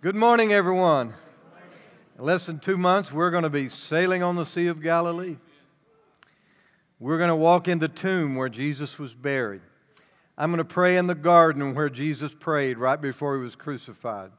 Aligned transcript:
Good 0.00 0.14
morning, 0.14 0.52
everyone. 0.52 1.12
In 2.18 2.24
less 2.24 2.46
than 2.46 2.58
two 2.58 2.78
months, 2.78 3.12
we're 3.12 3.30
going 3.30 3.42
to 3.42 3.50
be 3.50 3.68
sailing 3.68 4.22
on 4.22 4.36
the 4.36 4.46
Sea 4.46 4.68
of 4.68 4.82
Galilee. 4.82 5.36
We're 6.98 7.18
going 7.18 7.28
to 7.28 7.36
walk 7.36 7.68
in 7.68 7.80
the 7.80 7.88
tomb 7.88 8.36
where 8.36 8.48
Jesus 8.48 8.98
was 8.98 9.12
buried. 9.12 9.60
I'm 10.38 10.50
going 10.50 10.58
to 10.58 10.64
pray 10.64 10.96
in 10.96 11.06
the 11.06 11.14
garden 11.14 11.74
where 11.74 11.90
Jesus 11.90 12.32
prayed 12.32 12.78
right 12.78 13.00
before 13.00 13.36
he 13.36 13.42
was 13.42 13.56
crucified. 13.56 14.30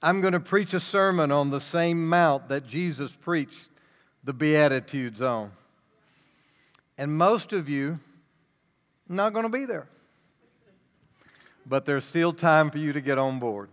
I'm 0.00 0.20
going 0.20 0.34
to 0.34 0.40
preach 0.40 0.72
a 0.72 0.80
sermon 0.80 1.32
on 1.32 1.50
the 1.50 1.60
same 1.60 2.08
mount 2.08 2.48
that 2.50 2.68
Jesus 2.68 3.10
preached 3.10 3.68
the 4.22 4.32
Beatitudes 4.32 5.20
on. 5.20 5.50
And 6.96 7.16
most 7.16 7.52
of 7.52 7.68
you 7.68 7.98
not 9.08 9.32
going 9.32 9.44
to 9.44 9.48
be 9.48 9.64
there. 9.64 9.88
But 11.68 11.84
there's 11.84 12.04
still 12.04 12.32
time 12.32 12.70
for 12.70 12.78
you 12.78 12.92
to 12.92 13.00
get 13.00 13.18
on 13.18 13.40
board. 13.40 13.70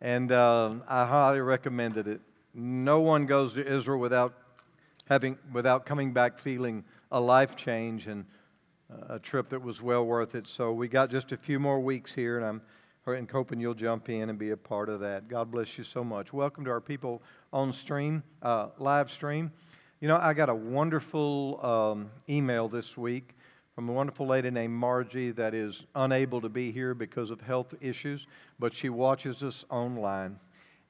And 0.00 0.32
uh, 0.32 0.76
I 0.88 1.04
highly 1.04 1.40
recommended 1.40 2.08
it. 2.08 2.22
No 2.54 3.00
one 3.00 3.26
goes 3.26 3.52
to 3.54 3.66
Israel 3.66 3.98
without, 3.98 4.32
having, 5.06 5.36
without 5.52 5.84
coming 5.84 6.14
back 6.14 6.38
feeling 6.38 6.82
a 7.12 7.20
life 7.20 7.56
change 7.56 8.06
and 8.06 8.24
a 9.08 9.18
trip 9.18 9.50
that 9.50 9.60
was 9.60 9.82
well 9.82 10.04
worth 10.04 10.34
it. 10.34 10.48
So 10.48 10.72
we 10.72 10.88
got 10.88 11.10
just 11.10 11.32
a 11.32 11.36
few 11.36 11.60
more 11.60 11.78
weeks 11.78 12.12
here, 12.12 12.38
and 12.38 12.46
I'm 12.46 12.62
and 13.06 13.28
hoping 13.28 13.58
you'll 13.58 13.74
jump 13.74 14.08
in 14.08 14.30
and 14.30 14.38
be 14.38 14.50
a 14.50 14.56
part 14.56 14.88
of 14.88 15.00
that. 15.00 15.26
God 15.26 15.50
bless 15.50 15.76
you 15.76 15.82
so 15.82 16.04
much. 16.04 16.32
Welcome 16.32 16.64
to 16.66 16.70
our 16.70 16.80
people 16.80 17.22
on 17.52 17.72
stream, 17.72 18.22
uh, 18.40 18.68
live 18.78 19.10
stream. 19.10 19.50
You 20.00 20.06
know, 20.06 20.16
I 20.16 20.32
got 20.32 20.48
a 20.48 20.54
wonderful 20.54 21.58
um, 21.64 22.10
email 22.28 22.68
this 22.68 22.96
week 22.96 23.34
from 23.80 23.88
a 23.88 23.92
wonderful 23.92 24.26
lady 24.26 24.50
named 24.50 24.74
Margie 24.74 25.30
that 25.30 25.54
is 25.54 25.84
unable 25.94 26.38
to 26.38 26.50
be 26.50 26.70
here 26.70 26.92
because 26.92 27.30
of 27.30 27.40
health 27.40 27.72
issues, 27.80 28.26
but 28.58 28.74
she 28.74 28.90
watches 28.90 29.42
us 29.42 29.64
online. 29.70 30.38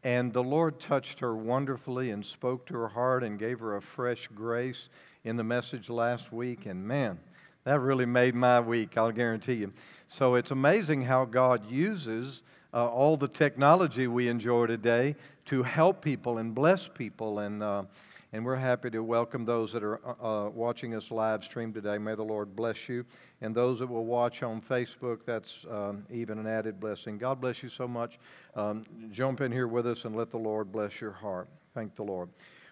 And 0.02 0.32
the 0.32 0.42
Lord 0.42 0.80
touched 0.80 1.20
her 1.20 1.36
wonderfully 1.36 2.10
and 2.10 2.26
spoke 2.26 2.66
to 2.66 2.74
her 2.74 2.88
heart 2.88 3.22
and 3.22 3.38
gave 3.38 3.60
her 3.60 3.76
a 3.76 3.80
fresh 3.80 4.26
grace 4.34 4.88
in 5.22 5.36
the 5.36 5.44
message 5.44 5.88
last 5.88 6.32
week. 6.32 6.66
And 6.66 6.84
man, 6.84 7.20
that 7.62 7.78
really 7.78 8.06
made 8.06 8.34
my 8.34 8.58
week, 8.58 8.98
I'll 8.98 9.12
guarantee 9.12 9.54
you. 9.54 9.72
So 10.08 10.34
it's 10.34 10.50
amazing 10.50 11.02
how 11.02 11.26
God 11.26 11.70
uses 11.70 12.42
uh, 12.74 12.88
all 12.88 13.16
the 13.16 13.28
technology 13.28 14.08
we 14.08 14.26
enjoy 14.26 14.66
today 14.66 15.14
to 15.44 15.62
help 15.62 16.02
people 16.02 16.38
and 16.38 16.56
bless 16.56 16.88
people. 16.88 17.38
And 17.38 17.62
uh, 17.62 17.84
and 18.32 18.44
we're 18.44 18.56
happy 18.56 18.90
to 18.90 19.02
welcome 19.02 19.44
those 19.44 19.72
that 19.72 19.82
are 19.82 20.00
uh, 20.06 20.46
uh, 20.46 20.50
watching 20.50 20.94
us 20.94 21.10
live 21.10 21.42
stream 21.42 21.72
today. 21.72 21.98
May 21.98 22.14
the 22.14 22.22
Lord 22.22 22.54
bless 22.54 22.88
you. 22.88 23.04
And 23.40 23.54
those 23.54 23.80
that 23.80 23.88
will 23.88 24.04
watch 24.04 24.44
on 24.44 24.60
Facebook, 24.60 25.20
that's 25.26 25.64
um, 25.68 26.06
even 26.12 26.38
an 26.38 26.46
added 26.46 26.78
blessing. 26.78 27.18
God 27.18 27.40
bless 27.40 27.60
you 27.62 27.68
so 27.68 27.88
much. 27.88 28.20
Um, 28.54 28.84
jump 29.10 29.40
in 29.40 29.50
here 29.50 29.66
with 29.66 29.86
us 29.86 30.04
and 30.04 30.14
let 30.14 30.30
the 30.30 30.36
Lord 30.36 30.70
bless 30.70 31.00
your 31.00 31.10
heart. 31.10 31.48
Thank 31.74 31.96
the 31.96 32.04
Lord. 32.04 32.28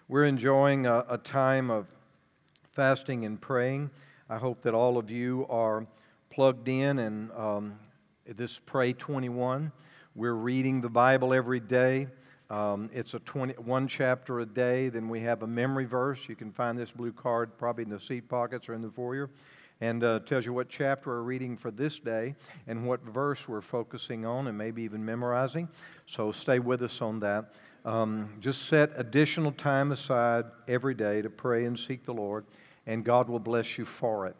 We're 0.07 0.25
enjoying 0.25 0.85
a, 0.85 1.05
a 1.09 1.17
time 1.17 1.69
of 1.69 1.87
fasting 2.71 3.25
and 3.25 3.39
praying. 3.39 3.89
I 4.29 4.37
hope 4.37 4.61
that 4.61 4.73
all 4.73 4.97
of 4.97 5.11
you 5.11 5.45
are 5.49 5.85
plugged 6.29 6.69
in 6.69 6.99
and 6.99 7.31
um, 7.33 7.77
this 8.25 8.59
Pray 8.65 8.93
21. 8.93 9.73
We're 10.15 10.33
reading 10.33 10.79
the 10.79 10.89
Bible 10.89 11.33
every 11.33 11.59
day. 11.59 12.07
Um, 12.49 12.89
it's 12.91 13.13
a 13.13 13.19
20, 13.19 13.53
one 13.53 13.87
chapter 13.87 14.39
a 14.39 14.45
day. 14.45 14.89
Then 14.89 15.07
we 15.07 15.19
have 15.21 15.43
a 15.43 15.47
memory 15.47 15.85
verse. 15.85 16.19
You 16.27 16.35
can 16.35 16.51
find 16.51 16.77
this 16.77 16.89
blue 16.89 17.11
card 17.11 17.57
probably 17.57 17.83
in 17.83 17.89
the 17.89 17.99
seat 17.99 18.27
pockets 18.27 18.67
or 18.67 18.73
in 18.73 18.81
the 18.81 18.89
foyer. 18.89 19.29
And 19.81 20.03
uh, 20.03 20.19
tells 20.19 20.45
you 20.45 20.51
what 20.51 20.67
chapter 20.67 21.09
we're 21.11 21.21
reading 21.21 21.55
for 21.55 21.71
this 21.71 21.99
day 21.99 22.35
and 22.67 22.85
what 22.85 23.01
verse 23.01 23.47
we're 23.47 23.61
focusing 23.61 24.25
on 24.25 24.47
and 24.47 24.57
maybe 24.57 24.81
even 24.81 25.05
memorizing. 25.05 25.69
So 26.05 26.31
stay 26.31 26.59
with 26.59 26.81
us 26.81 27.01
on 27.01 27.19
that. 27.21 27.53
Um, 27.85 28.33
just 28.41 28.67
set 28.67 28.91
additional 28.97 29.53
time 29.53 29.91
aside 29.91 30.45
every 30.67 30.95
day 30.95 31.21
to 31.21 31.29
pray 31.29 31.65
and 31.65 31.79
seek 31.79 32.03
the 32.03 32.13
Lord, 32.13 32.43
and 32.87 33.05
God 33.05 33.29
will 33.29 33.39
bless 33.39 33.77
you 33.77 33.85
for 33.85 34.27
it. 34.27 34.35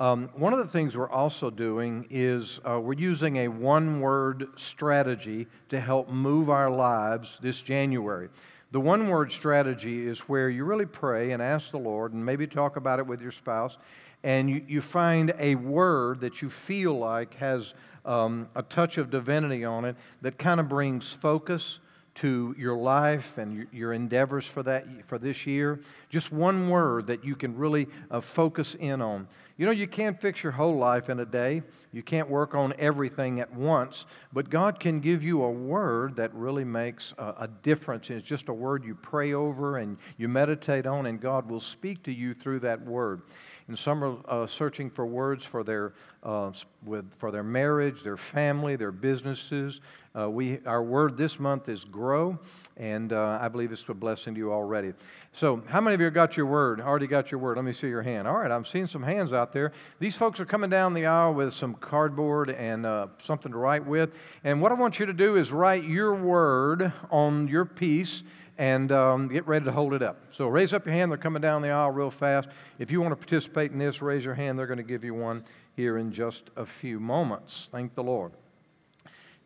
Um, 0.00 0.30
one 0.36 0.52
of 0.52 0.60
the 0.60 0.66
things 0.66 0.96
we're 0.96 1.10
also 1.10 1.50
doing 1.50 2.06
is 2.08 2.60
uh, 2.64 2.78
we're 2.78 2.92
using 2.92 3.38
a 3.38 3.48
one 3.48 4.00
word 4.00 4.48
strategy 4.54 5.48
to 5.70 5.80
help 5.80 6.08
move 6.08 6.50
our 6.50 6.70
lives 6.70 7.36
this 7.42 7.60
January. 7.60 8.28
The 8.70 8.78
one 8.78 9.08
word 9.08 9.32
strategy 9.32 10.06
is 10.06 10.20
where 10.20 10.50
you 10.50 10.62
really 10.64 10.86
pray 10.86 11.32
and 11.32 11.42
ask 11.42 11.72
the 11.72 11.78
Lord 11.78 12.12
and 12.12 12.24
maybe 12.24 12.46
talk 12.46 12.76
about 12.76 13.00
it 13.00 13.06
with 13.08 13.20
your 13.20 13.32
spouse, 13.32 13.76
and 14.22 14.48
you, 14.48 14.64
you 14.68 14.82
find 14.82 15.34
a 15.36 15.56
word 15.56 16.20
that 16.20 16.42
you 16.42 16.50
feel 16.50 16.96
like 16.96 17.34
has 17.34 17.74
um, 18.04 18.48
a 18.54 18.62
touch 18.62 18.98
of 18.98 19.10
divinity 19.10 19.64
on 19.64 19.84
it 19.84 19.96
that 20.22 20.38
kind 20.38 20.60
of 20.60 20.68
brings 20.68 21.12
focus 21.12 21.80
to 22.14 22.54
your 22.58 22.76
life 22.76 23.38
and 23.38 23.68
your, 23.72 23.92
endeavors 23.92 24.44
for 24.44 24.64
that 24.64 24.84
for 25.06 25.18
this 25.18 25.46
year 25.46 25.78
just 26.10 26.32
one 26.32 26.68
word 26.68 27.06
that 27.06 27.24
you 27.24 27.36
can 27.36 27.56
really 27.56 27.86
uh, 28.10 28.20
focus 28.20 28.74
in 28.80 29.00
on 29.00 29.28
you 29.58 29.66
know, 29.66 29.72
you 29.72 29.88
can't 29.88 30.18
fix 30.18 30.42
your 30.42 30.52
whole 30.52 30.76
life 30.76 31.10
in 31.10 31.18
a 31.18 31.26
day. 31.26 31.62
You 31.92 32.02
can't 32.02 32.30
work 32.30 32.54
on 32.54 32.72
everything 32.78 33.40
at 33.40 33.52
once, 33.52 34.06
but 34.32 34.50
God 34.50 34.78
can 34.78 35.00
give 35.00 35.24
you 35.24 35.42
a 35.42 35.50
word 35.50 36.14
that 36.16 36.32
really 36.32 36.64
makes 36.64 37.12
a, 37.18 37.34
a 37.40 37.50
difference. 37.64 38.08
It's 38.08 38.26
just 38.26 38.48
a 38.48 38.54
word 38.54 38.84
you 38.84 38.94
pray 38.94 39.32
over 39.32 39.78
and 39.78 39.96
you 40.16 40.28
meditate 40.28 40.86
on, 40.86 41.06
and 41.06 41.20
God 41.20 41.50
will 41.50 41.60
speak 41.60 42.04
to 42.04 42.12
you 42.12 42.34
through 42.34 42.60
that 42.60 42.80
word. 42.80 43.22
And 43.66 43.78
some 43.78 44.04
are 44.04 44.16
uh, 44.28 44.46
searching 44.46 44.90
for 44.90 45.06
words 45.06 45.44
for 45.44 45.64
their, 45.64 45.92
uh, 46.22 46.52
with, 46.84 47.04
for 47.18 47.30
their 47.30 47.42
marriage, 47.42 48.02
their 48.04 48.16
family, 48.16 48.76
their 48.76 48.92
businesses. 48.92 49.80
Uh, 50.18 50.28
we, 50.28 50.58
our 50.66 50.82
word 50.82 51.16
this 51.16 51.38
month 51.38 51.68
is 51.68 51.84
grow, 51.84 52.36
and 52.76 53.12
uh, 53.12 53.38
I 53.40 53.48
believe 53.48 53.70
it's 53.70 53.88
a 53.88 53.94
blessing 53.94 54.34
to 54.34 54.38
you 54.38 54.52
already. 54.52 54.92
So, 55.32 55.62
how 55.68 55.80
many 55.80 55.94
of 55.94 56.00
you 56.00 56.10
got 56.10 56.36
your 56.36 56.46
word? 56.46 56.80
Already 56.80 57.06
got 57.06 57.30
your 57.30 57.38
word? 57.38 57.56
Let 57.56 57.64
me 57.64 57.72
see 57.72 57.86
your 57.88 58.02
hand. 58.02 58.26
All 58.26 58.36
right, 58.36 58.50
I'm 58.50 58.64
seeing 58.64 58.88
some 58.88 59.02
hands 59.02 59.32
out 59.32 59.52
there. 59.52 59.72
These 60.00 60.16
folks 60.16 60.40
are 60.40 60.44
coming 60.44 60.70
down 60.70 60.92
the 60.94 61.06
aisle 61.06 61.34
with 61.34 61.54
some 61.54 61.74
cardboard 61.74 62.50
and 62.50 62.84
uh, 62.84 63.08
something 63.22 63.52
to 63.52 63.58
write 63.58 63.86
with. 63.86 64.10
And 64.42 64.60
what 64.60 64.72
I 64.72 64.74
want 64.74 64.98
you 64.98 65.06
to 65.06 65.12
do 65.12 65.36
is 65.36 65.52
write 65.52 65.84
your 65.84 66.14
word 66.14 66.92
on 67.12 67.46
your 67.46 67.64
piece 67.64 68.24
and 68.56 68.90
um, 68.90 69.28
get 69.28 69.46
ready 69.46 69.66
to 69.66 69.72
hold 69.72 69.94
it 69.94 70.02
up. 70.02 70.20
So, 70.32 70.48
raise 70.48 70.72
up 70.72 70.84
your 70.84 70.94
hand. 70.94 71.12
They're 71.12 71.18
coming 71.18 71.42
down 71.42 71.62
the 71.62 71.70
aisle 71.70 71.92
real 71.92 72.10
fast. 72.10 72.48
If 72.80 72.90
you 72.90 73.00
want 73.00 73.12
to 73.12 73.16
participate 73.16 73.70
in 73.70 73.78
this, 73.78 74.02
raise 74.02 74.24
your 74.24 74.34
hand. 74.34 74.58
They're 74.58 74.66
going 74.66 74.78
to 74.78 74.82
give 74.82 75.04
you 75.04 75.14
one 75.14 75.44
here 75.76 75.98
in 75.98 76.10
just 76.10 76.50
a 76.56 76.66
few 76.66 76.98
moments. 76.98 77.68
Thank 77.70 77.94
the 77.94 78.02
Lord. 78.02 78.32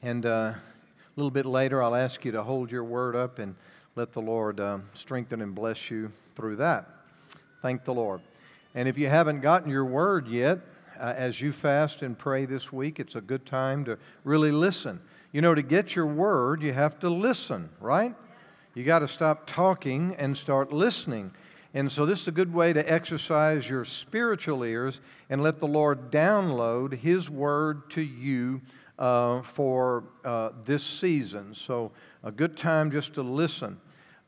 And 0.05 0.27
uh, 0.27 0.55
a 0.55 0.57
little 1.15 1.31
bit 1.31 1.47
later, 1.47 1.81
I'll 1.81 1.95
ask 1.95 2.25
you 2.25 2.33
to 2.33 2.43
hold 2.43 2.73
your 2.73 2.83
word 2.83 3.15
up 3.15 3.39
and 3.39 3.55
let 3.95 4.13
the 4.13 4.21
Lord 4.21 4.59
uh, 4.59 4.79
strengthen 4.95 5.41
and 5.41 5.55
bless 5.55 5.93
you 5.93 6.11
through 6.35 6.57
that. 6.57 6.89
Thank 7.63 7.85
the 7.85 7.95
Lord. 7.95 8.21
And 8.75 8.89
if 8.89 8.99
you 8.99 9.07
haven't 9.09 9.43
gotten 9.43 9.71
your 9.71 9.85
word 9.85 10.27
yet, 10.27 10.59
uh, 10.99 11.15
as 11.17 11.41
you 11.41 11.53
fast 11.53 12.03
and 12.03 12.19
pray 12.19 12.47
this 12.47 12.73
week, 12.73 12.99
it's 12.99 13.15
a 13.15 13.21
good 13.21 13.47
time 13.47 13.85
to 13.85 13.97
really 14.25 14.51
listen. 14.51 15.01
You 15.31 15.41
know, 15.41 15.55
to 15.55 15.63
get 15.63 15.95
your 15.95 16.07
word, 16.07 16.63
you 16.63 16.73
have 16.73 16.99
to 16.99 17.09
listen, 17.09 17.69
right? 17.81 18.13
You 18.75 18.83
got 18.83 19.01
to 19.01 19.09
stop 19.09 19.47
talking 19.47 20.17
and 20.19 20.37
start 20.37 20.73
listening. 20.73 21.31
And 21.75 21.93
so, 21.93 22.07
this 22.07 22.23
is 22.23 22.29
a 22.29 22.33
good 22.33 22.53
way 22.53 22.73
to 22.73 22.93
exercise 22.93 23.69
your 23.69 23.85
spiritual 23.85 24.65
ears 24.65 24.99
and 25.31 25.45
let 25.45 25.61
the 25.61 25.69
Lord 25.69 26.11
download 26.11 26.99
His 26.99 27.31
word 27.31 27.89
to 27.91 28.03
you 28.03 28.61
uh, 29.03 29.43
for 29.43 30.05
uh, 30.25 30.51
this 30.65 30.85
season. 30.85 31.53
So, 31.55 31.91
a 32.23 32.31
good 32.31 32.57
time 32.57 32.93
just 32.93 33.15
to 33.15 33.23
listen. 33.23 33.81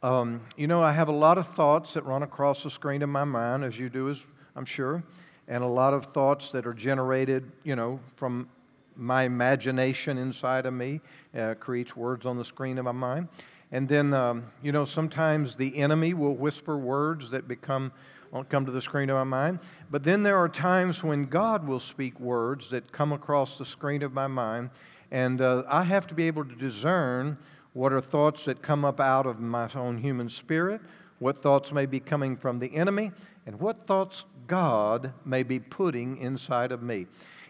Um, 0.02 0.40
you 0.56 0.66
know, 0.66 0.82
I 0.82 0.92
have 0.92 1.06
a 1.06 1.12
lot 1.12 1.38
of 1.38 1.46
thoughts 1.54 1.94
that 1.94 2.04
run 2.04 2.24
across 2.24 2.64
the 2.64 2.70
screen 2.70 3.00
in 3.00 3.08
my 3.08 3.22
mind, 3.22 3.62
as 3.62 3.78
you 3.78 3.88
do, 3.88 4.10
as 4.10 4.20
I'm 4.56 4.64
sure, 4.64 5.04
and 5.46 5.62
a 5.62 5.66
lot 5.68 5.94
of 5.94 6.06
thoughts 6.06 6.50
that 6.50 6.66
are 6.66 6.74
generated, 6.74 7.52
you 7.62 7.76
know, 7.76 8.00
from 8.16 8.48
my 8.96 9.22
imagination 9.22 10.18
inside 10.18 10.66
of 10.66 10.74
me, 10.74 11.00
uh, 11.38 11.54
creates 11.54 11.94
words 11.94 12.26
on 12.26 12.36
the 12.36 12.44
screen 12.44 12.76
of 12.78 12.84
my 12.84 12.92
mind. 12.92 13.28
And 13.70 13.88
then, 13.88 14.12
um, 14.12 14.44
you 14.60 14.72
know, 14.72 14.84
sometimes 14.84 15.54
the 15.54 15.76
enemy 15.76 16.14
will 16.14 16.34
whisper 16.34 16.76
words 16.76 17.30
that 17.30 17.46
become 17.46 17.92
won't 18.34 18.50
come 18.50 18.66
to 18.66 18.72
the 18.72 18.82
screen 18.82 19.08
of 19.10 19.16
my 19.16 19.22
mind. 19.22 19.60
But 19.92 20.02
then 20.02 20.24
there 20.24 20.36
are 20.36 20.48
times 20.48 21.04
when 21.04 21.26
God 21.26 21.64
will 21.68 21.78
speak 21.78 22.18
words 22.18 22.68
that 22.70 22.90
come 22.90 23.12
across 23.12 23.58
the 23.58 23.64
screen 23.64 24.02
of 24.02 24.12
my 24.12 24.26
mind, 24.26 24.70
and 25.12 25.40
uh, 25.40 25.62
I 25.68 25.84
have 25.84 26.08
to 26.08 26.14
be 26.14 26.26
able 26.26 26.44
to 26.44 26.54
discern 26.56 27.38
what 27.74 27.92
are 27.92 28.00
thoughts 28.00 28.44
that 28.46 28.60
come 28.60 28.84
up 28.84 28.98
out 28.98 29.26
of 29.26 29.38
my 29.38 29.70
own 29.76 29.98
human 29.98 30.28
spirit, 30.28 30.80
what 31.20 31.42
thoughts 31.42 31.70
may 31.70 31.86
be 31.86 32.00
coming 32.00 32.36
from 32.36 32.58
the 32.58 32.74
enemy, 32.74 33.12
and 33.46 33.60
what 33.60 33.86
thoughts 33.86 34.24
God 34.48 35.12
may 35.24 35.44
be 35.44 35.60
putting 35.60 36.18
inside 36.18 36.72
of 36.72 36.82
me. 36.82 37.06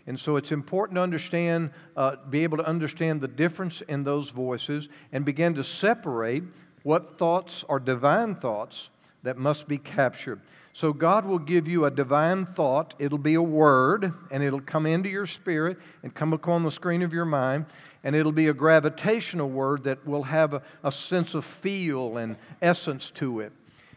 And 0.07 0.21
so 0.21 0.37
it's 0.37 0.53
important 0.53 0.97
to 0.97 1.03
understand, 1.03 1.71
uh, 1.97 2.17
be 2.29 2.43
able 2.43 2.59
to 2.59 2.67
understand 2.67 3.23
the 3.23 3.29
difference 3.29 3.81
in 3.89 4.05
those 4.05 4.29
voices 4.29 4.91
and 5.13 5.25
begin 5.25 5.55
to 5.55 5.65
separate 5.65 6.43
what 6.83 7.17
thoughts 7.17 7.65
are 7.71 7.81
divine 7.81 8.35
thoughts 8.35 8.91
that 9.23 9.39
must 9.39 9.67
be 9.67 9.79
captured. 9.79 10.43
So 10.75 10.93
God 10.93 11.25
will 11.25 11.39
give 11.39 11.69
you 11.69 11.85
a 11.85 11.91
divine 11.91 12.47
thought. 12.47 12.95
It'll 12.99 13.17
be 13.17 13.35
a 13.35 13.43
word, 13.43 14.13
and 14.33 14.43
it'll 14.43 14.61
come 14.61 14.87
into 14.87 15.09
your 15.09 15.25
spirit 15.25 15.79
and 16.03 16.13
come 16.13 16.33
upon 16.33 16.65
the 16.65 16.71
screen 16.71 17.03
of 17.03 17.13
your 17.13 17.25
mind. 17.25 17.67
And 18.03 18.17
it'll 18.17 18.33
be 18.33 18.49
a 18.49 18.53
gravitational 18.53 19.49
word 19.49 19.85
that 19.85 20.05
will 20.05 20.25
have 20.25 20.53
a, 20.53 20.63
a 20.83 20.91
sense 20.91 21.35
of 21.35 21.45
feel 21.45 22.17
and 22.17 22.37
essence 22.61 23.13
to 23.13 23.39
it. 23.39 23.53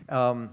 Um, 0.08 0.52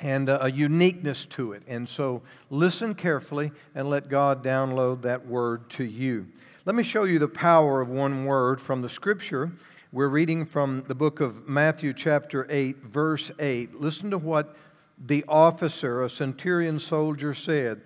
and 0.00 0.30
a, 0.30 0.46
a 0.46 0.50
uniqueness 0.50 1.26
to 1.26 1.52
it. 1.52 1.62
And 1.68 1.86
so 1.86 2.22
listen 2.48 2.94
carefully 2.94 3.52
and 3.74 3.90
let 3.90 4.08
God 4.08 4.42
download 4.42 5.02
that 5.02 5.26
word 5.26 5.68
to 5.70 5.84
you. 5.84 6.26
Let 6.64 6.74
me 6.74 6.82
show 6.82 7.04
you 7.04 7.18
the 7.18 7.28
power 7.28 7.82
of 7.82 7.90
one 7.90 8.24
word 8.24 8.62
from 8.62 8.80
the 8.80 8.88
scripture. 8.88 9.52
We're 9.92 10.08
reading 10.08 10.46
from 10.46 10.84
the 10.88 10.94
book 10.94 11.20
of 11.20 11.46
Matthew, 11.46 11.92
chapter 11.92 12.46
8, 12.48 12.78
verse 12.78 13.30
8. 13.38 13.78
Listen 13.78 14.10
to 14.12 14.18
what 14.18 14.56
the 15.04 15.24
officer, 15.26 16.02
a 16.02 16.10
centurion 16.10 16.78
soldier, 16.78 17.34
said 17.34 17.80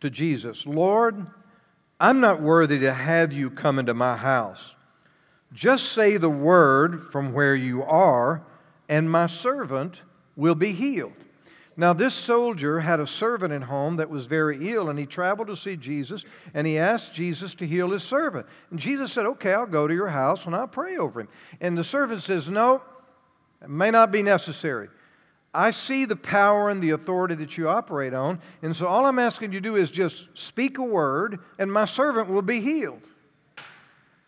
to 0.00 0.10
Jesus 0.10 0.66
Lord, 0.66 1.26
I'm 1.98 2.20
not 2.20 2.40
worthy 2.40 2.78
to 2.80 2.92
have 2.92 3.32
you 3.32 3.50
come 3.50 3.78
into 3.78 3.94
my 3.94 4.16
house. 4.16 4.74
Just 5.52 5.92
say 5.92 6.16
the 6.16 6.30
word 6.30 7.10
from 7.10 7.32
where 7.32 7.54
you 7.54 7.82
are, 7.82 8.42
and 8.88 9.10
my 9.10 9.26
servant 9.26 9.96
will 10.36 10.54
be 10.54 10.72
healed. 10.72 11.12
Now, 11.76 11.92
this 11.92 12.14
soldier 12.14 12.80
had 12.80 13.00
a 13.00 13.06
servant 13.06 13.52
at 13.52 13.62
home 13.62 13.96
that 13.96 14.10
was 14.10 14.26
very 14.26 14.70
ill, 14.70 14.90
and 14.90 14.98
he 14.98 15.06
traveled 15.06 15.48
to 15.48 15.56
see 15.56 15.76
Jesus, 15.76 16.24
and 16.52 16.66
he 16.66 16.78
asked 16.78 17.14
Jesus 17.14 17.54
to 17.54 17.66
heal 17.66 17.90
his 17.90 18.02
servant. 18.02 18.46
And 18.70 18.78
Jesus 18.78 19.12
said, 19.12 19.24
Okay, 19.24 19.54
I'll 19.54 19.66
go 19.66 19.88
to 19.88 19.94
your 19.94 20.08
house 20.08 20.46
and 20.46 20.54
I'll 20.54 20.68
pray 20.68 20.96
over 20.96 21.20
him. 21.20 21.28
And 21.60 21.78
the 21.78 21.84
servant 21.84 22.22
says, 22.22 22.48
No, 22.48 22.82
it 23.62 23.70
may 23.70 23.90
not 23.90 24.12
be 24.12 24.22
necessary. 24.22 24.88
I 25.52 25.72
see 25.72 26.04
the 26.04 26.16
power 26.16 26.70
and 26.70 26.80
the 26.80 26.90
authority 26.90 27.34
that 27.36 27.58
you 27.58 27.68
operate 27.68 28.14
on. 28.14 28.40
And 28.62 28.76
so 28.76 28.86
all 28.86 29.06
I'm 29.06 29.18
asking 29.18 29.52
you 29.52 29.60
to 29.60 29.68
do 29.68 29.76
is 29.76 29.90
just 29.90 30.28
speak 30.34 30.78
a 30.78 30.82
word, 30.82 31.40
and 31.58 31.72
my 31.72 31.86
servant 31.86 32.28
will 32.28 32.42
be 32.42 32.60
healed. 32.60 33.02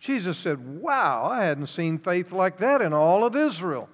Jesus 0.00 0.36
said, 0.36 0.80
Wow, 0.80 1.24
I 1.24 1.44
hadn't 1.44 1.66
seen 1.66 1.98
faith 1.98 2.32
like 2.32 2.56
that 2.56 2.82
in 2.82 2.92
all 2.92 3.24
of 3.24 3.36
Israel. 3.36 3.88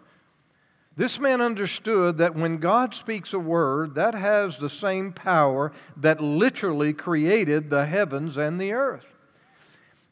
This 0.97 1.21
man 1.21 1.41
understood 1.41 2.19
that 2.19 2.35
when 2.35 2.57
God 2.57 2.93
speaks 2.95 3.33
a 3.33 3.39
word, 3.39 3.95
that 3.95 4.15
has 4.15 4.57
the 4.57 4.71
same 4.71 5.13
power 5.13 5.71
that 5.99 6.21
literally 6.21 6.93
created 6.93 7.71
the 7.71 7.87
heavens 7.87 8.37
and 8.37 8.61
the 8.61 8.73
earth. 8.73 9.07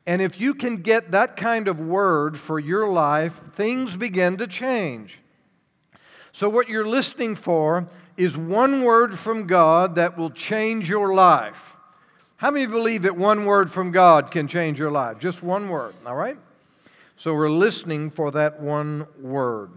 And 0.07 0.23
if 0.23 0.39
you 0.39 0.55
can 0.55 0.77
get 0.77 1.11
that 1.11 1.37
kind 1.37 1.67
of 1.67 1.81
word 1.81 2.39
for 2.39 2.61
your 2.61 2.89
life, 2.89 3.33
things 3.55 3.97
begin 3.97 4.37
to 4.37 4.47
change. 4.47 5.19
So, 6.37 6.51
what 6.51 6.69
you're 6.69 6.87
listening 6.87 7.35
for 7.35 7.89
is 8.19 8.37
one 8.37 8.85
word 8.85 9.19
from 9.19 9.47
God 9.47 9.95
that 9.95 10.19
will 10.19 10.29
change 10.29 10.87
your 10.87 11.15
life. 11.15 11.57
How 12.37 12.51
many 12.51 12.67
believe 12.67 13.05
that 13.05 13.17
one 13.17 13.47
word 13.47 13.73
from 13.73 13.91
God 13.91 14.31
can 14.31 14.47
change 14.47 14.79
your 14.79 14.91
life? 14.91 15.19
Just 15.19 15.43
one 15.43 15.71
word, 15.71 15.95
all 16.05 16.15
right? 16.15 16.37
So, 17.17 17.33
we're 17.33 17.49
listening 17.49 18.11
for 18.11 18.31
that 18.33 18.61
one 18.61 19.07
word. 19.19 19.71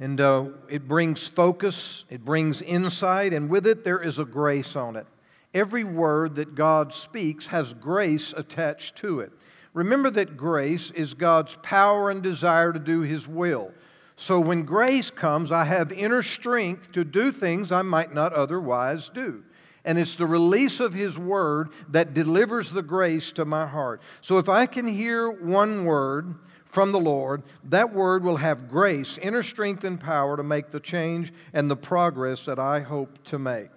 And 0.00 0.20
uh, 0.20 0.46
it 0.68 0.88
brings 0.88 1.28
focus, 1.28 2.06
it 2.10 2.24
brings 2.24 2.60
insight, 2.60 3.32
and 3.32 3.48
with 3.48 3.68
it, 3.68 3.84
there 3.84 4.00
is 4.00 4.18
a 4.18 4.24
grace 4.24 4.74
on 4.74 4.96
it. 4.96 5.06
Every 5.54 5.84
word 5.84 6.34
that 6.34 6.56
God 6.56 6.92
speaks 6.92 7.46
has 7.46 7.72
grace 7.72 8.34
attached 8.36 8.96
to 8.96 9.20
it. 9.20 9.30
Remember 9.74 10.10
that 10.10 10.36
grace 10.36 10.90
is 10.90 11.14
God's 11.14 11.56
power 11.62 12.10
and 12.10 12.20
desire 12.20 12.72
to 12.72 12.80
do 12.80 13.02
His 13.02 13.28
will. 13.28 13.72
So 14.20 14.38
when 14.38 14.64
grace 14.64 15.08
comes, 15.08 15.50
I 15.50 15.64
have 15.64 15.92
inner 15.92 16.22
strength 16.22 16.92
to 16.92 17.04
do 17.04 17.32
things 17.32 17.72
I 17.72 17.80
might 17.80 18.12
not 18.12 18.34
otherwise 18.34 19.08
do. 19.08 19.42
And 19.82 19.98
it's 19.98 20.14
the 20.14 20.26
release 20.26 20.78
of 20.78 20.92
His 20.92 21.16
Word 21.16 21.70
that 21.88 22.12
delivers 22.12 22.70
the 22.70 22.82
grace 22.82 23.32
to 23.32 23.46
my 23.46 23.66
heart. 23.66 24.02
So 24.20 24.36
if 24.36 24.46
I 24.46 24.66
can 24.66 24.86
hear 24.86 25.30
one 25.30 25.86
word 25.86 26.34
from 26.66 26.92
the 26.92 27.00
Lord, 27.00 27.44
that 27.64 27.94
word 27.94 28.22
will 28.22 28.36
have 28.36 28.68
grace, 28.68 29.16
inner 29.16 29.42
strength, 29.42 29.84
and 29.84 29.98
power 29.98 30.36
to 30.36 30.42
make 30.42 30.70
the 30.70 30.80
change 30.80 31.32
and 31.54 31.70
the 31.70 31.76
progress 31.76 32.44
that 32.44 32.58
I 32.58 32.80
hope 32.80 33.24
to 33.28 33.38
make. 33.38 33.70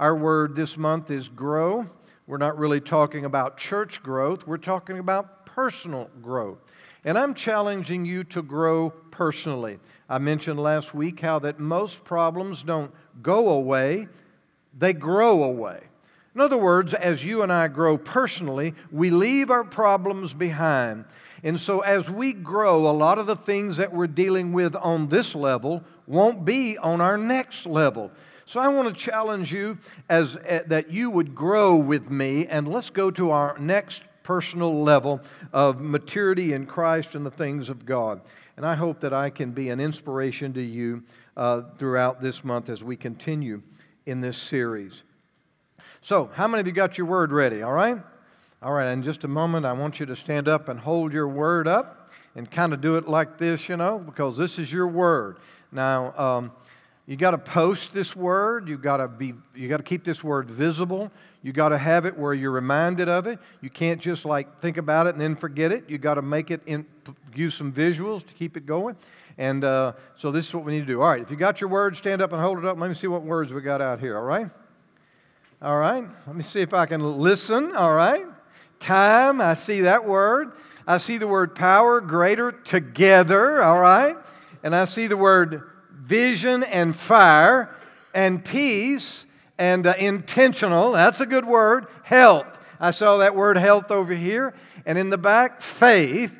Our 0.00 0.16
word 0.16 0.56
this 0.56 0.76
month 0.76 1.12
is 1.12 1.28
grow. 1.28 1.88
We're 2.26 2.38
not 2.38 2.58
really 2.58 2.80
talking 2.80 3.24
about 3.24 3.56
church 3.56 4.02
growth, 4.02 4.48
we're 4.48 4.56
talking 4.56 4.98
about 4.98 5.46
personal 5.46 6.10
growth. 6.20 6.58
And 7.04 7.16
I'm 7.16 7.34
challenging 7.34 8.04
you 8.04 8.24
to 8.24 8.42
grow 8.42 8.90
personally. 9.20 9.78
I 10.08 10.16
mentioned 10.16 10.58
last 10.58 10.94
week 10.94 11.20
how 11.20 11.40
that 11.40 11.60
most 11.60 12.04
problems 12.04 12.62
don't 12.62 12.90
go 13.20 13.50
away, 13.50 14.08
they 14.78 14.94
grow 14.94 15.42
away. 15.42 15.80
In 16.34 16.40
other 16.40 16.56
words, 16.56 16.94
as 16.94 17.22
you 17.22 17.42
and 17.42 17.52
I 17.52 17.68
grow 17.68 17.98
personally, 17.98 18.74
we 18.90 19.10
leave 19.10 19.50
our 19.50 19.62
problems 19.62 20.32
behind. 20.32 21.04
And 21.44 21.60
so, 21.60 21.80
as 21.80 22.08
we 22.08 22.32
grow, 22.32 22.88
a 22.88 22.96
lot 22.96 23.18
of 23.18 23.26
the 23.26 23.36
things 23.36 23.76
that 23.76 23.92
we're 23.92 24.06
dealing 24.06 24.54
with 24.54 24.74
on 24.74 25.10
this 25.10 25.34
level 25.34 25.84
won't 26.06 26.46
be 26.46 26.78
on 26.78 27.02
our 27.02 27.18
next 27.18 27.66
level. 27.66 28.10
So, 28.46 28.58
I 28.58 28.68
want 28.68 28.88
to 28.88 28.94
challenge 28.94 29.52
you 29.52 29.76
as 30.08 30.36
uh, 30.36 30.60
that 30.68 30.90
you 30.90 31.10
would 31.10 31.34
grow 31.34 31.76
with 31.76 32.10
me, 32.10 32.46
and 32.46 32.66
let's 32.66 32.88
go 32.88 33.10
to 33.10 33.32
our 33.32 33.58
next 33.58 34.02
personal 34.22 34.82
level 34.82 35.20
of 35.52 35.80
maturity 35.80 36.54
in 36.54 36.64
Christ 36.64 37.14
and 37.14 37.26
the 37.26 37.30
things 37.30 37.68
of 37.68 37.84
God. 37.84 38.22
And 38.60 38.66
I 38.66 38.74
hope 38.74 39.00
that 39.00 39.14
I 39.14 39.30
can 39.30 39.52
be 39.52 39.70
an 39.70 39.80
inspiration 39.80 40.52
to 40.52 40.60
you 40.60 41.02
uh, 41.34 41.62
throughout 41.78 42.20
this 42.20 42.44
month 42.44 42.68
as 42.68 42.84
we 42.84 42.94
continue 42.94 43.62
in 44.04 44.20
this 44.20 44.36
series. 44.36 45.02
So, 46.02 46.28
how 46.34 46.46
many 46.46 46.60
of 46.60 46.66
you 46.66 46.74
got 46.74 46.98
your 46.98 47.06
word 47.06 47.32
ready? 47.32 47.62
All 47.62 47.72
right? 47.72 47.96
All 48.60 48.72
right, 48.74 48.92
in 48.92 49.02
just 49.02 49.24
a 49.24 49.28
moment, 49.28 49.64
I 49.64 49.72
want 49.72 49.98
you 49.98 50.04
to 50.04 50.14
stand 50.14 50.46
up 50.46 50.68
and 50.68 50.78
hold 50.78 51.10
your 51.10 51.26
word 51.26 51.68
up 51.68 52.10
and 52.36 52.50
kind 52.50 52.74
of 52.74 52.82
do 52.82 52.98
it 52.98 53.08
like 53.08 53.38
this, 53.38 53.66
you 53.66 53.78
know, 53.78 53.98
because 53.98 54.36
this 54.36 54.58
is 54.58 54.70
your 54.70 54.88
word. 54.88 55.38
Now, 55.72 56.12
um, 56.18 56.52
you 57.06 57.16
got 57.16 57.30
to 57.30 57.38
post 57.38 57.94
this 57.94 58.14
word. 58.14 58.68
You 58.68 58.76
got 58.76 58.98
to 58.98 59.08
be. 59.08 59.32
You 59.54 59.70
got 59.70 59.78
to 59.78 59.82
keep 59.82 60.04
this 60.04 60.22
word 60.22 60.50
visible. 60.50 61.10
You 61.42 61.52
got 61.52 61.70
to 61.70 61.78
have 61.78 62.04
it 62.04 62.16
where 62.18 62.34
you're 62.34 62.50
reminded 62.50 63.08
of 63.08 63.26
it. 63.26 63.38
You 63.62 63.70
can't 63.70 64.00
just 64.00 64.24
like 64.24 64.60
think 64.60 64.76
about 64.76 65.06
it 65.06 65.14
and 65.14 65.20
then 65.20 65.36
forget 65.36 65.72
it. 65.72 65.88
You 65.88 65.96
got 65.96 66.14
to 66.14 66.22
make 66.22 66.50
it 66.50 66.60
in, 66.66 66.84
use 67.34 67.54
some 67.54 67.72
visuals 67.72 68.26
to 68.26 68.34
keep 68.34 68.56
it 68.56 68.66
going. 68.66 68.96
And 69.38 69.64
uh, 69.64 69.94
so 70.16 70.30
this 70.30 70.48
is 70.48 70.54
what 70.54 70.64
we 70.64 70.72
need 70.72 70.80
to 70.80 70.86
do. 70.86 71.00
All 71.00 71.08
right, 71.08 71.22
if 71.22 71.30
you 71.30 71.36
got 71.36 71.60
your 71.60 71.70
word, 71.70 71.96
stand 71.96 72.20
up 72.20 72.32
and 72.32 72.42
hold 72.42 72.58
it 72.58 72.66
up. 72.66 72.78
Let 72.78 72.88
me 72.88 72.94
see 72.94 73.06
what 73.06 73.22
words 73.22 73.54
we 73.54 73.62
got 73.62 73.80
out 73.80 74.00
here. 74.00 74.18
All 74.18 74.24
right. 74.24 74.50
All 75.62 75.78
right. 75.78 76.04
Let 76.26 76.36
me 76.36 76.42
see 76.42 76.60
if 76.60 76.74
I 76.74 76.86
can 76.86 77.18
listen. 77.18 77.74
All 77.74 77.94
right. 77.94 78.26
Time. 78.78 79.40
I 79.40 79.54
see 79.54 79.82
that 79.82 80.04
word. 80.04 80.52
I 80.86 80.98
see 80.98 81.16
the 81.18 81.26
word 81.26 81.54
power, 81.54 82.00
greater, 82.00 82.52
together. 82.52 83.62
All 83.62 83.78
right. 83.78 84.16
And 84.62 84.74
I 84.74 84.84
see 84.84 85.06
the 85.06 85.16
word 85.16 85.62
vision 85.90 86.62
and 86.64 86.94
fire 86.94 87.74
and 88.12 88.44
peace 88.44 89.24
and 89.60 89.86
uh, 89.86 89.94
intentional. 89.98 90.92
That's 90.92 91.20
a 91.20 91.26
good 91.26 91.44
word. 91.44 91.86
Health. 92.02 92.46
I 92.80 92.92
saw 92.92 93.18
that 93.18 93.36
word 93.36 93.58
health 93.58 93.90
over 93.90 94.14
here. 94.14 94.54
And 94.86 94.96
in 94.96 95.10
the 95.10 95.18
back, 95.18 95.60
faith, 95.60 96.32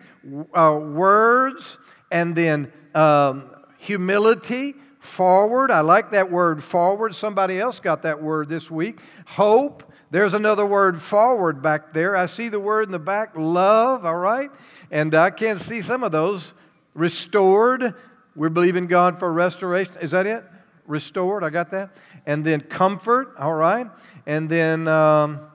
uh, 0.55 0.81
words, 0.83 1.77
and 2.11 2.35
then 2.35 2.73
um, 2.95 3.51
humility, 3.79 4.75
forward. 4.99 5.71
I 5.71 5.81
like 5.81 6.13
that 6.13 6.31
word 6.31 6.65
forward. 6.65 7.15
Somebody 7.15 7.61
else 7.61 7.79
got 7.79 8.03
that 8.03 8.23
word 8.23 8.49
this 8.49 8.71
week. 8.71 9.01
Hope. 9.27 9.85
There's 10.11 10.35
another 10.35 10.67
word 10.67 11.01
forward 11.01 11.63
back 11.63 11.93
there. 11.93 12.17
I 12.17 12.27
see 12.27 12.49
the 12.49 12.59
word 12.59 12.87
in 12.87 12.91
the 12.91 12.99
back, 12.99 13.37
love, 13.37 14.05
all 14.05 14.17
right? 14.17 14.51
And 14.91 15.15
I 15.15 15.31
can 15.31 15.57
see 15.59 15.83
some 15.83 16.03
of 16.03 16.11
those. 16.11 16.53
Restored. 16.95 17.95
We're 18.35 18.49
believing 18.49 18.87
God 18.87 19.19
for 19.19 19.33
restoration. 19.33 19.95
Is 20.01 20.11
that 20.11 20.27
it? 20.27 20.43
Restored. 20.87 21.45
I 21.45 21.51
got 21.51 21.71
that 21.71 21.91
and 22.27 22.45
then 22.45 22.61
comfort, 22.61 23.35
all 23.39 23.55
right? 23.55 23.87
And 24.27 24.49
then, 24.49 24.89
um, 24.89 25.51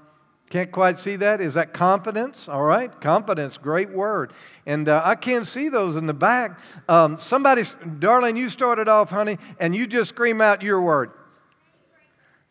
can't 0.49 0.71
quite 0.71 0.99
see 0.99 1.15
that. 1.17 1.41
Is 1.41 1.55
that 1.55 1.73
confidence? 1.73 2.47
All 2.47 2.61
right, 2.61 2.89
confidence, 3.01 3.57
great 3.57 3.89
word. 3.89 4.31
And 4.65 4.87
uh, 4.87 5.01
I 5.03 5.15
can't 5.15 5.45
see 5.45 5.69
those 5.69 5.95
in 5.95 6.05
the 6.05 6.13
back. 6.13 6.59
Um, 6.87 7.17
somebody, 7.17 7.63
darling, 7.99 8.37
you 8.37 8.49
started 8.49 8.87
off, 8.87 9.09
honey, 9.09 9.37
and 9.59 9.75
you 9.75 9.87
just 9.87 10.09
scream 10.09 10.41
out 10.41 10.61
your 10.61 10.81
word. 10.81 11.11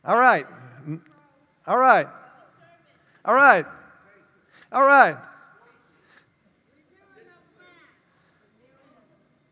All 0.04 0.18
right, 0.18 0.46
all 1.66 1.78
right, 1.78 2.08
all 3.24 3.34
right, 3.34 3.64
all 4.72 4.82
right. 4.82 5.16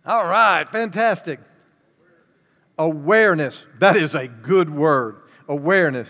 All 0.04 0.26
right, 0.26 0.68
fantastic. 0.68 1.38
Awareness. 2.82 3.62
That 3.78 3.96
is 3.96 4.12
a 4.12 4.26
good 4.26 4.68
word. 4.68 5.22
Awareness. 5.46 6.08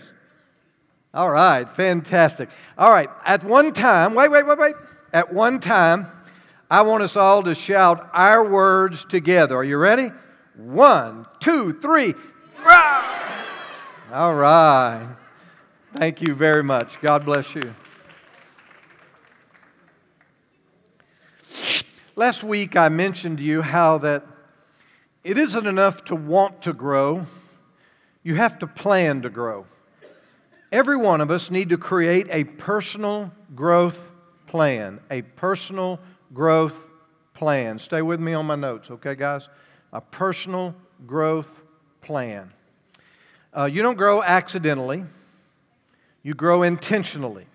All 1.13 1.29
right, 1.29 1.69
fantastic. 1.75 2.49
All 2.79 2.91
right, 2.91 3.11
at 3.23 3.43
one 3.43 3.73
time, 3.73 4.15
wait, 4.15 4.31
wait, 4.31 4.47
wait, 4.47 4.57
wait. 4.57 4.73
At 5.13 5.31
one 5.31 5.59
time, 5.59 6.07
I 6.71 6.81
want 6.81 7.03
us 7.03 7.15
all 7.15 7.43
to 7.43 7.53
shout 7.53 8.09
our 8.11 8.43
words 8.49 9.05
together. 9.05 9.55
Are 9.55 9.63
you 9.63 9.77
ready? 9.77 10.09
One, 10.55 11.27
two, 11.39 11.79
three. 11.79 12.15
All 14.11 14.33
right. 14.33 15.07
Thank 15.95 16.23
you 16.23 16.33
very 16.33 16.63
much. 16.63 16.99
God 17.01 17.23
bless 17.23 17.53
you. 17.53 17.75
Last 22.15 22.43
week 22.43 22.75
I 22.75 22.89
mentioned 22.89 23.37
to 23.37 23.43
you 23.43 23.61
how 23.61 23.99
that 23.99 24.25
it 25.23 25.37
isn't 25.37 25.65
enough 25.65 26.03
to 26.05 26.15
want 26.15 26.61
to 26.63 26.73
grow, 26.73 27.25
you 28.23 28.35
have 28.35 28.59
to 28.59 28.67
plan 28.67 29.21
to 29.21 29.29
grow. 29.29 29.65
Every 30.71 30.97
one 30.97 31.21
of 31.21 31.29
us 31.29 31.51
need 31.51 31.69
to 31.69 31.77
create 31.77 32.27
a 32.29 32.43
personal 32.43 33.31
growth 33.55 33.99
plan, 34.47 34.99
a 35.11 35.21
personal 35.21 35.99
growth 36.33 36.73
plan. 37.33 37.79
Stay 37.79 38.01
with 38.01 38.19
me 38.19 38.33
on 38.33 38.45
my 38.45 38.55
notes, 38.55 38.89
okay, 38.89 39.15
guys? 39.15 39.49
A 39.91 40.01
personal 40.01 40.73
growth 41.05 41.49
plan. 42.01 42.51
Uh, 43.55 43.65
you 43.65 43.81
don't 43.81 43.97
grow 43.97 44.23
accidentally, 44.23 45.05
you 46.23 46.33
grow 46.33 46.63
intentionally. 46.63 47.45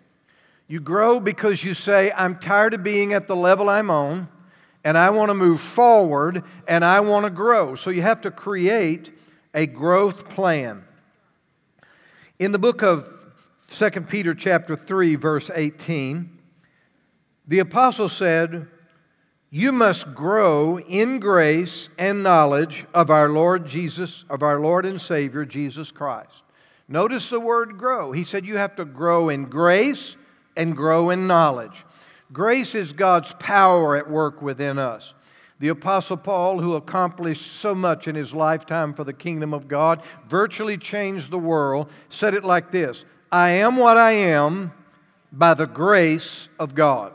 You 0.69 0.81
grow 0.81 1.19
because 1.19 1.65
you 1.65 1.73
say, 1.73 2.13
I'm 2.15 2.39
tired 2.39 2.75
of 2.75 2.85
being 2.85 3.15
at 3.15 3.27
the 3.27 3.35
level 3.35 3.71
I'm 3.71 3.91
on, 3.91 4.29
and 4.85 4.97
I 4.97 5.11
want 5.11 5.31
to 5.31 5.35
move 5.35 5.61
forward, 5.61 6.45
and 6.67 6.85
I 6.85 7.01
want 7.01 7.25
to 7.25 7.31
grow. 7.31 7.75
So 7.75 7.91
you 7.91 8.03
have 8.03 8.21
to 8.23 8.31
create 8.31 9.11
a 9.55 9.67
growth 9.67 10.29
plan. 10.29 10.85
In 12.39 12.53
the 12.53 12.59
book 12.59 12.83
of 12.83 13.09
2 13.71 13.91
Peter 14.03 14.35
chapter 14.35 14.77
3 14.77 15.17
verse 15.17 15.51
18, 15.55 16.39
the 17.47 17.59
apostle 17.59 18.09
said, 18.09 18.69
"You 19.51 19.73
must 19.73 20.15
grow 20.15 20.79
in 20.79 21.19
grace 21.19 21.89
and 21.99 22.23
knowledge 22.23 22.87
of 22.95 23.11
our 23.11 23.29
Lord 23.29 23.67
Jesus, 23.67 24.25
of 24.31 24.43
our 24.43 24.61
Lord 24.61 24.87
and 24.87 25.01
Savior 25.01 25.45
Jesus 25.45 25.91
Christ." 25.91 26.43
Notice 26.87 27.29
the 27.29 27.41
word 27.41 27.77
grow. 27.77 28.13
He 28.13 28.25
said 28.25 28.47
you 28.47 28.57
have 28.57 28.77
to 28.77 28.85
grow 28.85 29.29
in 29.29 29.47
grace 29.47 30.17
and 30.57 30.77
grow 30.77 31.11
in 31.11 31.27
knowledge. 31.27 31.85
Grace 32.33 32.75
is 32.75 32.93
God's 32.93 33.33
power 33.39 33.97
at 33.97 34.11
work 34.11 34.43
within 34.43 34.79
us. 34.79 35.15
The 35.61 35.69
Apostle 35.69 36.17
Paul, 36.17 36.61
who 36.61 36.77
accomplished 36.77 37.61
so 37.61 37.75
much 37.75 38.07
in 38.07 38.15
his 38.15 38.33
lifetime 38.33 38.95
for 38.95 39.03
the 39.03 39.13
kingdom 39.13 39.53
of 39.53 39.67
God, 39.67 40.03
virtually 40.29 40.79
changed 40.79 41.31
the 41.31 41.39
world, 41.39 41.91
said 42.11 42.35
it 42.35 42.45
like 42.45 42.71
this 42.71 43.05
I 43.33 43.51
am 43.51 43.77
what 43.77 43.97
I 43.97 44.13
am 44.13 44.73
by 45.33 45.55
the 45.55 45.67
grace 45.67 46.49
of 46.59 46.75
God. 46.75 47.13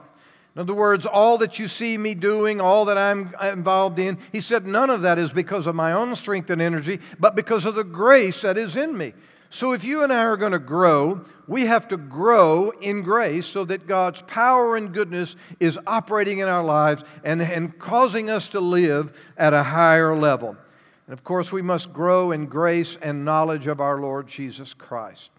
In 0.55 0.62
other 0.62 0.74
words, 0.74 1.08
all 1.08 1.39
that 1.39 1.58
you 1.58 1.67
see 1.67 1.98
me 1.98 2.13
doing, 2.13 2.62
all 2.62 2.86
that 2.86 2.98
I'm 2.98 3.34
involved 3.41 3.98
in, 3.98 4.20
he 4.32 4.39
said, 4.39 4.67
none 4.67 4.91
of 4.91 5.01
that 5.01 5.17
is 5.17 5.32
because 5.32 5.65
of 5.65 5.74
my 5.74 5.93
own 5.93 6.15
strength 6.15 6.51
and 6.51 6.62
energy, 6.62 7.00
but 7.20 7.36
because 7.36 7.65
of 7.65 7.74
the 7.74 7.84
grace 7.84 8.41
that 8.41 8.55
is 8.55 8.75
in 8.75 8.96
me. 8.96 9.13
So 9.53 9.74
if 9.74 9.83
you 9.83 10.01
and 10.03 10.12
I 10.12 10.24
are 10.24 10.36
going 10.36 10.53
to 10.53 10.57
grow, 10.57 11.24
we 11.45 11.67
have 11.67 11.88
to 11.89 11.98
grow 11.98 12.72
in 12.72 13.03
grace 13.03 13.45
so 13.45 13.63
that 13.65 13.86
God's 13.86 14.24
power 14.24 14.75
and 14.75 14.91
goodness 14.91 15.36
is 15.60 15.77
operating 15.86 16.39
in 16.39 16.48
our 16.48 16.63
lives 16.63 17.03
and, 17.24 17.39
and 17.39 17.77
causing 17.77 18.31
us 18.31 18.50
to 18.50 18.60
live 18.60 19.15
at 19.38 19.53
a 19.53 19.62
higher 19.62 20.15
level. 20.15 20.57
And 21.05 21.13
of 21.13 21.24
course, 21.24 21.51
we 21.51 21.62
must 21.62 21.93
grow 21.93 22.31
in 22.31 22.48
grace 22.48 22.98
and 23.00 23.24
knowledge 23.24 23.67
of 23.67 23.79
our 23.79 24.01
Lord 24.01 24.25
Jesus 24.27 24.74
Christ. 24.74 25.29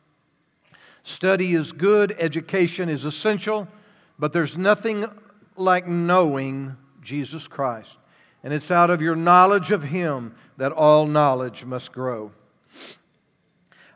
Study 1.03 1.57
is 1.57 1.73
good, 1.73 2.15
education 2.17 2.89
is 2.89 3.05
essential, 3.05 3.67
but 4.17 4.33
there's 4.33 4.57
nothing 4.57 5.07
like 5.57 5.89
knowing 5.89 6.77
Jesus 7.03 7.49
Christ. 7.49 7.97
And 8.45 8.55
it's 8.55 8.71
out 8.71 8.91
of 8.91 9.03
your 9.03 9.17
knowledge 9.17 9.73
of 9.73 9.83
Him 9.83 10.37
that 10.57 10.71
all 10.71 11.05
knowledge 11.05 11.65
must 11.65 11.91
grow. 11.91 12.31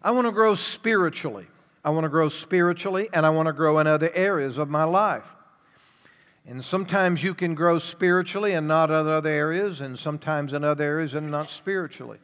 I 0.02 0.11
want 0.12 0.26
to 0.26 0.33
grow 0.33 0.55
spiritually. 0.55 1.47
I 1.85 1.90
want 1.90 2.05
to 2.05 2.09
grow 2.09 2.28
spiritually, 2.28 3.09
and 3.12 3.25
I 3.25 3.31
want 3.31 3.47
to 3.47 3.52
grow 3.52 3.78
in 3.78 3.87
other 3.87 4.11
areas 4.14 4.59
of 4.59 4.69
my 4.69 4.85
life. 4.85 5.25
And 6.47 6.64
sometimes 6.64 7.23
you 7.23 7.35
can 7.35 7.55
grow 7.55 7.78
spiritually 7.78 8.55
and 8.55 8.67
not 8.67 8.90
in 8.90 8.97
other 8.97 9.28
areas, 9.28 9.81
and 9.81 9.99
sometimes 9.99 10.52
in 10.52 10.64
other 10.64 10.85
areas 10.85 11.14
and 11.14 11.31
not 11.31 11.50
spiritually. 11.50 12.19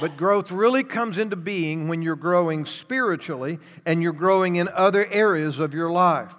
But 0.00 0.16
growth 0.16 0.50
really 0.50 0.82
comes 0.82 1.18
into 1.18 1.36
being 1.36 1.88
when 1.88 2.00
you're 2.00 2.16
growing 2.16 2.64
spiritually 2.64 3.58
and 3.84 4.02
you're 4.02 4.12
growing 4.12 4.56
in 4.56 4.68
other 4.68 5.06
areas 5.06 5.58
of 5.58 5.74
your 5.74 5.90
life. 5.90 6.32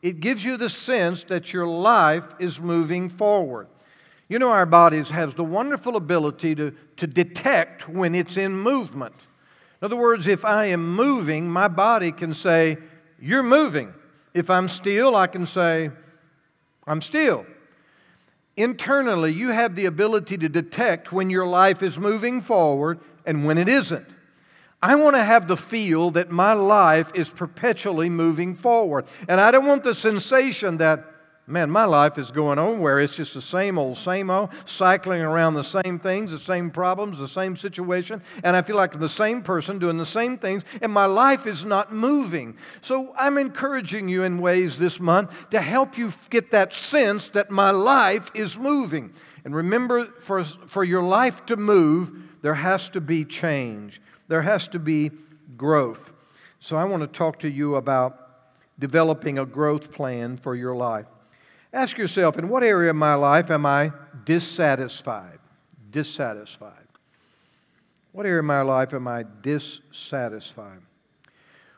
It 0.00 0.20
gives 0.20 0.44
you 0.44 0.56
the 0.56 0.70
sense 0.70 1.24
that 1.24 1.52
your 1.52 1.66
life 1.66 2.24
is 2.38 2.60
moving 2.60 3.10
forward. 3.10 3.66
You 4.28 4.38
know, 4.38 4.50
our 4.50 4.66
bodies 4.66 5.10
has 5.10 5.34
the 5.34 5.44
wonderful 5.44 5.96
ability 5.96 6.54
to, 6.54 6.72
to 6.96 7.06
detect 7.06 7.88
when 7.88 8.14
it's 8.14 8.36
in 8.36 8.56
movement. 8.56 9.14
In 9.84 9.92
other 9.92 10.00
words, 10.00 10.26
if 10.26 10.46
I 10.46 10.64
am 10.68 10.96
moving, 10.96 11.46
my 11.46 11.68
body 11.68 12.10
can 12.10 12.32
say, 12.32 12.78
You're 13.20 13.42
moving. 13.42 13.92
If 14.32 14.48
I'm 14.48 14.66
still, 14.66 15.14
I 15.14 15.26
can 15.26 15.46
say, 15.46 15.90
I'm 16.86 17.02
still. 17.02 17.44
Internally, 18.56 19.34
you 19.34 19.50
have 19.50 19.74
the 19.74 19.84
ability 19.84 20.38
to 20.38 20.48
detect 20.48 21.12
when 21.12 21.28
your 21.28 21.46
life 21.46 21.82
is 21.82 21.98
moving 21.98 22.40
forward 22.40 22.98
and 23.26 23.44
when 23.44 23.58
it 23.58 23.68
isn't. 23.68 24.08
I 24.82 24.94
want 24.94 25.16
to 25.16 25.22
have 25.22 25.48
the 25.48 25.56
feel 25.58 26.12
that 26.12 26.30
my 26.30 26.54
life 26.54 27.10
is 27.14 27.28
perpetually 27.28 28.08
moving 28.08 28.56
forward. 28.56 29.04
And 29.28 29.38
I 29.38 29.50
don't 29.50 29.66
want 29.66 29.84
the 29.84 29.94
sensation 29.94 30.78
that 30.78 31.04
Man, 31.46 31.68
my 31.70 31.84
life 31.84 32.16
is 32.16 32.30
going 32.30 32.58
on 32.58 32.80
where 32.80 32.98
it's 32.98 33.16
just 33.16 33.34
the 33.34 33.42
same 33.42 33.76
old, 33.76 33.98
same 33.98 34.30
old, 34.30 34.48
cycling 34.64 35.20
around 35.20 35.52
the 35.52 35.62
same 35.62 35.98
things, 35.98 36.30
the 36.30 36.38
same 36.38 36.70
problems, 36.70 37.18
the 37.18 37.28
same 37.28 37.54
situation, 37.54 38.22
and 38.42 38.56
I 38.56 38.62
feel 38.62 38.76
like 38.76 38.94
I'm 38.94 39.00
the 39.00 39.10
same 39.10 39.42
person 39.42 39.78
doing 39.78 39.98
the 39.98 40.06
same 40.06 40.38
things, 40.38 40.62
and 40.80 40.90
my 40.90 41.04
life 41.04 41.46
is 41.46 41.62
not 41.62 41.92
moving. 41.92 42.56
So 42.80 43.14
I'm 43.18 43.36
encouraging 43.36 44.08
you 44.08 44.22
in 44.22 44.38
ways 44.38 44.78
this 44.78 44.98
month 44.98 45.50
to 45.50 45.60
help 45.60 45.98
you 45.98 46.14
get 46.30 46.50
that 46.52 46.72
sense 46.72 47.28
that 47.30 47.50
my 47.50 47.70
life 47.70 48.30
is 48.32 48.56
moving. 48.56 49.12
And 49.44 49.54
remember, 49.54 50.06
for, 50.22 50.44
for 50.44 50.82
your 50.82 51.02
life 51.02 51.44
to 51.46 51.56
move, 51.56 52.10
there 52.40 52.54
has 52.54 52.88
to 52.90 53.02
be 53.02 53.22
change, 53.22 54.00
there 54.28 54.42
has 54.42 54.66
to 54.68 54.78
be 54.78 55.10
growth. 55.58 56.10
So 56.58 56.76
I 56.76 56.84
want 56.84 57.02
to 57.02 57.06
talk 57.06 57.40
to 57.40 57.50
you 57.50 57.76
about 57.76 58.18
developing 58.78 59.38
a 59.38 59.44
growth 59.44 59.92
plan 59.92 60.38
for 60.38 60.54
your 60.54 60.74
life. 60.74 61.04
Ask 61.74 61.98
yourself, 61.98 62.38
in 62.38 62.48
what 62.48 62.62
area 62.62 62.90
of 62.90 62.96
my 62.96 63.14
life 63.14 63.50
am 63.50 63.66
I 63.66 63.90
dissatisfied? 64.24 65.40
Dissatisfied. 65.90 66.86
What 68.12 68.26
area 68.26 68.38
of 68.38 68.44
my 68.44 68.62
life 68.62 68.94
am 68.94 69.08
I 69.08 69.24
dissatisfied? 69.42 70.80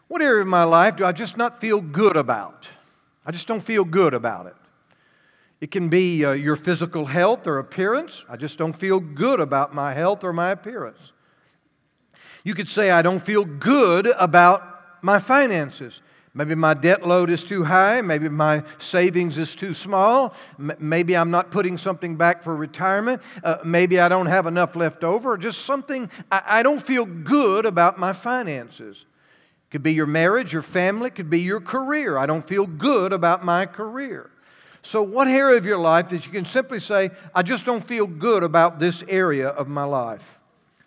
What 0.09 0.21
area 0.21 0.43
of 0.43 0.49
my 0.49 0.65
life 0.65 0.97
do 0.97 1.07
I 1.07 1.12
just 1.12 1.38
not 1.38 1.62
feel 1.62 1.81
good 1.81 2.15
about? 2.15 2.69
I 3.25 3.33
just 3.33 3.49
don't 3.49 3.62
feel 3.62 3.87
good 3.87 4.12
about 4.12 4.47
it. 4.47 4.55
It 5.62 5.71
can 5.71 5.88
be 5.88 6.26
uh, 6.26 6.33
your 6.33 6.57
physical 6.57 7.07
health 7.07 7.47
or 7.47 7.59
appearance. 7.59 8.23
I 8.29 8.37
just 8.37 8.59
don't 8.59 8.79
feel 8.79 9.00
good 9.00 9.41
about 9.41 9.75
my 9.75 9.95
health 9.95 10.25
or 10.25 10.35
my 10.35 10.50
appearance. 10.50 11.12
You 12.45 12.55
could 12.55 12.69
say, 12.69 12.91
I 12.91 13.00
don't 13.00 13.25
feel 13.25 13.47
good 13.47 14.07
about 14.19 14.62
my 15.03 15.19
finances. 15.19 16.00
Maybe 16.37 16.55
my 16.55 16.75
debt 16.75 17.07
load 17.09 17.31
is 17.31 17.45
too 17.45 17.64
high. 17.64 18.02
Maybe 18.02 18.28
my 18.28 18.62
savings 18.78 19.38
is 19.38 19.55
too 19.55 19.73
small. 19.73 20.35
M- 20.59 20.76
maybe 20.78 21.16
I'm 21.16 21.31
not 21.31 21.50
putting 21.50 21.78
something 21.78 22.16
back 22.16 22.45
for 22.45 22.55
retirement. 22.55 23.23
Uh, 23.43 23.57
maybe 23.64 23.99
I 23.99 24.11
don't 24.11 24.26
have 24.26 24.47
enough 24.47 24.76
left 24.76 25.02
over. 25.02 25.33
Or 25.33 25.38
Just 25.38 25.64
something, 25.64 26.11
I, 26.31 26.43
I 26.47 26.62
don't 26.62 26.85
feel 26.85 27.07
good 27.07 27.64
about 27.64 27.99
my 27.99 28.12
finances. 28.12 29.07
Could 29.71 29.83
be 29.83 29.95
your 29.95 30.05
marriage, 30.05 30.52
your 30.52 30.61
family, 30.61 31.09
could 31.09 31.31
be 31.31 31.40
your 31.40 31.59
career. 31.59 32.19
I 32.19 32.26
don't 32.26 32.47
feel 32.47 32.66
good 32.66 33.14
about 33.14 33.43
my 33.43 33.64
career. 33.64 34.31
So, 34.83 35.02
what 35.02 35.28
area 35.28 35.57
of 35.57 35.64
your 35.64 35.78
life 35.78 36.11
that 36.11 36.26
you 36.26 36.33
can 36.33 36.45
simply 36.45 36.81
say, 36.81 37.12
I 37.35 37.43
just 37.43 37.64
don't 37.64 37.85
feel 37.85 38.07
good 38.07 38.43
about 38.43 38.78
this 38.78 39.02
area 39.09 39.49
of 39.49 39.69
my 39.69 39.85
life? 39.85 40.38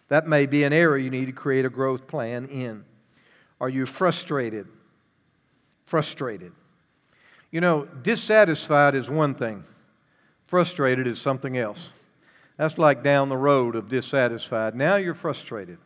That 0.09 0.27
may 0.27 0.45
be 0.45 0.63
an 0.63 0.73
area 0.73 1.03
you 1.03 1.09
need 1.09 1.25
to 1.25 1.31
create 1.31 1.65
a 1.65 1.69
growth 1.69 2.05
plan 2.05 2.45
in. 2.49 2.85
Are 3.59 3.67
you 3.67 3.87
frustrated? 3.87 4.67
Frustrated. 5.89 6.51
You 7.49 7.61
know, 7.61 7.85
dissatisfied 8.03 8.93
is 8.93 9.09
one 9.09 9.33
thing, 9.33 9.63
frustrated 10.45 11.07
is 11.07 11.19
something 11.19 11.57
else. 11.57 11.89
That's 12.57 12.77
like 12.77 13.03
down 13.03 13.29
the 13.29 13.37
road 13.37 13.75
of 13.75 13.89
dissatisfied. 13.89 14.75
Now 14.75 14.97
you're 14.97 15.15
frustrated 15.15 15.79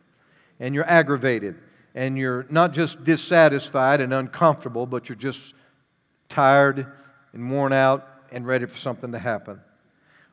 and 0.60 0.74
you're 0.74 0.88
aggravated 0.88 1.56
and 1.94 2.18
you're 2.18 2.46
not 2.50 2.72
just 2.72 3.02
dissatisfied 3.04 4.00
and 4.00 4.12
uncomfortable, 4.12 4.84
but 4.84 5.08
you're 5.08 5.16
just 5.16 5.54
tired 6.28 6.86
and 7.32 7.50
worn 7.50 7.72
out 7.72 8.06
and 8.30 8.46
ready 8.46 8.66
for 8.66 8.76
something 8.76 9.12
to 9.12 9.18
happen. 9.18 9.60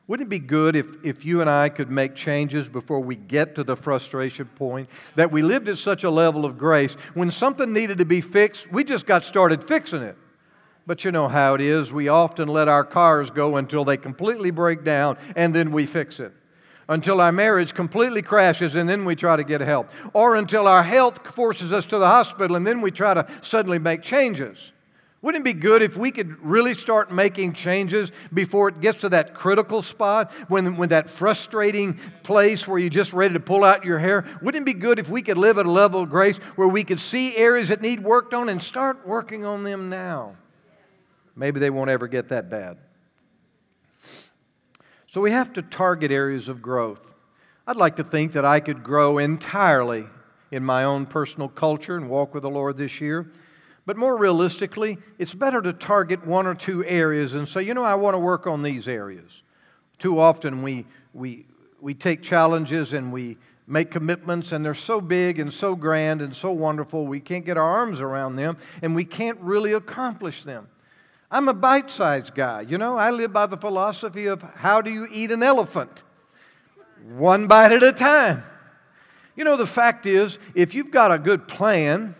Wouldn't 0.08 0.26
it 0.26 0.30
be 0.30 0.40
good 0.40 0.76
if, 0.76 0.86
if 1.04 1.24
you 1.24 1.40
and 1.40 1.48
I 1.48 1.68
could 1.68 1.90
make 1.90 2.14
changes 2.14 2.68
before 2.68 3.00
we 3.00 3.16
get 3.16 3.54
to 3.54 3.64
the 3.64 3.76
frustration 3.76 4.46
point? 4.56 4.88
That 5.14 5.30
we 5.30 5.42
lived 5.42 5.68
at 5.68 5.78
such 5.78 6.04
a 6.04 6.10
level 6.10 6.44
of 6.44 6.58
grace, 6.58 6.94
when 7.14 7.30
something 7.30 7.72
needed 7.72 7.98
to 7.98 8.04
be 8.04 8.20
fixed, 8.20 8.70
we 8.72 8.84
just 8.84 9.06
got 9.06 9.24
started 9.24 9.66
fixing 9.66 10.02
it. 10.02 10.16
But 10.86 11.04
you 11.04 11.12
know 11.12 11.28
how 11.28 11.54
it 11.54 11.60
is. 11.60 11.92
We 11.92 12.08
often 12.08 12.48
let 12.48 12.66
our 12.66 12.84
cars 12.84 13.30
go 13.30 13.56
until 13.56 13.84
they 13.84 13.96
completely 13.96 14.50
break 14.50 14.82
down 14.82 15.16
and 15.36 15.54
then 15.54 15.70
we 15.70 15.86
fix 15.86 16.18
it. 16.18 16.32
until 16.88 17.20
our 17.20 17.32
marriage 17.32 17.74
completely 17.74 18.22
crashes 18.22 18.74
and 18.74 18.88
then 18.88 19.04
we 19.04 19.14
try 19.16 19.36
to 19.36 19.44
get 19.44 19.60
help, 19.60 19.90
or 20.12 20.36
until 20.36 20.66
our 20.66 20.82
health 20.82 21.26
forces 21.34 21.72
us 21.72 21.86
to 21.86 21.98
the 21.98 22.06
hospital 22.06 22.56
and 22.56 22.66
then 22.66 22.80
we 22.80 22.90
try 22.90 23.14
to 23.14 23.26
suddenly 23.40 23.78
make 23.78 24.02
changes. 24.02 24.58
Wouldn't 25.22 25.46
it 25.46 25.54
be 25.54 25.58
good 25.58 25.82
if 25.82 25.96
we 25.96 26.10
could 26.10 26.44
really 26.44 26.74
start 26.74 27.12
making 27.12 27.52
changes 27.52 28.10
before 28.34 28.68
it 28.68 28.80
gets 28.80 29.00
to 29.02 29.08
that 29.10 29.34
critical 29.34 29.80
spot, 29.80 30.32
when, 30.48 30.76
when 30.76 30.88
that 30.88 31.08
frustrating 31.08 31.96
place 32.24 32.66
where 32.66 32.80
you're 32.80 32.90
just 32.90 33.12
ready 33.12 33.34
to 33.34 33.40
pull 33.40 33.62
out 33.62 33.84
your 33.84 34.00
hair? 34.00 34.24
Wouldn't 34.42 34.62
it 34.62 34.74
be 34.74 34.78
good 34.78 34.98
if 34.98 35.08
we 35.08 35.22
could 35.22 35.38
live 35.38 35.58
at 35.58 35.66
a 35.66 35.70
level 35.70 36.02
of 36.02 36.10
grace 36.10 36.38
where 36.56 36.66
we 36.66 36.82
could 36.82 36.98
see 36.98 37.36
areas 37.36 37.68
that 37.68 37.80
need 37.80 38.02
worked 38.02 38.34
on 38.34 38.48
and 38.48 38.60
start 38.60 39.06
working 39.06 39.44
on 39.44 39.62
them 39.62 39.88
now? 39.88 40.34
Maybe 41.36 41.60
they 41.60 41.70
won't 41.70 41.88
ever 41.88 42.08
get 42.08 42.28
that 42.30 42.50
bad. 42.50 42.78
So 45.06 45.20
we 45.20 45.30
have 45.30 45.52
to 45.52 45.62
target 45.62 46.10
areas 46.10 46.48
of 46.48 46.60
growth. 46.60 47.00
I'd 47.64 47.76
like 47.76 47.94
to 47.96 48.04
think 48.04 48.32
that 48.32 48.44
I 48.44 48.58
could 48.58 48.82
grow 48.82 49.18
entirely 49.18 50.06
in 50.50 50.64
my 50.64 50.82
own 50.82 51.06
personal 51.06 51.48
culture 51.48 51.96
and 51.96 52.10
walk 52.10 52.34
with 52.34 52.42
the 52.42 52.50
Lord 52.50 52.76
this 52.76 53.00
year. 53.00 53.30
But 53.84 53.96
more 53.96 54.16
realistically, 54.16 54.98
it's 55.18 55.34
better 55.34 55.60
to 55.60 55.72
target 55.72 56.24
one 56.26 56.46
or 56.46 56.54
two 56.54 56.84
areas 56.84 57.34
and 57.34 57.48
say, 57.48 57.62
you 57.62 57.74
know, 57.74 57.82
I 57.82 57.96
want 57.96 58.14
to 58.14 58.18
work 58.18 58.46
on 58.46 58.62
these 58.62 58.86
areas. 58.86 59.42
Too 59.98 60.20
often 60.20 60.62
we, 60.62 60.86
we, 61.12 61.46
we 61.80 61.94
take 61.94 62.22
challenges 62.22 62.92
and 62.92 63.12
we 63.12 63.38
make 63.66 63.90
commitments, 63.90 64.52
and 64.52 64.64
they're 64.64 64.74
so 64.74 65.00
big 65.00 65.38
and 65.38 65.52
so 65.52 65.74
grand 65.74 66.20
and 66.20 66.34
so 66.34 66.52
wonderful, 66.52 67.06
we 67.06 67.20
can't 67.20 67.44
get 67.44 67.56
our 67.56 67.68
arms 67.68 68.00
around 68.00 68.36
them 68.36 68.56
and 68.82 68.94
we 68.94 69.04
can't 69.04 69.38
really 69.40 69.72
accomplish 69.72 70.42
them. 70.42 70.68
I'm 71.30 71.48
a 71.48 71.54
bite 71.54 71.88
sized 71.88 72.34
guy. 72.34 72.60
You 72.62 72.76
know, 72.76 72.98
I 72.98 73.10
live 73.10 73.32
by 73.32 73.46
the 73.46 73.56
philosophy 73.56 74.26
of 74.26 74.42
how 74.56 74.82
do 74.82 74.90
you 74.90 75.08
eat 75.10 75.30
an 75.30 75.42
elephant? 75.42 76.02
One 77.16 77.46
bite 77.46 77.72
at 77.72 77.82
a 77.82 77.92
time. 77.92 78.44
You 79.34 79.44
know, 79.44 79.56
the 79.56 79.66
fact 79.66 80.04
is, 80.04 80.38
if 80.54 80.74
you've 80.74 80.90
got 80.90 81.10
a 81.10 81.18
good 81.18 81.48
plan, 81.48 82.14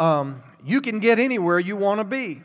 um, 0.00 0.42
you 0.64 0.80
can 0.80 1.00
get 1.00 1.18
anywhere 1.18 1.58
you 1.58 1.76
want 1.76 2.00
to 2.00 2.04
be. 2.04 2.42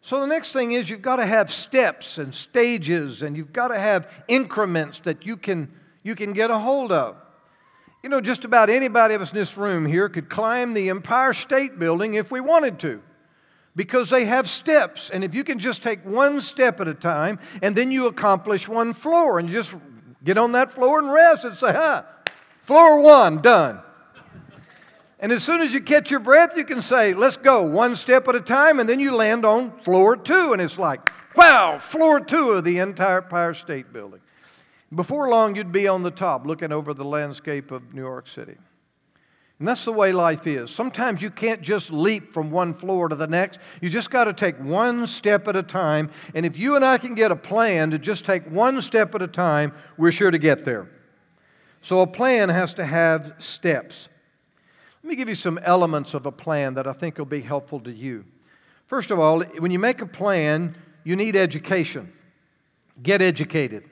So 0.00 0.20
the 0.20 0.26
next 0.26 0.52
thing 0.52 0.72
is 0.72 0.88
you've 0.88 1.02
got 1.02 1.16
to 1.16 1.26
have 1.26 1.52
steps 1.52 2.18
and 2.18 2.34
stages 2.34 3.22
and 3.22 3.36
you've 3.36 3.52
got 3.52 3.68
to 3.68 3.78
have 3.78 4.08
increments 4.28 5.00
that 5.00 5.26
you 5.26 5.36
can, 5.36 5.72
you 6.02 6.14
can 6.14 6.32
get 6.32 6.50
a 6.50 6.58
hold 6.58 6.92
of. 6.92 7.16
You 8.02 8.10
know, 8.10 8.20
just 8.20 8.44
about 8.44 8.70
anybody 8.70 9.14
of 9.14 9.22
us 9.22 9.32
in 9.32 9.36
this 9.36 9.56
room 9.56 9.84
here 9.84 10.08
could 10.08 10.30
climb 10.30 10.74
the 10.74 10.90
Empire 10.90 11.32
State 11.32 11.78
Building 11.78 12.14
if 12.14 12.30
we 12.30 12.40
wanted 12.40 12.78
to 12.80 13.02
because 13.74 14.08
they 14.08 14.24
have 14.24 14.48
steps. 14.48 15.10
And 15.10 15.24
if 15.24 15.34
you 15.34 15.42
can 15.42 15.58
just 15.58 15.82
take 15.82 16.04
one 16.04 16.40
step 16.40 16.80
at 16.80 16.88
a 16.88 16.94
time 16.94 17.38
and 17.62 17.74
then 17.74 17.90
you 17.90 18.06
accomplish 18.06 18.68
one 18.68 18.94
floor 18.94 19.38
and 19.38 19.48
you 19.48 19.56
just 19.56 19.74
get 20.24 20.38
on 20.38 20.52
that 20.52 20.72
floor 20.72 21.00
and 21.00 21.12
rest 21.12 21.44
and 21.44 21.56
say, 21.56 21.72
huh, 21.72 22.04
floor 22.62 23.02
one, 23.02 23.42
done. 23.42 23.80
And 25.18 25.32
as 25.32 25.42
soon 25.42 25.62
as 25.62 25.72
you 25.72 25.80
catch 25.80 26.10
your 26.10 26.20
breath, 26.20 26.56
you 26.56 26.64
can 26.64 26.82
say, 26.82 27.14
let's 27.14 27.38
go 27.38 27.62
one 27.62 27.96
step 27.96 28.28
at 28.28 28.34
a 28.34 28.40
time, 28.40 28.80
and 28.80 28.88
then 28.88 29.00
you 29.00 29.14
land 29.14 29.46
on 29.46 29.78
floor 29.80 30.16
two. 30.16 30.52
And 30.52 30.60
it's 30.60 30.78
like, 30.78 31.10
wow, 31.34 31.78
floor 31.78 32.20
two 32.20 32.50
of 32.50 32.64
the 32.64 32.78
entire 32.78 33.22
Empire 33.22 33.54
State 33.54 33.92
Building. 33.92 34.20
Before 34.94 35.28
long, 35.28 35.56
you'd 35.56 35.72
be 35.72 35.88
on 35.88 36.02
the 36.02 36.10
top 36.10 36.46
looking 36.46 36.70
over 36.70 36.92
the 36.92 37.04
landscape 37.04 37.70
of 37.70 37.94
New 37.94 38.02
York 38.02 38.28
City. 38.28 38.56
And 39.58 39.66
that's 39.66 39.86
the 39.86 39.92
way 39.92 40.12
life 40.12 40.46
is. 40.46 40.70
Sometimes 40.70 41.22
you 41.22 41.30
can't 41.30 41.62
just 41.62 41.90
leap 41.90 42.34
from 42.34 42.50
one 42.50 42.74
floor 42.74 43.08
to 43.08 43.16
the 43.16 43.26
next. 43.26 43.58
You 43.80 43.88
just 43.88 44.10
got 44.10 44.24
to 44.24 44.34
take 44.34 44.58
one 44.58 45.06
step 45.06 45.48
at 45.48 45.56
a 45.56 45.62
time. 45.62 46.10
And 46.34 46.44
if 46.44 46.58
you 46.58 46.76
and 46.76 46.84
I 46.84 46.98
can 46.98 47.14
get 47.14 47.32
a 47.32 47.36
plan 47.36 47.90
to 47.90 47.98
just 47.98 48.26
take 48.26 48.44
one 48.50 48.82
step 48.82 49.14
at 49.14 49.22
a 49.22 49.26
time, 49.26 49.72
we're 49.96 50.12
sure 50.12 50.30
to 50.30 50.38
get 50.38 50.66
there. 50.66 50.90
So 51.80 52.00
a 52.00 52.06
plan 52.06 52.50
has 52.50 52.74
to 52.74 52.84
have 52.84 53.32
steps. 53.38 54.08
Let 55.06 55.10
me 55.10 55.16
give 55.18 55.28
you 55.28 55.36
some 55.36 55.58
elements 55.58 56.14
of 56.14 56.26
a 56.26 56.32
plan 56.32 56.74
that 56.74 56.88
I 56.88 56.92
think 56.92 57.18
will 57.18 57.26
be 57.26 57.40
helpful 57.40 57.78
to 57.78 57.92
you. 57.92 58.24
First 58.88 59.12
of 59.12 59.20
all, 59.20 59.40
when 59.40 59.70
you 59.70 59.78
make 59.78 60.02
a 60.02 60.06
plan, 60.06 60.74
you 61.04 61.14
need 61.14 61.36
education. 61.36 62.12
Get 63.04 63.22
educated. 63.22 63.84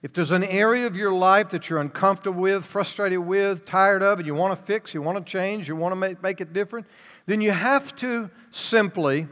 If 0.00 0.12
there's 0.12 0.30
an 0.30 0.44
area 0.44 0.86
of 0.86 0.94
your 0.94 1.12
life 1.12 1.48
that 1.48 1.68
you're 1.68 1.80
uncomfortable 1.80 2.40
with, 2.40 2.64
frustrated 2.64 3.18
with, 3.18 3.64
tired 3.64 4.04
of, 4.04 4.20
and 4.20 4.26
you 4.28 4.36
want 4.36 4.56
to 4.56 4.64
fix, 4.64 4.94
you 4.94 5.02
want 5.02 5.18
to 5.18 5.28
change, 5.28 5.66
you 5.66 5.74
want 5.74 5.90
to 5.90 5.96
make, 5.96 6.22
make 6.22 6.40
it 6.40 6.52
different, 6.52 6.86
then 7.26 7.40
you 7.40 7.50
have 7.50 7.96
to 7.96 8.30
simply 8.52 9.26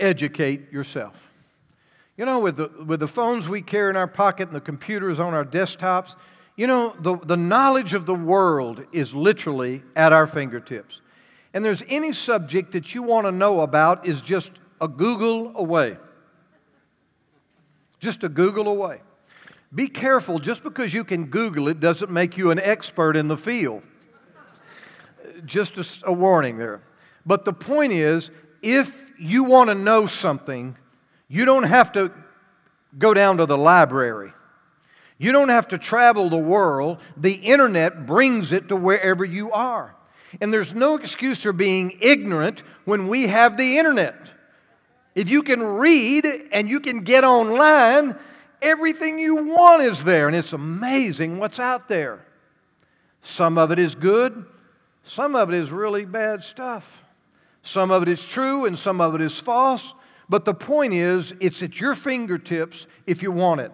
educate 0.00 0.72
yourself. 0.72 1.14
You 2.16 2.24
know, 2.24 2.40
with 2.40 2.56
the, 2.56 2.68
with 2.84 2.98
the 2.98 3.06
phones 3.06 3.48
we 3.48 3.62
carry 3.62 3.90
in 3.90 3.96
our 3.96 4.08
pocket 4.08 4.48
and 4.48 4.56
the 4.56 4.60
computers 4.60 5.20
on 5.20 5.34
our 5.34 5.44
desktops, 5.44 6.16
you 6.58 6.66
know, 6.66 6.92
the, 6.98 7.16
the 7.16 7.36
knowledge 7.36 7.94
of 7.94 8.04
the 8.04 8.16
world 8.16 8.84
is 8.90 9.14
literally 9.14 9.84
at 9.94 10.12
our 10.12 10.26
fingertips. 10.26 11.00
And 11.54 11.64
there's 11.64 11.84
any 11.88 12.12
subject 12.12 12.72
that 12.72 12.96
you 12.96 13.04
want 13.04 13.28
to 13.28 13.32
know 13.32 13.60
about 13.60 14.04
is 14.04 14.20
just 14.20 14.50
a 14.80 14.88
Google 14.88 15.52
away. 15.54 15.96
Just 18.00 18.24
a 18.24 18.28
Google 18.28 18.66
away. 18.66 19.00
Be 19.72 19.86
careful, 19.86 20.40
just 20.40 20.64
because 20.64 20.92
you 20.92 21.04
can 21.04 21.26
Google 21.26 21.68
it 21.68 21.78
doesn't 21.78 22.10
make 22.10 22.36
you 22.36 22.50
an 22.50 22.58
expert 22.58 23.16
in 23.16 23.28
the 23.28 23.36
field. 23.36 23.82
Just 25.44 25.78
a, 25.78 25.86
a 26.06 26.12
warning 26.12 26.58
there. 26.58 26.82
But 27.24 27.44
the 27.44 27.52
point 27.52 27.92
is, 27.92 28.32
if 28.62 28.92
you 29.16 29.44
want 29.44 29.70
to 29.70 29.76
know 29.76 30.08
something, 30.08 30.76
you 31.28 31.44
don't 31.44 31.62
have 31.62 31.92
to 31.92 32.10
go 32.98 33.14
down 33.14 33.36
to 33.36 33.46
the 33.46 33.56
library. 33.56 34.32
You 35.18 35.32
don't 35.32 35.48
have 35.48 35.68
to 35.68 35.78
travel 35.78 36.30
the 36.30 36.38
world. 36.38 36.98
The 37.16 37.34
internet 37.34 38.06
brings 38.06 38.52
it 38.52 38.68
to 38.68 38.76
wherever 38.76 39.24
you 39.24 39.50
are. 39.50 39.94
And 40.40 40.52
there's 40.52 40.72
no 40.72 40.94
excuse 40.96 41.42
for 41.42 41.52
being 41.52 41.98
ignorant 42.00 42.62
when 42.84 43.08
we 43.08 43.26
have 43.26 43.56
the 43.56 43.78
internet. 43.78 44.30
If 45.14 45.28
you 45.28 45.42
can 45.42 45.62
read 45.62 46.26
and 46.52 46.68
you 46.68 46.78
can 46.78 47.00
get 47.00 47.24
online, 47.24 48.16
everything 48.62 49.18
you 49.18 49.36
want 49.36 49.82
is 49.82 50.04
there. 50.04 50.28
And 50.28 50.36
it's 50.36 50.52
amazing 50.52 51.38
what's 51.38 51.58
out 51.58 51.88
there. 51.88 52.24
Some 53.22 53.58
of 53.58 53.72
it 53.72 53.80
is 53.80 53.96
good, 53.96 54.44
some 55.02 55.34
of 55.34 55.48
it 55.48 55.56
is 55.56 55.72
really 55.72 56.04
bad 56.04 56.44
stuff. 56.44 56.84
Some 57.62 57.90
of 57.90 58.02
it 58.02 58.08
is 58.08 58.24
true 58.24 58.66
and 58.66 58.78
some 58.78 59.00
of 59.00 59.14
it 59.14 59.20
is 59.20 59.38
false. 59.38 59.92
But 60.28 60.44
the 60.44 60.54
point 60.54 60.94
is, 60.94 61.34
it's 61.40 61.62
at 61.62 61.80
your 61.80 61.94
fingertips 61.94 62.86
if 63.06 63.22
you 63.22 63.32
want 63.32 63.60
it. 63.60 63.72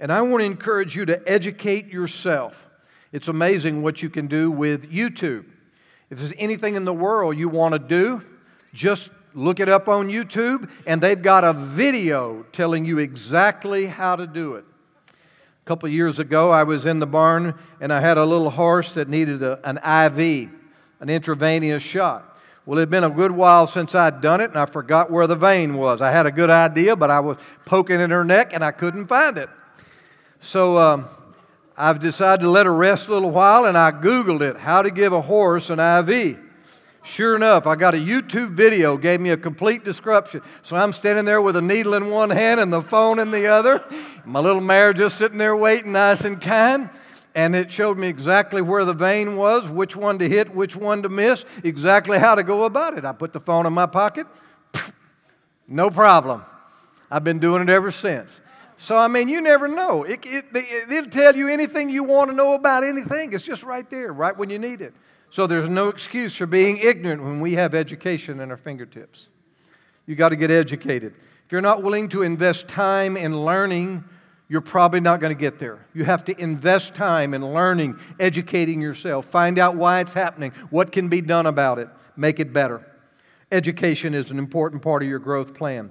And 0.00 0.12
I 0.12 0.22
want 0.22 0.40
to 0.40 0.46
encourage 0.46 0.96
you 0.96 1.04
to 1.06 1.22
educate 1.28 1.86
yourself. 1.86 2.54
It's 3.12 3.28
amazing 3.28 3.82
what 3.82 4.02
you 4.02 4.10
can 4.10 4.26
do 4.26 4.50
with 4.50 4.90
YouTube. 4.90 5.44
If 6.10 6.18
there's 6.18 6.32
anything 6.36 6.74
in 6.74 6.84
the 6.84 6.92
world 6.92 7.36
you 7.36 7.48
want 7.48 7.72
to 7.72 7.78
do, 7.78 8.22
just 8.72 9.10
look 9.34 9.60
it 9.60 9.68
up 9.68 9.88
on 9.88 10.08
YouTube, 10.08 10.68
and 10.86 11.00
they've 11.00 11.20
got 11.20 11.44
a 11.44 11.52
video 11.52 12.44
telling 12.52 12.84
you 12.84 12.98
exactly 12.98 13.86
how 13.86 14.16
to 14.16 14.26
do 14.26 14.54
it. 14.54 14.64
A 15.10 15.66
couple 15.66 15.88
years 15.88 16.18
ago, 16.18 16.50
I 16.50 16.62
was 16.62 16.86
in 16.86 16.98
the 16.98 17.06
barn 17.06 17.54
and 17.80 17.92
I 17.92 18.00
had 18.00 18.18
a 18.18 18.24
little 18.24 18.50
horse 18.50 18.94
that 18.94 19.08
needed 19.08 19.42
a, 19.42 19.58
an 19.64 19.78
IV, 19.78 20.50
an 21.00 21.08
intravenous 21.08 21.82
shot. 21.82 22.38
Well, 22.66 22.78
it 22.78 22.82
had 22.82 22.90
been 22.90 23.04
a 23.04 23.10
good 23.10 23.32
while 23.32 23.66
since 23.66 23.94
I'd 23.94 24.20
done 24.20 24.40
it, 24.40 24.50
and 24.50 24.58
I 24.58 24.66
forgot 24.66 25.10
where 25.10 25.26
the 25.26 25.36
vein 25.36 25.76
was. 25.76 26.00
I 26.00 26.10
had 26.10 26.26
a 26.26 26.30
good 26.30 26.50
idea, 26.50 26.96
but 26.96 27.10
I 27.10 27.20
was 27.20 27.36
poking 27.64 28.00
in 28.00 28.10
her 28.10 28.24
neck 28.24 28.52
and 28.52 28.64
I 28.64 28.72
couldn't 28.72 29.06
find 29.06 29.38
it. 29.38 29.48
So 30.44 30.76
um, 30.76 31.06
I've 31.74 32.00
decided 32.00 32.42
to 32.42 32.50
let 32.50 32.66
her 32.66 32.74
rest 32.74 33.08
a 33.08 33.12
little 33.12 33.30
while, 33.30 33.64
and 33.64 33.78
I 33.78 33.90
Googled 33.90 34.42
it 34.42 34.58
how 34.58 34.82
to 34.82 34.90
give 34.90 35.14
a 35.14 35.22
horse 35.22 35.70
an 35.70 35.80
IV. 35.80 36.38
Sure 37.02 37.34
enough, 37.34 37.66
I 37.66 37.76
got 37.76 37.94
a 37.94 37.98
YouTube 37.98 38.50
video, 38.50 38.98
gave 38.98 39.22
me 39.22 39.30
a 39.30 39.38
complete 39.38 39.84
description. 39.84 40.42
So 40.62 40.76
I'm 40.76 40.92
standing 40.92 41.24
there 41.24 41.40
with 41.40 41.56
a 41.56 41.62
needle 41.62 41.94
in 41.94 42.10
one 42.10 42.28
hand 42.28 42.60
and 42.60 42.70
the 42.70 42.82
phone 42.82 43.20
in 43.20 43.30
the 43.30 43.46
other. 43.46 43.82
My 44.26 44.38
little 44.38 44.60
mare 44.60 44.92
just 44.92 45.16
sitting 45.16 45.38
there 45.38 45.56
waiting, 45.56 45.92
nice 45.92 46.20
and 46.26 46.38
kind. 46.38 46.90
And 47.34 47.56
it 47.56 47.72
showed 47.72 47.96
me 47.96 48.08
exactly 48.08 48.60
where 48.60 48.84
the 48.84 48.92
vein 48.92 49.36
was, 49.36 49.66
which 49.66 49.96
one 49.96 50.18
to 50.18 50.28
hit, 50.28 50.54
which 50.54 50.76
one 50.76 51.02
to 51.04 51.08
miss, 51.08 51.46
exactly 51.62 52.18
how 52.18 52.34
to 52.34 52.42
go 52.42 52.64
about 52.64 52.98
it. 52.98 53.06
I 53.06 53.12
put 53.12 53.32
the 53.32 53.40
phone 53.40 53.64
in 53.64 53.72
my 53.72 53.86
pocket, 53.86 54.26
no 55.68 55.90
problem. 55.90 56.42
I've 57.10 57.24
been 57.24 57.38
doing 57.38 57.62
it 57.62 57.70
ever 57.70 57.90
since. 57.90 58.30
So, 58.76 58.96
I 58.96 59.08
mean, 59.08 59.28
you 59.28 59.40
never 59.40 59.68
know. 59.68 60.02
It, 60.02 60.20
it, 60.24 60.44
it'll 60.54 61.10
tell 61.10 61.36
you 61.36 61.48
anything 61.48 61.90
you 61.90 62.02
want 62.02 62.30
to 62.30 62.36
know 62.36 62.54
about 62.54 62.84
anything. 62.84 63.32
It's 63.32 63.44
just 63.44 63.62
right 63.62 63.88
there, 63.88 64.12
right 64.12 64.36
when 64.36 64.50
you 64.50 64.58
need 64.58 64.80
it. 64.80 64.94
So, 65.30 65.46
there's 65.46 65.68
no 65.68 65.88
excuse 65.88 66.36
for 66.36 66.46
being 66.46 66.78
ignorant 66.78 67.22
when 67.22 67.40
we 67.40 67.52
have 67.54 67.74
education 67.74 68.40
in 68.40 68.50
our 68.50 68.56
fingertips. 68.56 69.28
You 70.06 70.16
got 70.16 70.30
to 70.30 70.36
get 70.36 70.50
educated. 70.50 71.14
If 71.46 71.52
you're 71.52 71.60
not 71.60 71.82
willing 71.82 72.08
to 72.10 72.22
invest 72.22 72.68
time 72.68 73.16
in 73.16 73.44
learning, 73.44 74.04
you're 74.48 74.60
probably 74.60 75.00
not 75.00 75.20
going 75.20 75.34
to 75.34 75.40
get 75.40 75.58
there. 75.58 75.86
You 75.94 76.04
have 76.04 76.24
to 76.26 76.40
invest 76.40 76.94
time 76.94 77.34
in 77.34 77.54
learning, 77.54 77.98
educating 78.20 78.80
yourself, 78.80 79.26
find 79.26 79.58
out 79.58 79.76
why 79.76 80.00
it's 80.00 80.12
happening, 80.12 80.52
what 80.70 80.92
can 80.92 81.08
be 81.08 81.20
done 81.20 81.46
about 81.46 81.78
it, 81.78 81.88
make 82.16 82.40
it 82.40 82.52
better. 82.52 82.86
Education 83.50 84.14
is 84.14 84.30
an 84.30 84.38
important 84.38 84.82
part 84.82 85.02
of 85.02 85.08
your 85.08 85.18
growth 85.18 85.54
plan. 85.54 85.90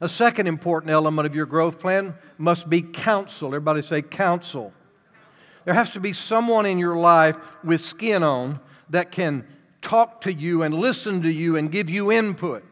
A 0.00 0.08
second 0.08 0.46
important 0.46 0.90
element 0.90 1.26
of 1.26 1.34
your 1.34 1.46
growth 1.46 1.78
plan 1.78 2.14
must 2.38 2.68
be 2.68 2.82
counsel. 2.82 3.48
Everybody 3.48 3.82
say 3.82 4.02
counsel. 4.02 4.72
There 5.64 5.74
has 5.74 5.90
to 5.92 6.00
be 6.00 6.12
someone 6.12 6.66
in 6.66 6.78
your 6.78 6.96
life 6.96 7.36
with 7.64 7.80
skin 7.80 8.22
on 8.22 8.60
that 8.90 9.10
can 9.10 9.46
talk 9.80 10.20
to 10.22 10.32
you 10.32 10.62
and 10.62 10.74
listen 10.74 11.22
to 11.22 11.30
you 11.30 11.56
and 11.56 11.72
give 11.72 11.88
you 11.88 12.12
input. 12.12 12.64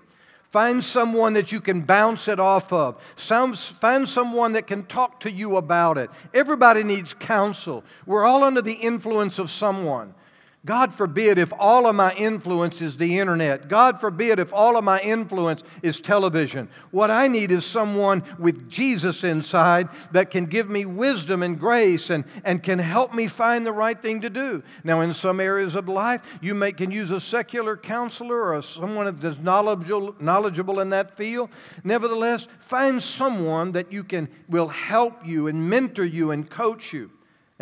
Find 0.51 0.85
someone 0.85 1.33
that 1.33 1.51
you 1.51 1.61
can 1.61 1.81
bounce 1.81 2.29
it 2.29 2.39
off 2.39 2.73
of. 2.73 3.03
Find 3.17 4.09
someone 4.09 4.53
that 4.53 4.69
can 4.69 4.85
talk 4.85 5.19
to 5.21 5.31
you 5.31 5.57
about 5.57 5.99
it. 5.99 6.11
Everybody 6.33 6.85
needs 6.85 7.13
counsel. 7.15 7.83
We're 8.07 8.25
all 8.25 8.45
under 8.45 8.63
the 8.63 8.75
influence 8.75 9.41
of 9.41 9.51
someone. 9.51 10.15
God 10.65 10.95
forbid 10.95 11.37
if 11.39 11.53
all 11.59 11.87
of 11.87 11.95
my 11.95 12.15
influence 12.15 12.81
is 12.81 12.97
the 12.97 13.19
internet. 13.19 13.69
God 13.69 14.01
forbid 14.01 14.39
if 14.39 14.51
all 14.51 14.79
of 14.79 14.85
my 14.85 14.99
influence 15.01 15.63
is 15.83 16.01
television. 16.01 16.71
What 16.91 17.11
I 17.11 17.29
need 17.29 17.53
is 17.53 17.67
someone 17.67 18.23
with 18.39 18.71
Jesus 18.71 19.25
inside 19.25 19.91
that 20.13 20.31
can 20.31 20.47
give 20.47 20.71
me 20.71 20.87
wisdom 20.87 21.43
and 21.43 21.61
grace 21.61 22.09
and, 22.09 22.25
and 22.45 22.63
can 22.63 22.79
help 22.79 23.13
me 23.13 23.27
find 23.27 23.67
the 23.67 23.73
right 23.73 24.01
thing 24.01 24.23
to 24.23 24.31
do. 24.31 24.63
Now, 24.85 25.03
in 25.03 25.13
some 25.13 25.39
areas 25.39 25.75
of 25.75 25.87
life, 25.87 26.23
you 26.41 26.55
may, 26.55 26.73
can 26.73 26.91
use 26.91 27.11
a 27.11 27.21
secular 27.21 27.77
counselor 27.77 28.55
or 28.55 28.63
someone 28.63 29.19
that's 29.21 29.39
knowledgeable, 29.39 30.15
knowledgeable 30.19 30.81
in 30.81 30.89
that 30.91 31.15
field. 31.15 31.51
Nevertheless, 31.83 32.49
find 32.61 33.03
someone 33.03 33.73
that 33.73 33.93
you 33.93 34.03
can 34.03 34.29
will 34.49 34.69
help 34.69 35.27
you 35.27 35.47
and 35.47 35.69
mentor 35.69 36.05
you 36.05 36.31
and 36.31 36.49
coach 36.49 36.95
you 36.95 37.11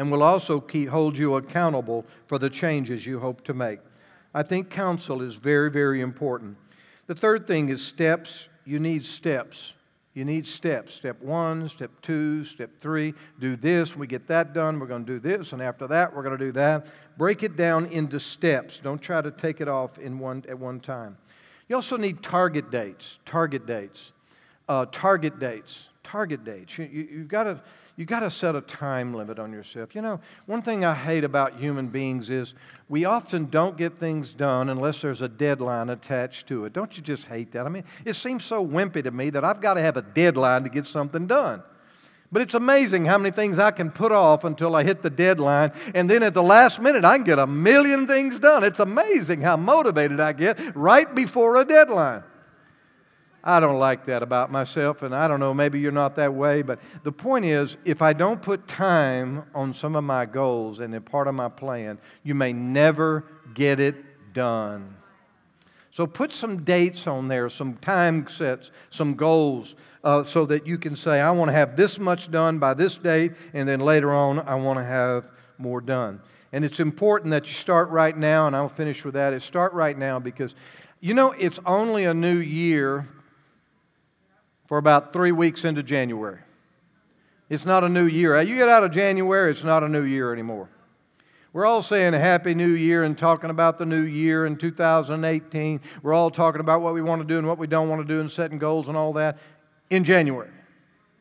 and 0.03 0.11
will 0.11 0.25
also 0.25 0.59
keep, 0.59 0.89
hold 0.89 1.17
you 1.17 1.37
accountable 1.37 2.05
for 2.27 2.37
the 2.37 2.51
changes 2.51 3.07
you 3.07 3.21
hope 3.21 3.45
to 3.45 3.55
make. 3.55 3.79
I 4.35 4.43
think 4.43 4.69
counsel 4.69 5.23
is 5.23 5.37
very, 5.37 5.71
very 5.71 6.01
important. 6.01 6.57
The 7.07 7.15
third 7.15 7.47
thing 7.47 7.69
is 7.69 7.87
steps. 7.87 8.49
You 8.65 8.81
need 8.81 9.05
steps. 9.05 9.75
You 10.15 10.25
need 10.25 10.45
steps. 10.45 10.93
Step 10.93 11.23
one, 11.23 11.69
step 11.69 11.93
two, 12.03 12.45
step 12.45 12.71
three. 12.81 13.15
Do 13.39 13.55
this. 13.55 13.95
We 13.95 14.09
get 14.09 14.27
that 14.27 14.53
done. 14.53 14.81
We're 14.81 14.89
going 14.89 15.07
to 15.07 15.13
do 15.13 15.21
this. 15.21 15.53
And 15.53 15.63
after 15.63 15.87
that, 15.87 16.13
we're 16.13 16.25
going 16.25 16.37
to 16.37 16.45
do 16.47 16.53
that. 16.53 16.89
Break 17.17 17.45
it 17.45 17.57
down 17.57 17.87
into 17.87 18.19
steps. 18.19 18.81
Don't 18.83 19.01
try 19.01 19.23
to 19.23 19.31
take 19.31 19.61
it 19.61 19.69
off 19.69 19.99
in 19.99 20.19
one, 20.19 20.43
at 20.49 20.59
one 20.59 20.81
time. 20.81 21.17
You 21.69 21.77
also 21.77 21.97
need 21.97 22.25
target 22.25 22.73
dates. 22.73 23.21
Target 23.25 23.67
dates. 23.67 24.11
Uh, 24.69 24.85
target 24.91 25.39
dates. 25.39 25.79
Target 26.03 26.43
dates. 26.45 26.77
You, 26.77 26.89
you, 26.93 27.09
you've 27.13 27.29
got 27.29 27.45
to 27.45 27.63
you 28.03 28.07
got 28.07 28.21
to 28.21 28.33
set 28.33 28.57
a 28.57 28.61
time 28.61 29.15
limit 29.15 29.39
on 29.39 29.53
yourself. 29.53 29.95
You 29.95 30.03
know, 30.03 30.19
one 30.47 30.61
thing 30.61 30.85
I 30.85 30.93
hate 30.93 31.23
about 31.23 31.55
human 31.61 31.87
beings 31.87 32.31
is 32.31 32.53
we 32.89 33.05
often 33.05 33.47
don't 33.47 33.77
get 33.77 34.01
things 34.01 34.35
done 34.35 34.71
unless 34.71 35.01
there's 35.01 35.23
a 35.23 35.29
deadline 35.29 35.89
attached 35.89 36.49
to 36.49 36.65
it. 36.65 36.73
Don't 36.73 36.97
you 36.97 37.03
just 37.05 37.27
hate 37.27 37.53
that? 37.53 37.65
I 37.65 37.69
mean, 37.69 37.85
it 38.05 38.15
seems 38.15 38.45
so 38.45 38.67
wimpy 38.67 39.05
to 39.05 39.13
me 39.13 39.31
that 39.31 39.45
I've 39.45 39.61
got 39.61 39.75
to 39.75 39.83
have 39.83 39.97
a 39.97 40.03
deadline 40.03 40.65
to 40.65 40.69
get 40.69 40.89
something 40.89 41.29
done. 41.29 41.63
But 42.33 42.43
it's 42.43 42.55
amazing 42.55 43.05
how 43.05 43.19
many 43.19 43.31
things 43.31 43.61
I 43.61 43.71
can 43.71 43.89
put 43.93 44.11
off 44.11 44.43
until 44.43 44.75
I 44.75 44.83
hit 44.83 45.03
the 45.03 45.11
deadline, 45.11 45.71
and 45.95 46.11
then 46.11 46.25
at 46.25 46.35
the 46.35 46.43
last 46.43 46.81
minute, 46.81 47.05
I 47.05 47.19
can 47.19 47.25
get 47.25 47.39
a 47.39 47.47
million 47.47 48.09
things 48.09 48.41
done. 48.41 48.65
It's 48.65 48.81
amazing 48.81 49.43
how 49.43 49.57
motivated 49.57 50.19
I 50.19 50.33
get 50.33 50.59
right 50.75 51.15
before 51.15 51.55
a 51.55 51.65
deadline. 51.65 52.25
I 53.45 53.59
don't 53.59 53.79
like 53.79 54.07
that 54.07 54.23
about 54.23 54.53
myself, 54.53 55.03
and 55.03 55.15
I 55.15 55.27
don't 55.27 55.41
know, 55.41 55.53
maybe 55.53 55.81
you're 55.81 55.91
not 55.91 56.15
that 56.17 56.33
way, 56.33 56.63
but 56.63 56.79
the 57.03 57.11
point 57.11 57.45
is 57.45 57.77
if 57.85 58.01
I 58.01 58.13
don't 58.13 58.41
put 58.41 58.69
time 58.69 59.45
on 59.55 59.75
some 59.75 59.97
of 59.97 60.05
my 60.05 60.27
goals 60.27 60.79
and 60.79 60.93
they're 60.93 61.01
part 61.01 61.27
of 61.27 61.35
my 61.35 61.49
plan, 61.49 61.99
you 62.23 62.35
may 62.35 62.53
never 62.53 63.25
get 63.53 63.81
it 63.81 64.33
done. 64.33 64.97
So 65.91 66.07
put 66.07 66.33
some 66.33 66.65
dates 66.65 67.07
on 67.07 67.29
there, 67.29 67.49
some 67.51 67.75
time 67.77 68.29
sets, 68.29 68.71
some 68.91 69.15
goals, 69.15 69.75
uh, 70.05 70.23
so 70.23 70.47
that 70.47 70.67
you 70.67 70.79
can 70.79 70.97
say, 70.97 71.21
I 71.21 71.31
want 71.33 71.49
to 71.49 71.53
have 71.53 71.77
this 71.77 71.99
much 71.99 72.31
done 72.31 72.59
by 72.59 72.75
this 72.75 72.97
date, 72.97 73.33
and 73.53 73.69
then 73.69 73.81
later 73.81 74.13
on, 74.13 74.39
I 74.41 74.55
want 74.55 74.79
to 74.79 74.85
have 74.85 75.25
more 75.59 75.81
done. 75.81 76.21
And 76.53 76.65
it's 76.65 76.81
important 76.81 77.31
that 77.33 77.47
you 77.47 77.55
start 77.55 77.89
right 77.91 78.17
now, 78.17 78.47
and 78.47 78.55
I'll 78.55 78.69
finish 78.69 79.05
with 79.05 79.15
that. 79.15 79.33
Is 79.33 79.43
start 79.43 79.73
right 79.73 79.97
now 79.97 80.19
because, 80.19 80.55
you 81.01 81.15
know, 81.15 81.33
it's 81.33 81.59
only 81.67 82.05
a 82.05 82.15
new 82.15 82.39
year 82.39 83.07
for 84.73 84.79
about 84.79 85.13
three 85.13 85.33
weeks 85.33 85.65
into 85.65 85.83
January. 85.83 86.39
It's 87.51 87.67
not 87.67 87.85
a 87.85 87.91
new 87.91 88.07
year. 88.07 88.41
You 88.41 88.57
get 88.57 88.71
out 88.71 88.83
of 88.83 88.91
January, 88.91 89.51
it's 89.51 89.65
not 89.65 89.85
a 89.85 89.89
new 89.91 90.01
year 90.01 90.33
anymore. 90.33 90.71
We're 91.53 91.67
all 91.67 91.83
saying 91.83 92.15
a 92.15 92.19
happy 92.19 92.55
new 92.55 92.71
year 92.71 93.05
and 93.05 93.19
talking 93.19 93.51
about 93.51 93.79
the 93.79 93.85
new 93.85 94.01
year 94.01 94.47
in 94.47 94.57
2018. 94.57 95.79
We're 96.03 96.15
all 96.15 96.31
talking 96.31 96.63
about 96.63 96.81
what 96.81 96.95
we 96.95 97.03
want 97.03 97.21
to 97.21 97.29
do 97.29 97.37
and 97.37 97.47
what 97.47 97.59
we 97.59 97.67
don't 97.67 97.91
want 97.91 98.01
to 98.01 98.09
do 98.09 98.21
and 98.21 98.31
setting 98.31 98.59
goals 98.59 98.89
and 98.89 98.97
all 98.97 99.13
that 99.13 99.37
in 99.91 100.05
January. 100.05 100.49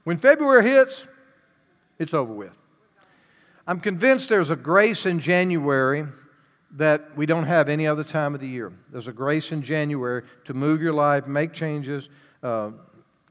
When 0.06 0.18
February 0.18 0.64
hits, 0.64 1.04
it's 2.00 2.14
over 2.14 2.32
with. 2.32 2.54
I'm 3.68 3.82
convinced 3.82 4.30
there's 4.30 4.50
a 4.50 4.56
grace 4.56 5.06
in 5.06 5.20
January 5.20 6.08
that 6.78 7.18
we 7.18 7.26
don't 7.26 7.48
have 7.48 7.68
any 7.68 7.86
other 7.86 8.06
time 8.06 8.34
of 8.34 8.40
the 8.40 8.48
year. 8.48 8.72
There's 8.94 9.10
a 9.10 9.12
grace 9.12 9.52
in 9.52 9.62
January 9.62 10.24
to 10.46 10.54
move 10.54 10.82
your 10.82 10.94
life, 10.94 11.28
make 11.28 11.52
changes, 11.52 12.08
uh, 12.44 12.72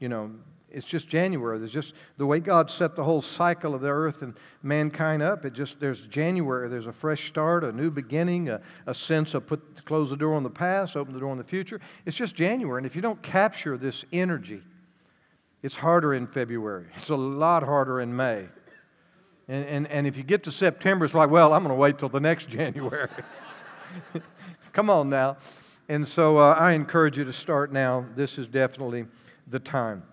you 0.01 0.09
know, 0.09 0.31
it's 0.69 0.85
just 0.85 1.07
January. 1.07 1.59
There's 1.59 1.71
just 1.71 1.93
the 2.17 2.25
way 2.25 2.39
God 2.39 2.71
set 2.71 2.95
the 2.95 3.03
whole 3.03 3.21
cycle 3.21 3.75
of 3.75 3.81
the 3.81 3.89
earth 3.89 4.21
and 4.21 4.33
mankind 4.63 5.21
up. 5.21 5.45
It 5.45 5.53
just 5.53 5.79
there's 5.79 6.07
January. 6.07 6.69
There's 6.69 6.87
a 6.87 6.93
fresh 6.93 7.27
start, 7.27 7.63
a 7.63 7.71
new 7.71 7.91
beginning, 7.91 8.49
a, 8.49 8.61
a 8.87 8.93
sense 8.93 9.33
of 9.33 9.45
put 9.45 9.85
close 9.85 10.09
the 10.09 10.17
door 10.17 10.33
on 10.33 10.43
the 10.43 10.49
past, 10.49 10.97
open 10.97 11.13
the 11.13 11.19
door 11.19 11.31
on 11.31 11.37
the 11.37 11.43
future. 11.43 11.79
It's 12.05 12.17
just 12.17 12.35
January, 12.35 12.79
and 12.79 12.85
if 12.85 12.95
you 12.95 13.01
don't 13.01 13.21
capture 13.21 13.77
this 13.77 14.05
energy, 14.11 14.61
it's 15.61 15.75
harder 15.75 16.13
in 16.13 16.25
February. 16.25 16.87
It's 16.97 17.09
a 17.09 17.15
lot 17.15 17.63
harder 17.63 18.01
in 18.01 18.15
May. 18.15 18.47
And, 19.47 19.65
and, 19.65 19.87
and 19.87 20.07
if 20.07 20.15
you 20.17 20.23
get 20.23 20.43
to 20.45 20.51
September, 20.51 21.05
it's 21.05 21.13
like, 21.13 21.29
well, 21.29 21.53
I'm 21.53 21.63
going 21.63 21.75
to 21.75 21.79
wait 21.79 21.99
till 21.99 22.09
the 22.09 22.19
next 22.19 22.49
January. 22.49 23.09
Come 24.73 24.89
on 24.89 25.09
now. 25.09 25.37
And 25.89 26.07
so 26.07 26.37
uh, 26.37 26.55
I 26.57 26.71
encourage 26.71 27.17
you 27.17 27.25
to 27.25 27.33
start 27.33 27.73
now. 27.73 28.05
This 28.15 28.37
is 28.37 28.47
definitely 28.47 29.05
the 29.51 29.59
time. 29.59 30.03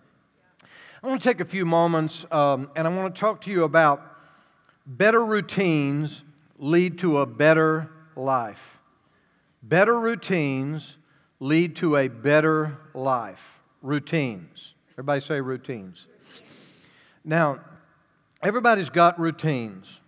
I 1.02 1.06
want 1.06 1.22
to 1.22 1.28
take 1.28 1.40
a 1.40 1.44
few 1.44 1.64
moments 1.64 2.26
um, 2.32 2.70
and 2.74 2.86
I 2.86 2.90
want 2.94 3.14
to 3.14 3.20
talk 3.20 3.40
to 3.42 3.50
you 3.50 3.62
about 3.62 4.02
better 4.84 5.24
routines 5.24 6.22
lead 6.58 6.98
to 6.98 7.18
a 7.18 7.26
better 7.26 7.88
life. 8.16 8.78
Better 9.62 9.98
routines 9.98 10.94
lead 11.38 11.76
to 11.76 11.96
a 11.96 12.08
better 12.08 12.76
life. 12.94 13.40
Routines. 13.80 14.74
Everybody 14.94 15.20
say 15.20 15.40
routines. 15.40 16.06
Now, 17.24 17.60
everybody's 18.42 18.90
got 18.90 19.20
routines. 19.20 20.00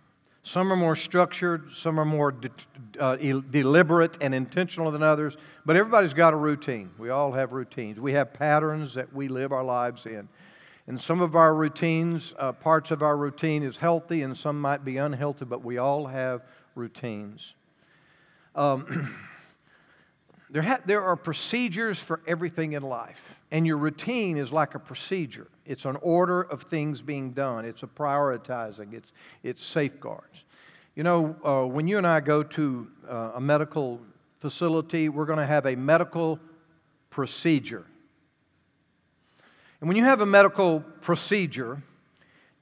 Some 0.43 0.73
are 0.73 0.75
more 0.75 0.95
structured, 0.95 1.71
some 1.73 1.99
are 1.99 2.05
more 2.05 2.31
de- 2.31 2.49
uh, 2.99 3.15
deliberate 3.15 4.17
and 4.21 4.33
intentional 4.33 4.89
than 4.89 5.03
others, 5.03 5.37
but 5.65 5.75
everybody's 5.75 6.15
got 6.15 6.33
a 6.33 6.37
routine. 6.37 6.89
We 6.97 7.09
all 7.09 7.31
have 7.31 7.51
routines. 7.51 7.99
We 7.99 8.13
have 8.13 8.33
patterns 8.33 8.95
that 8.95 9.13
we 9.13 9.27
live 9.27 9.51
our 9.51 9.63
lives 9.63 10.05
in. 10.05 10.27
And 10.87 10.99
some 10.99 11.21
of 11.21 11.35
our 11.35 11.53
routines, 11.53 12.33
uh, 12.39 12.53
parts 12.53 12.89
of 12.89 13.03
our 13.03 13.15
routine 13.15 13.61
is 13.61 13.77
healthy 13.77 14.23
and 14.23 14.35
some 14.35 14.59
might 14.59 14.83
be 14.83 14.97
unhealthy, 14.97 15.45
but 15.45 15.63
we 15.63 15.77
all 15.77 16.07
have 16.07 16.41
routines. 16.73 17.53
Um, 18.55 19.15
there, 20.49 20.63
ha- 20.63 20.81
there 20.85 21.03
are 21.03 21.15
procedures 21.15 21.99
for 21.99 22.19
everything 22.25 22.73
in 22.73 22.81
life, 22.81 23.21
and 23.51 23.67
your 23.67 23.77
routine 23.77 24.37
is 24.37 24.51
like 24.51 24.73
a 24.73 24.79
procedure. 24.79 25.47
It's 25.71 25.85
an 25.85 25.95
order 26.01 26.41
of 26.41 26.63
things 26.63 27.01
being 27.01 27.31
done, 27.31 27.63
it's 27.63 27.81
a 27.81 27.87
prioritizing, 27.87 28.91
it's, 28.91 29.13
it's 29.41 29.63
safeguards. 29.63 30.43
You 30.95 31.03
know, 31.03 31.33
uh, 31.45 31.65
when 31.65 31.87
you 31.87 31.97
and 31.97 32.05
I 32.05 32.19
go 32.19 32.43
to 32.43 32.89
uh, 33.09 33.31
a 33.35 33.39
medical 33.39 34.01
facility, 34.41 35.07
we're 35.07 35.25
going 35.25 35.39
to 35.39 35.45
have 35.45 35.65
a 35.65 35.77
medical 35.77 36.41
procedure. 37.09 37.85
And 39.79 39.87
when 39.87 39.95
you 39.95 40.03
have 40.03 40.19
a 40.19 40.25
medical 40.25 40.81
procedure, 40.99 41.81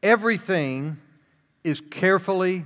everything 0.03 0.95
is 1.63 1.81
carefully 1.81 2.63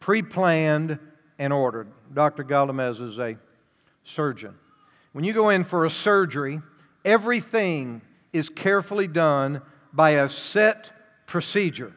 pre 0.00 0.20
planned 0.20 0.98
and 1.38 1.50
ordered. 1.50 1.88
Dr. 2.12 2.44
Galdamez 2.44 3.00
is 3.00 3.18
a 3.18 3.38
surgeon. 4.04 4.54
When 5.14 5.24
you 5.24 5.32
go 5.32 5.48
in 5.48 5.64
for 5.64 5.86
a 5.86 5.90
surgery, 5.90 6.60
everything 7.06 8.02
is 8.34 8.50
carefully 8.50 9.06
done 9.06 9.62
by 9.92 10.10
a 10.10 10.28
set 10.28 10.90
procedure. 11.26 11.92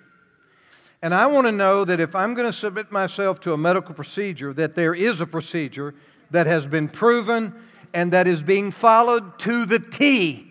And 1.01 1.13
I 1.15 1.25
want 1.27 1.47
to 1.47 1.51
know 1.51 1.83
that 1.83 1.99
if 1.99 2.15
I'm 2.15 2.35
going 2.35 2.45
to 2.45 2.55
submit 2.55 2.91
myself 2.91 3.39
to 3.41 3.53
a 3.53 3.57
medical 3.57 3.95
procedure, 3.95 4.53
that 4.53 4.75
there 4.75 4.93
is 4.93 5.19
a 5.19 5.25
procedure 5.25 5.95
that 6.29 6.45
has 6.47 6.67
been 6.67 6.87
proven 6.87 7.53
and 7.93 8.13
that 8.13 8.27
is 8.27 8.41
being 8.41 8.71
followed 8.71 9.39
to 9.39 9.65
the 9.65 9.79
T. 9.79 10.47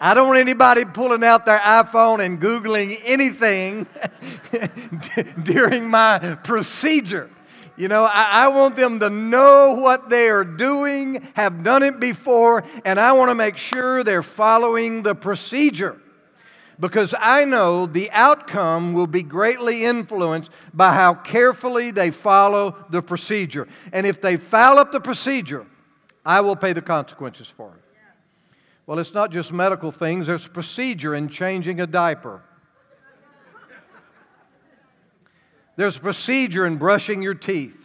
I 0.00 0.14
don't 0.14 0.28
want 0.28 0.38
anybody 0.38 0.84
pulling 0.84 1.24
out 1.24 1.46
their 1.46 1.58
iPhone 1.58 2.24
and 2.24 2.40
Googling 2.40 3.00
anything 3.04 3.86
during 5.42 5.88
my 5.88 6.36
procedure. 6.44 7.30
You 7.76 7.88
know, 7.88 8.04
I, 8.04 8.44
I, 8.44 8.48
want 8.48 8.76
them 8.76 9.00
to 9.00 9.10
know 9.10 9.72
what 9.72 10.08
they 10.08 10.28
are 10.28 10.44
doing, 10.44 11.26
have 11.34 11.64
done 11.64 11.82
it 11.82 11.98
before, 11.98 12.62
and 12.84 13.00
I 13.00 13.12
want 13.12 13.30
to 13.30 13.34
make 13.34 13.56
sure 13.56 14.04
they're 14.04 14.22
following 14.22 15.02
the 15.02 15.16
procedure. 15.16 16.00
Because 16.80 17.14
I 17.18 17.44
know 17.44 17.86
the 17.86 18.10
outcome 18.10 18.94
will 18.94 19.06
be 19.06 19.22
greatly 19.22 19.84
influenced 19.84 20.50
by 20.72 20.92
how 20.94 21.14
carefully 21.14 21.90
they 21.90 22.10
follow 22.10 22.76
the 22.90 23.00
procedure. 23.00 23.68
And 23.92 24.06
if 24.06 24.20
they 24.20 24.36
foul 24.36 24.78
up 24.78 24.90
the 24.90 25.00
procedure, 25.00 25.66
I 26.24 26.40
will 26.40 26.56
pay 26.56 26.72
the 26.72 26.82
consequences 26.82 27.48
for 27.48 27.74
it. 27.74 27.84
Well, 28.86 28.98
it's 28.98 29.14
not 29.14 29.30
just 29.30 29.52
medical 29.52 29.92
things, 29.92 30.26
there's 30.26 30.46
a 30.46 30.50
procedure 30.50 31.14
in 31.14 31.28
changing 31.28 31.80
a 31.80 31.86
diaper. 31.86 32.42
There's 35.76 35.96
a 35.96 36.00
procedure 36.00 36.66
in 36.66 36.76
brushing 36.76 37.22
your 37.22 37.34
teeth. 37.34 37.76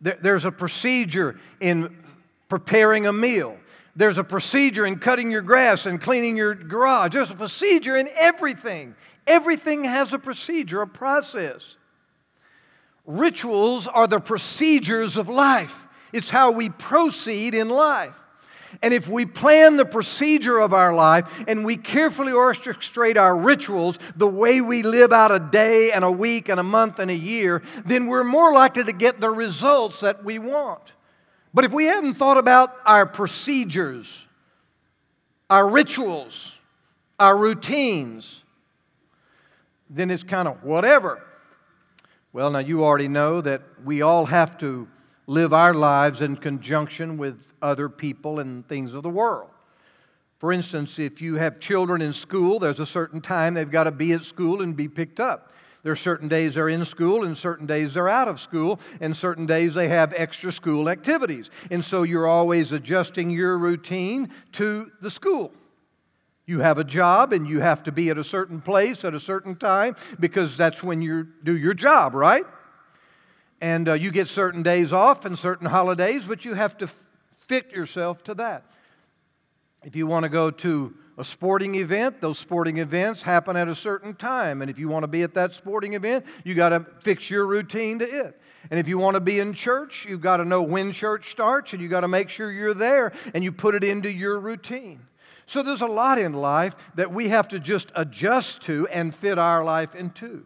There's 0.00 0.44
a 0.44 0.52
procedure 0.52 1.38
in 1.60 2.04
preparing 2.48 3.06
a 3.06 3.12
meal. 3.12 3.56
There's 3.96 4.18
a 4.18 4.24
procedure 4.24 4.84
in 4.84 4.98
cutting 4.98 5.30
your 5.30 5.40
grass 5.40 5.86
and 5.86 6.00
cleaning 6.00 6.36
your 6.36 6.54
garage. 6.54 7.14
There's 7.14 7.30
a 7.30 7.34
procedure 7.34 7.96
in 7.96 8.08
everything. 8.14 8.94
Everything 9.26 9.84
has 9.84 10.12
a 10.12 10.18
procedure, 10.18 10.82
a 10.82 10.86
process. 10.86 11.76
Rituals 13.06 13.88
are 13.88 14.06
the 14.06 14.20
procedures 14.20 15.16
of 15.16 15.28
life, 15.28 15.74
it's 16.12 16.30
how 16.30 16.50
we 16.50 16.68
proceed 16.68 17.54
in 17.54 17.68
life. 17.68 18.14
And 18.82 18.92
if 18.92 19.08
we 19.08 19.24
plan 19.24 19.76
the 19.76 19.86
procedure 19.86 20.58
of 20.58 20.74
our 20.74 20.92
life 20.92 21.44
and 21.48 21.64
we 21.64 21.76
carefully 21.76 22.32
orchestrate 22.32 23.16
our 23.16 23.34
rituals, 23.34 23.98
the 24.16 24.26
way 24.26 24.60
we 24.60 24.82
live 24.82 25.12
out 25.12 25.32
a 25.32 25.38
day 25.38 25.92
and 25.92 26.04
a 26.04 26.10
week 26.10 26.48
and 26.48 26.60
a 26.60 26.64
month 26.64 26.98
and 26.98 27.10
a 27.10 27.16
year, 27.16 27.62
then 27.86 28.06
we're 28.06 28.24
more 28.24 28.52
likely 28.52 28.84
to 28.84 28.92
get 28.92 29.20
the 29.20 29.30
results 29.30 30.00
that 30.00 30.24
we 30.24 30.38
want. 30.38 30.92
But 31.56 31.64
if 31.64 31.72
we 31.72 31.86
hadn't 31.86 32.16
thought 32.16 32.36
about 32.36 32.76
our 32.84 33.06
procedures, 33.06 34.26
our 35.48 35.66
rituals, 35.66 36.52
our 37.18 37.34
routines, 37.34 38.42
then 39.88 40.10
it's 40.10 40.22
kind 40.22 40.48
of 40.48 40.62
whatever. 40.62 41.22
Well, 42.34 42.50
now 42.50 42.58
you 42.58 42.84
already 42.84 43.08
know 43.08 43.40
that 43.40 43.62
we 43.86 44.02
all 44.02 44.26
have 44.26 44.58
to 44.58 44.86
live 45.26 45.54
our 45.54 45.72
lives 45.72 46.20
in 46.20 46.36
conjunction 46.36 47.16
with 47.16 47.40
other 47.62 47.88
people 47.88 48.40
and 48.40 48.68
things 48.68 48.92
of 48.92 49.02
the 49.02 49.08
world. 49.08 49.48
For 50.36 50.52
instance, 50.52 50.98
if 50.98 51.22
you 51.22 51.36
have 51.36 51.58
children 51.58 52.02
in 52.02 52.12
school, 52.12 52.58
there's 52.58 52.80
a 52.80 52.86
certain 52.86 53.22
time 53.22 53.54
they've 53.54 53.70
got 53.70 53.84
to 53.84 53.92
be 53.92 54.12
at 54.12 54.20
school 54.20 54.60
and 54.60 54.76
be 54.76 54.88
picked 54.88 55.20
up. 55.20 55.52
There 55.86 55.92
are 55.92 55.94
certain 55.94 56.26
days 56.26 56.56
they're 56.56 56.68
in 56.68 56.84
school 56.84 57.22
and 57.22 57.38
certain 57.38 57.64
days 57.64 57.94
they're 57.94 58.08
out 58.08 58.26
of 58.26 58.40
school, 58.40 58.80
and 59.00 59.16
certain 59.16 59.46
days 59.46 59.72
they 59.72 59.86
have 59.86 60.12
extra 60.16 60.50
school 60.50 60.88
activities. 60.88 61.48
And 61.70 61.84
so 61.84 62.02
you're 62.02 62.26
always 62.26 62.72
adjusting 62.72 63.30
your 63.30 63.56
routine 63.56 64.30
to 64.54 64.90
the 65.00 65.12
school. 65.12 65.52
You 66.44 66.58
have 66.58 66.78
a 66.78 66.82
job 66.82 67.32
and 67.32 67.46
you 67.46 67.60
have 67.60 67.84
to 67.84 67.92
be 67.92 68.10
at 68.10 68.18
a 68.18 68.24
certain 68.24 68.60
place 68.60 69.04
at 69.04 69.14
a 69.14 69.20
certain 69.20 69.54
time 69.54 69.94
because 70.18 70.56
that's 70.56 70.82
when 70.82 71.02
you 71.02 71.28
do 71.44 71.56
your 71.56 71.72
job, 71.72 72.14
right? 72.14 72.46
And 73.60 73.88
uh, 73.88 73.92
you 73.92 74.10
get 74.10 74.26
certain 74.26 74.64
days 74.64 74.92
off 74.92 75.24
and 75.24 75.38
certain 75.38 75.68
holidays, 75.68 76.24
but 76.24 76.44
you 76.44 76.54
have 76.54 76.76
to 76.78 76.90
fit 77.46 77.70
yourself 77.70 78.24
to 78.24 78.34
that. 78.34 78.64
If 79.84 79.94
you 79.94 80.08
want 80.08 80.24
to 80.24 80.30
go 80.30 80.50
to 80.50 80.94
a 81.18 81.24
sporting 81.24 81.76
event, 81.76 82.20
those 82.20 82.38
sporting 82.38 82.78
events 82.78 83.22
happen 83.22 83.56
at 83.56 83.68
a 83.68 83.74
certain 83.74 84.14
time. 84.14 84.60
And 84.60 84.70
if 84.70 84.78
you 84.78 84.88
want 84.88 85.04
to 85.04 85.08
be 85.08 85.22
at 85.22 85.34
that 85.34 85.54
sporting 85.54 85.94
event, 85.94 86.26
you 86.44 86.54
got 86.54 86.70
to 86.70 86.84
fix 87.02 87.30
your 87.30 87.46
routine 87.46 87.98
to 88.00 88.04
it. 88.04 88.40
And 88.70 88.78
if 88.78 88.88
you 88.88 88.98
want 88.98 89.14
to 89.14 89.20
be 89.20 89.38
in 89.38 89.54
church, 89.54 90.06
you've 90.08 90.20
got 90.20 90.38
to 90.38 90.44
know 90.44 90.62
when 90.62 90.92
church 90.92 91.30
starts 91.30 91.72
and 91.72 91.80
you 91.80 91.88
got 91.88 92.00
to 92.00 92.08
make 92.08 92.28
sure 92.28 92.50
you're 92.50 92.74
there 92.74 93.12
and 93.32 93.42
you 93.42 93.52
put 93.52 93.74
it 93.74 93.84
into 93.84 94.12
your 94.12 94.38
routine. 94.38 95.00
So 95.46 95.62
there's 95.62 95.80
a 95.80 95.86
lot 95.86 96.18
in 96.18 96.32
life 96.32 96.74
that 96.96 97.12
we 97.12 97.28
have 97.28 97.48
to 97.48 97.60
just 97.60 97.92
adjust 97.94 98.62
to 98.62 98.88
and 98.88 99.14
fit 99.14 99.38
our 99.38 99.64
life 99.64 99.94
into. 99.94 100.44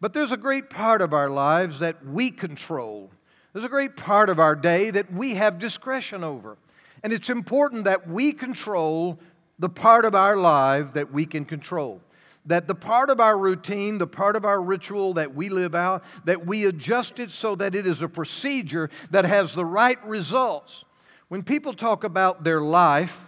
But 0.00 0.12
there's 0.12 0.32
a 0.32 0.36
great 0.36 0.70
part 0.70 1.02
of 1.02 1.12
our 1.12 1.28
lives 1.28 1.80
that 1.80 2.06
we 2.06 2.30
control. 2.30 3.10
There's 3.52 3.64
a 3.64 3.68
great 3.70 3.96
part 3.96 4.30
of 4.30 4.38
our 4.38 4.54
day 4.54 4.90
that 4.90 5.12
we 5.12 5.34
have 5.34 5.58
discretion 5.58 6.22
over. 6.22 6.56
And 7.02 7.12
it's 7.12 7.30
important 7.30 7.84
that 7.84 8.08
we 8.08 8.32
control 8.32 9.18
the 9.58 9.68
part 9.68 10.04
of 10.04 10.14
our 10.14 10.36
life 10.36 10.92
that 10.94 11.12
we 11.12 11.26
can 11.26 11.44
control. 11.44 12.00
That 12.46 12.68
the 12.68 12.74
part 12.74 13.10
of 13.10 13.20
our 13.20 13.36
routine, 13.36 13.98
the 13.98 14.06
part 14.06 14.36
of 14.36 14.44
our 14.44 14.62
ritual 14.62 15.14
that 15.14 15.34
we 15.34 15.48
live 15.48 15.74
out, 15.74 16.04
that 16.24 16.46
we 16.46 16.66
adjust 16.66 17.18
it 17.18 17.30
so 17.30 17.56
that 17.56 17.74
it 17.74 17.86
is 17.86 18.02
a 18.02 18.08
procedure 18.08 18.88
that 19.10 19.24
has 19.24 19.52
the 19.52 19.64
right 19.64 20.02
results. 20.06 20.84
When 21.28 21.42
people 21.42 21.72
talk 21.72 22.04
about 22.04 22.44
their 22.44 22.60
life, 22.60 23.18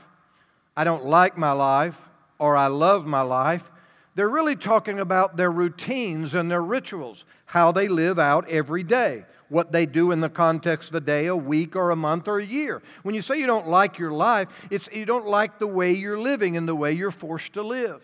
I 0.76 0.84
don't 0.84 1.06
like 1.06 1.36
my 1.36 1.50
life, 1.50 1.96
or 2.38 2.56
I 2.56 2.68
love 2.68 3.06
my 3.06 3.22
life, 3.22 3.64
they're 4.14 4.28
really 4.28 4.56
talking 4.56 5.00
about 5.00 5.36
their 5.36 5.50
routines 5.50 6.34
and 6.34 6.50
their 6.50 6.62
rituals, 6.62 7.24
how 7.46 7.72
they 7.72 7.88
live 7.88 8.18
out 8.18 8.48
every 8.48 8.82
day, 8.82 9.24
what 9.48 9.72
they 9.72 9.86
do 9.86 10.12
in 10.12 10.20
the 10.20 10.28
context 10.28 10.90
of 10.90 10.94
a 10.96 11.00
day, 11.00 11.26
a 11.26 11.36
week, 11.36 11.76
or 11.76 11.90
a 11.90 11.96
month, 11.96 12.28
or 12.28 12.38
a 12.38 12.44
year. 12.44 12.82
When 13.02 13.14
you 13.14 13.22
say 13.22 13.38
you 13.38 13.46
don't 13.46 13.68
like 13.68 13.98
your 13.98 14.12
life, 14.12 14.48
it's 14.70 14.88
you 14.92 15.06
don't 15.06 15.26
like 15.26 15.58
the 15.58 15.66
way 15.66 15.92
you're 15.92 16.20
living 16.20 16.56
and 16.56 16.68
the 16.68 16.74
way 16.74 16.92
you're 16.92 17.10
forced 17.10 17.54
to 17.54 17.62
live. 17.62 18.02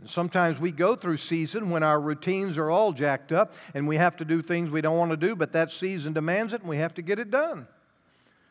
And 0.00 0.10
sometimes 0.10 0.58
we 0.58 0.72
go 0.72 0.96
through 0.96 1.18
season 1.18 1.70
when 1.70 1.82
our 1.82 2.00
routines 2.00 2.58
are 2.58 2.70
all 2.70 2.92
jacked 2.92 3.32
up 3.32 3.54
and 3.74 3.86
we 3.86 3.96
have 3.96 4.16
to 4.16 4.24
do 4.24 4.42
things 4.42 4.70
we 4.70 4.80
don't 4.80 4.98
want 4.98 5.12
to 5.12 5.16
do, 5.16 5.36
but 5.36 5.52
that 5.52 5.70
season 5.70 6.12
demands 6.12 6.52
it 6.52 6.60
and 6.60 6.68
we 6.68 6.78
have 6.78 6.94
to 6.94 7.02
get 7.02 7.18
it 7.18 7.30
done. 7.30 7.66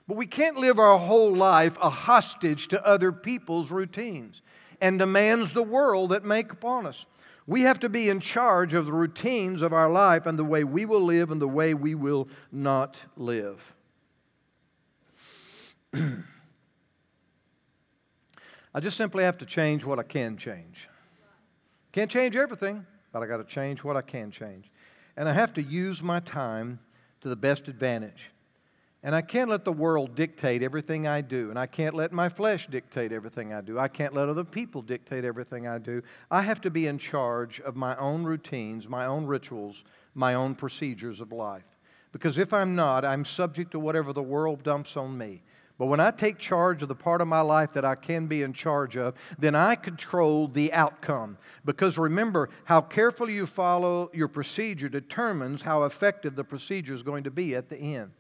But 0.08 0.18
we 0.18 0.26
can't 0.26 0.58
live 0.58 0.80
our 0.80 0.98
whole 0.98 1.34
life 1.34 1.78
a 1.82 1.90
hostage 1.90 2.70
to 2.70 2.86
other 2.86 3.12
people's 3.12 3.72
routines 3.72 4.42
and 4.82 5.00
demands 5.00 5.54
the 5.54 5.64
world 5.64 6.12
that 6.12 6.26
make 6.26 6.52
upon 6.52 6.86
us. 6.86 7.06
We 7.46 7.62
have 7.62 7.80
to 7.80 7.90
be 7.90 8.10
in 8.10 8.20
charge 8.20 8.74
of 8.74 8.86
the 8.86 8.94
routines 8.94 9.62
of 9.62 9.74
our 9.74 9.90
life 9.90 10.26
and 10.26 10.40
the 10.40 10.46
way 10.46 10.64
we 10.64 10.86
will 10.86 11.04
live 11.04 11.30
and 11.30 11.42
the 11.42 11.48
way 11.48 11.74
we 11.74 11.94
will 11.94 12.30
not 12.52 12.98
live. 13.18 13.62
I 18.74 18.80
just 18.80 18.98
simply 18.98 19.24
have 19.24 19.38
to 19.40 19.46
change 19.46 19.84
what 19.84 20.00
I 20.00 20.04
can 20.04 20.38
change. 20.38 20.88
Can't 21.92 22.10
change 22.10 22.36
everything, 22.36 22.86
but 23.12 23.22
I 23.22 23.28
got 23.28 23.38
to 23.38 23.44
change 23.44 23.84
what 23.84 23.96
I 23.96 24.02
can 24.02 24.32
change. 24.32 24.72
And 25.16 25.30
I 25.30 25.34
have 25.34 25.54
to 25.54 25.62
use 25.62 26.02
my 26.02 26.22
time 26.22 26.80
to 27.22 27.30
the 27.30 27.36
best 27.36 27.68
advantage. 27.68 28.32
And 29.06 29.14
I 29.14 29.22
can't 29.22 29.50
let 29.50 29.66
the 29.66 29.74
world 29.74 30.16
dictate 30.16 30.64
everything 30.64 31.08
I 31.08 31.20
do. 31.20 31.50
And 31.50 31.60
I 31.60 31.66
can't 31.66 31.94
let 31.94 32.14
my 32.14 32.30
flesh 32.30 32.68
dictate 32.68 33.12
everything 33.12 33.54
I 33.54 33.60
do. 33.60 33.78
I 33.78 33.90
can't 33.90 34.14
let 34.14 34.30
other 34.30 34.46
people 34.46 34.82
dictate 34.82 35.26
everything 35.26 35.68
I 35.68 35.78
do. 35.78 36.02
I 36.32 36.42
have 36.42 36.62
to 36.62 36.70
be 36.70 36.88
in 36.88 36.98
charge 36.98 37.60
of 37.60 37.76
my 37.76 37.98
own 37.98 38.24
routines, 38.24 38.88
my 38.88 39.06
own 39.06 39.26
rituals, 39.26 39.84
my 40.16 40.36
own 40.36 40.56
procedures 40.56 41.20
of 41.20 41.34
life. 41.34 41.66
Because 42.14 42.38
if 42.38 42.54
I'm 42.54 42.76
not, 42.76 43.04
I'm 43.04 43.26
subject 43.26 43.72
to 43.72 43.80
whatever 43.80 44.14
the 44.14 44.24
world 44.24 44.64
dumps 44.64 44.96
on 44.96 45.18
me. 45.18 45.42
But 45.78 45.88
when 45.88 46.00
I 46.00 46.12
take 46.12 46.38
charge 46.38 46.82
of 46.82 46.88
the 46.88 46.96
part 46.96 47.20
of 47.20 47.28
my 47.28 47.42
life 47.42 47.74
that 47.74 47.84
I 47.84 47.96
can 47.96 48.28
be 48.28 48.44
in 48.44 48.54
charge 48.54 48.96
of, 48.96 49.16
then 49.38 49.56
I 49.56 49.76
control 49.76 50.48
the 50.48 50.72
outcome. 50.72 51.38
Because 51.66 51.98
remember, 51.98 52.52
how 52.64 52.80
carefully 52.80 53.34
you 53.34 53.48
follow 53.48 54.10
your 54.14 54.28
procedure 54.30 54.88
determines 54.88 55.62
how 55.62 55.84
effective 55.84 56.36
the 56.36 56.44
procedure 56.44 56.94
is 56.94 57.04
going 57.04 57.24
to 57.26 57.32
be 57.32 57.56
at 57.56 57.68
the 57.68 57.78
end. 57.78 58.12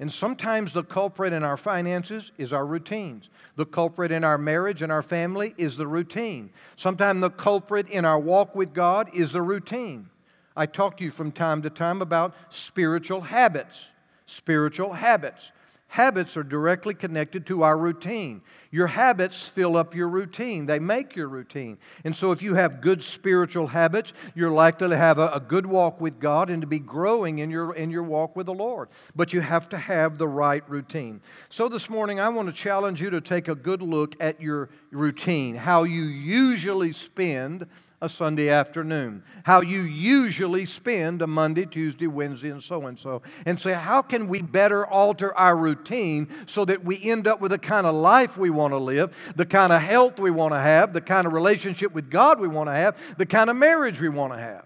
And 0.00 0.12
sometimes 0.12 0.72
the 0.72 0.84
culprit 0.84 1.32
in 1.32 1.42
our 1.42 1.56
finances 1.56 2.30
is 2.38 2.52
our 2.52 2.64
routines. 2.64 3.30
The 3.56 3.66
culprit 3.66 4.12
in 4.12 4.22
our 4.22 4.38
marriage 4.38 4.82
and 4.82 4.92
our 4.92 5.02
family 5.02 5.54
is 5.58 5.76
the 5.76 5.88
routine. 5.88 6.50
Sometimes 6.76 7.20
the 7.20 7.30
culprit 7.30 7.88
in 7.88 8.04
our 8.04 8.18
walk 8.18 8.54
with 8.54 8.72
God 8.72 9.10
is 9.12 9.32
the 9.32 9.42
routine. 9.42 10.08
I 10.56 10.66
talk 10.66 10.96
to 10.98 11.04
you 11.04 11.10
from 11.10 11.32
time 11.32 11.62
to 11.62 11.70
time 11.70 12.00
about 12.00 12.34
spiritual 12.50 13.22
habits. 13.22 13.80
Spiritual 14.26 14.92
habits. 14.92 15.50
Habits 15.88 16.36
are 16.36 16.42
directly 16.42 16.92
connected 16.92 17.46
to 17.46 17.62
our 17.62 17.76
routine. 17.76 18.42
Your 18.70 18.88
habits 18.88 19.48
fill 19.48 19.74
up 19.74 19.94
your 19.94 20.08
routine, 20.08 20.66
they 20.66 20.78
make 20.78 21.16
your 21.16 21.28
routine. 21.28 21.78
And 22.04 22.14
so, 22.14 22.30
if 22.30 22.42
you 22.42 22.54
have 22.54 22.82
good 22.82 23.02
spiritual 23.02 23.66
habits, 23.66 24.12
you're 24.34 24.50
likely 24.50 24.90
to 24.90 24.96
have 24.96 25.18
a, 25.18 25.28
a, 25.28 25.40
good 25.40 25.64
walk 25.64 25.98
with 25.98 26.20
God 26.20 26.50
and 26.50 26.60
to 26.60 26.66
be 26.66 26.78
growing 26.78 27.38
in 27.38 27.50
your, 27.50 27.74
in 27.74 27.90
your 27.90 28.02
walk 28.02 28.36
with 28.36 28.44
the 28.44 28.54
Lord. 28.54 28.90
But 29.16 29.32
you 29.32 29.40
have 29.40 29.70
to 29.70 29.78
have 29.78 30.18
the 30.18 30.28
right 30.28 30.62
routine. 30.68 31.22
So, 31.48 31.70
this 31.70 31.88
morning, 31.88 32.20
I 32.20 32.28
want 32.28 32.48
to 32.48 32.52
challenge 32.54 33.00
you 33.00 33.08
to 33.08 33.22
take 33.22 33.48
a 33.48 33.54
good 33.54 33.80
look 33.80 34.14
at 34.20 34.42
your 34.42 34.68
routine, 34.90 35.54
how 35.54 35.84
you 35.84 36.02
usually 36.02 36.92
spend 36.92 37.66
a 38.00 38.08
Sunday 38.08 38.48
afternoon, 38.48 39.24
how 39.42 39.60
you 39.60 39.80
usually 39.80 40.64
spend 40.64 41.20
a 41.20 41.26
Monday, 41.26 41.66
Tuesday, 41.66 42.06
Wednesday, 42.06 42.50
and 42.50 42.62
so 42.62 42.86
and 42.86 42.96
so, 42.96 43.22
and 43.44 43.60
say, 43.60 43.72
how 43.72 44.02
can 44.02 44.28
we 44.28 44.40
better 44.40 44.86
alter 44.86 45.36
our 45.36 45.56
routine 45.56 46.28
so 46.46 46.64
that 46.64 46.84
we 46.84 47.02
end 47.02 47.26
up 47.26 47.40
with 47.40 47.50
the 47.50 47.58
kind 47.58 47.86
of 47.86 47.96
life 47.96 48.36
we 48.36 48.50
want 48.50 48.72
to 48.72 48.78
live, 48.78 49.12
the 49.34 49.46
kind 49.46 49.72
of 49.72 49.82
health 49.82 50.20
we 50.20 50.30
want 50.30 50.52
to 50.52 50.60
have, 50.60 50.92
the 50.92 51.00
kind 51.00 51.26
of 51.26 51.32
relationship 51.32 51.92
with 51.92 52.08
God 52.08 52.38
we 52.38 52.46
want 52.46 52.68
to 52.68 52.74
have, 52.74 52.96
the 53.18 53.26
kind 53.26 53.50
of 53.50 53.56
marriage 53.56 54.00
we 54.00 54.08
want 54.08 54.32
to 54.32 54.38
have? 54.38 54.64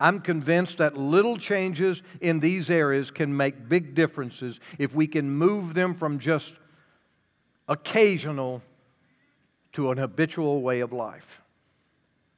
I'm 0.00 0.20
convinced 0.20 0.78
that 0.78 0.96
little 0.96 1.36
changes 1.36 2.02
in 2.22 2.40
these 2.40 2.70
areas 2.70 3.10
can 3.10 3.36
make 3.36 3.68
big 3.68 3.94
differences 3.94 4.58
if 4.78 4.94
we 4.94 5.06
can 5.06 5.30
move 5.30 5.74
them 5.74 5.94
from 5.94 6.18
just 6.18 6.54
occasional 7.68 8.62
to 9.74 9.90
an 9.90 9.98
habitual 9.98 10.62
way 10.62 10.80
of 10.80 10.94
life. 10.94 11.42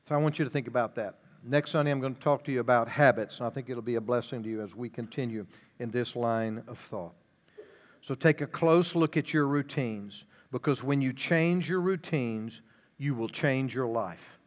So 0.09 0.17
I 0.17 0.19
want 0.19 0.39
you 0.39 0.45
to 0.45 0.51
think 0.51 0.67
about 0.67 0.97
that. 0.97 1.15
Next 1.45 1.71
Sunday, 1.71 1.91
I'm 1.91 2.01
going 2.01 2.15
to 2.15 2.21
talk 2.21 2.45
to 2.45 2.53
you 2.53 2.61
about 2.61 2.89
habits, 2.89 3.39
and 3.39 3.47
I 3.47 3.51
think 3.51 3.71
it'll 3.71 3.83
be 3.83 3.95
a 3.95 4.01
blessing 4.01 4.43
to 4.43 4.49
you 4.49 4.61
as 4.61 4.75
we 4.75 4.89
continue 4.89 5.47
in 5.79 5.91
this 5.91 6.17
line 6.17 6.63
of 6.67 6.79
thought. 6.91 7.15
So 8.01 8.15
take 8.17 8.41
a 8.41 8.47
close 8.47 8.97
look 8.97 9.17
at 9.17 9.33
your 9.33 9.47
routines, 9.47 10.25
because 10.51 10.83
when 10.83 11.01
you 11.01 11.13
change 11.13 11.69
your 11.69 11.81
routines, 11.81 12.63
you 12.99 13.15
will 13.15 13.29
change 13.29 13.75
your 13.75 13.87
life. 13.87 14.39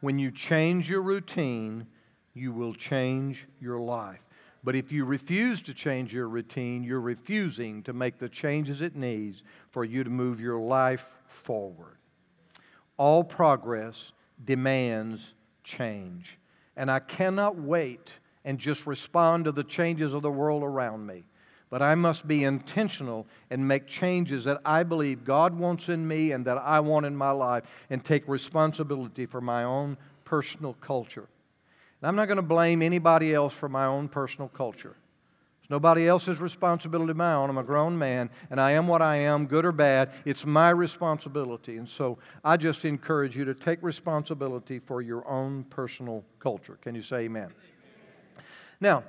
When 0.00 0.18
you 0.18 0.30
change 0.30 0.88
your 0.88 1.02
routine, 1.02 1.86
you 2.34 2.52
will 2.52 2.74
change 2.74 3.46
your 3.60 3.80
life. 3.80 4.20
But 4.62 4.76
if 4.76 4.92
you 4.92 5.04
refuse 5.04 5.62
to 5.62 5.74
change 5.74 6.12
your 6.12 6.28
routine, 6.28 6.84
you're 6.84 7.00
refusing 7.00 7.82
to 7.84 7.92
make 7.92 8.18
the 8.18 8.28
changes 8.28 8.80
it 8.80 8.94
needs 8.94 9.42
for 9.70 9.84
you 9.84 10.04
to 10.04 10.10
move 10.10 10.40
your 10.40 10.58
life 10.58 11.06
forward. 11.28 11.96
All 12.96 13.22
progress 13.22 14.12
demands 14.44 15.34
change. 15.64 16.38
And 16.76 16.90
I 16.90 17.00
cannot 17.00 17.56
wait 17.56 18.10
and 18.44 18.58
just 18.58 18.86
respond 18.86 19.44
to 19.44 19.52
the 19.52 19.64
changes 19.64 20.14
of 20.14 20.22
the 20.22 20.30
world 20.30 20.62
around 20.62 21.06
me. 21.06 21.24
But 21.68 21.82
I 21.82 21.96
must 21.96 22.28
be 22.28 22.44
intentional 22.44 23.26
and 23.50 23.66
make 23.66 23.86
changes 23.86 24.44
that 24.44 24.60
I 24.64 24.84
believe 24.84 25.24
God 25.24 25.58
wants 25.58 25.88
in 25.88 26.06
me 26.06 26.30
and 26.30 26.44
that 26.44 26.58
I 26.58 26.78
want 26.80 27.06
in 27.06 27.16
my 27.16 27.32
life 27.32 27.64
and 27.90 28.04
take 28.04 28.28
responsibility 28.28 29.26
for 29.26 29.40
my 29.40 29.64
own 29.64 29.96
personal 30.24 30.74
culture. 30.74 31.26
And 32.00 32.08
I'm 32.08 32.14
not 32.14 32.26
going 32.26 32.36
to 32.36 32.42
blame 32.42 32.82
anybody 32.82 33.34
else 33.34 33.52
for 33.52 33.68
my 33.68 33.86
own 33.86 34.08
personal 34.08 34.48
culture. 34.48 34.94
It's 35.66 35.70
nobody 35.72 36.06
else's 36.06 36.38
responsibility 36.38 37.12
my 37.12 37.34
own. 37.34 37.50
I'm 37.50 37.58
a 37.58 37.64
grown 37.64 37.98
man, 37.98 38.30
and 38.52 38.60
I 38.60 38.70
am 38.70 38.86
what 38.86 39.02
I 39.02 39.16
am, 39.16 39.46
good 39.46 39.64
or 39.64 39.72
bad. 39.72 40.12
It's 40.24 40.46
my 40.46 40.70
responsibility. 40.70 41.76
And 41.76 41.88
so 41.88 42.18
I 42.44 42.56
just 42.56 42.84
encourage 42.84 43.36
you 43.36 43.44
to 43.46 43.52
take 43.52 43.82
responsibility 43.82 44.78
for 44.78 45.02
your 45.02 45.26
own 45.26 45.64
personal 45.64 46.22
culture. 46.38 46.78
Can 46.82 46.94
you 46.94 47.02
say 47.02 47.22
amen? 47.22 47.46
amen. 47.46 48.44
Now, 48.80 49.02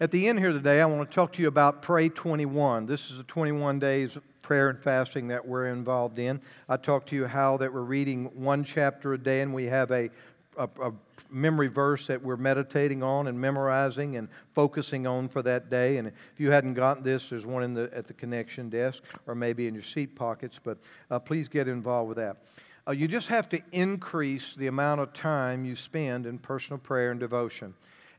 at 0.00 0.10
the 0.10 0.28
end 0.28 0.38
here 0.38 0.52
today, 0.52 0.82
I 0.82 0.84
want 0.84 1.10
to 1.10 1.14
talk 1.14 1.32
to 1.32 1.40
you 1.40 1.48
about 1.48 1.80
Pray 1.80 2.10
21. 2.10 2.84
This 2.84 3.10
is 3.10 3.16
the 3.16 3.22
21 3.22 3.78
days 3.78 4.18
prayer 4.42 4.68
and 4.68 4.78
fasting 4.78 5.28
that 5.28 5.48
we're 5.48 5.68
involved 5.68 6.18
in. 6.18 6.42
I 6.68 6.76
talked 6.76 7.08
to 7.08 7.16
you 7.16 7.26
how 7.26 7.56
that 7.56 7.72
we're 7.72 7.80
reading 7.80 8.26
one 8.34 8.64
chapter 8.64 9.14
a 9.14 9.18
day, 9.18 9.40
and 9.40 9.54
we 9.54 9.64
have 9.64 9.90
a, 9.90 10.10
a, 10.58 10.68
a 10.82 10.92
memory 11.32 11.68
verse 11.68 12.06
that 12.06 12.22
we're 12.22 12.36
meditating 12.36 13.02
on 13.02 13.26
and 13.26 13.40
memorizing 13.40 14.16
and 14.16 14.28
focusing 14.54 15.06
on 15.06 15.28
for 15.28 15.42
that 15.42 15.70
day. 15.70 15.96
And 15.96 16.08
if 16.08 16.14
you 16.38 16.50
hadn't 16.50 16.74
gotten 16.74 17.02
this, 17.02 17.28
there's 17.30 17.46
one 17.46 17.62
in 17.62 17.74
the, 17.74 17.90
at 17.94 18.06
the 18.06 18.14
connection 18.14 18.68
desk 18.68 19.02
or 19.26 19.34
maybe 19.34 19.66
in 19.66 19.74
your 19.74 19.82
seat 19.82 20.14
pockets, 20.14 20.58
but 20.62 20.78
uh, 21.10 21.18
please 21.18 21.48
get 21.48 21.68
involved 21.68 22.08
with 22.08 22.18
that. 22.18 22.36
Uh, 22.86 22.92
you 22.92 23.06
just 23.06 23.28
have 23.28 23.48
to 23.48 23.60
increase 23.70 24.54
the 24.56 24.66
amount 24.66 25.00
of 25.00 25.12
time 25.12 25.64
you 25.64 25.76
spend 25.76 26.26
in 26.26 26.38
personal 26.38 26.78
prayer 26.78 27.12
and 27.12 27.20
devotion. 27.20 27.74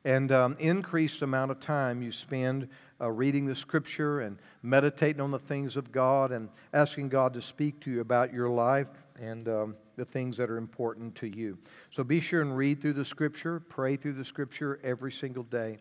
And 0.05 0.31
um, 0.31 0.57
increase 0.59 1.19
the 1.19 1.25
amount 1.25 1.51
of 1.51 1.59
time 1.59 2.01
you 2.01 2.11
spend 2.11 2.67
uh, 2.99 3.09
reading 3.09 3.45
the 3.45 3.55
scripture 3.55 4.21
and 4.21 4.37
meditating 4.61 5.21
on 5.21 5.31
the 5.31 5.39
things 5.39 5.75
of 5.75 5.91
God 5.91 6.31
and 6.31 6.49
asking 6.73 7.09
God 7.09 7.33
to 7.33 7.41
speak 7.41 7.79
to 7.81 7.91
you 7.91 8.01
about 8.01 8.33
your 8.33 8.49
life 8.49 8.87
and 9.19 9.47
um, 9.47 9.75
the 9.95 10.05
things 10.05 10.37
that 10.37 10.49
are 10.49 10.57
important 10.57 11.15
to 11.15 11.27
you. 11.27 11.57
So 11.91 12.03
be 12.03 12.19
sure 12.19 12.41
and 12.41 12.55
read 12.55 12.81
through 12.81 12.93
the 12.93 13.05
scripture, 13.05 13.59
pray 13.59 13.95
through 13.95 14.13
the 14.13 14.25
scripture 14.25 14.79
every 14.83 15.11
single 15.11 15.43
day. 15.43 15.77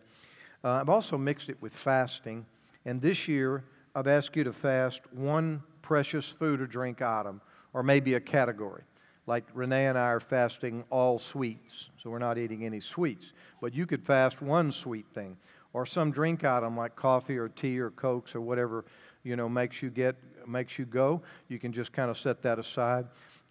Uh, 0.63 0.71
I've 0.71 0.89
also 0.89 1.17
mixed 1.17 1.49
it 1.49 1.57
with 1.61 1.73
fasting, 1.73 2.45
and 2.85 3.01
this 3.01 3.27
year 3.27 3.63
I've 3.95 4.07
asked 4.07 4.35
you 4.35 4.43
to 4.43 4.53
fast 4.53 5.01
one 5.13 5.61
precious 5.81 6.25
food 6.25 6.61
or 6.61 6.67
drink 6.67 7.01
item, 7.01 7.41
or 7.73 7.83
maybe 7.83 8.13
a 8.13 8.19
category. 8.19 8.83
Like 9.25 9.45
Renee 9.53 9.87
and 9.87 9.97
I 9.97 10.07
are 10.07 10.19
fasting 10.19 10.83
all 10.89 11.19
sweets, 11.19 11.89
so 12.01 12.09
we're 12.09 12.19
not 12.19 12.37
eating 12.37 12.65
any 12.65 12.81
sweets. 12.81 13.33
But 13.61 13.73
you 13.73 13.85
could 13.85 14.03
fast 14.03 14.41
one 14.41 14.71
sweet 14.71 15.05
thing, 15.13 15.37
or 15.73 15.85
some 15.85 16.11
drink 16.11 16.43
item 16.43 16.77
like 16.77 16.95
coffee 16.95 17.37
or 17.37 17.49
tea 17.49 17.79
or 17.79 17.91
cokes 17.91 18.35
or 18.35 18.41
whatever 18.41 18.85
you 19.23 19.35
know 19.35 19.47
makes 19.47 19.81
you 19.81 19.89
get 19.89 20.15
makes 20.47 20.77
you 20.77 20.85
go. 20.85 21.21
You 21.47 21.59
can 21.59 21.73
just 21.73 21.93
kind 21.93 22.09
of 22.09 22.17
set 22.17 22.41
that 22.43 22.59
aside 22.59 23.05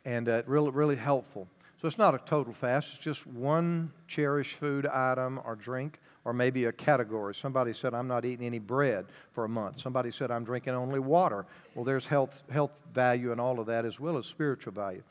and 0.04 0.28
uh, 0.28 0.42
really, 0.46 0.70
really 0.70 0.96
helpful. 0.96 1.46
So 1.80 1.88
it's 1.88 1.98
not 1.98 2.14
a 2.14 2.18
total 2.18 2.52
fast, 2.52 2.90
it's 2.94 3.02
just 3.02 3.26
one 3.26 3.90
cherished 4.06 4.56
food 4.56 4.86
item 4.86 5.40
or 5.44 5.56
drink 5.56 5.98
or 6.24 6.32
maybe 6.32 6.66
a 6.66 6.72
category. 6.72 7.34
Somebody 7.34 7.72
said, 7.72 7.94
I'm 7.94 8.06
not 8.06 8.24
eating 8.24 8.46
any 8.46 8.60
bread 8.60 9.06
for 9.32 9.44
a 9.44 9.48
month. 9.48 9.80
Somebody 9.80 10.12
said, 10.12 10.30
I'm 10.30 10.44
drinking 10.44 10.74
only 10.74 11.00
water. 11.00 11.44
Well, 11.74 11.84
there's 11.84 12.06
health, 12.06 12.44
health 12.50 12.70
value 12.94 13.32
and 13.32 13.40
all 13.40 13.58
of 13.58 13.66
that 13.66 13.84
as 13.84 13.98
well 13.98 14.16
as 14.16 14.26
spiritual 14.26 14.72
value. 14.72 15.02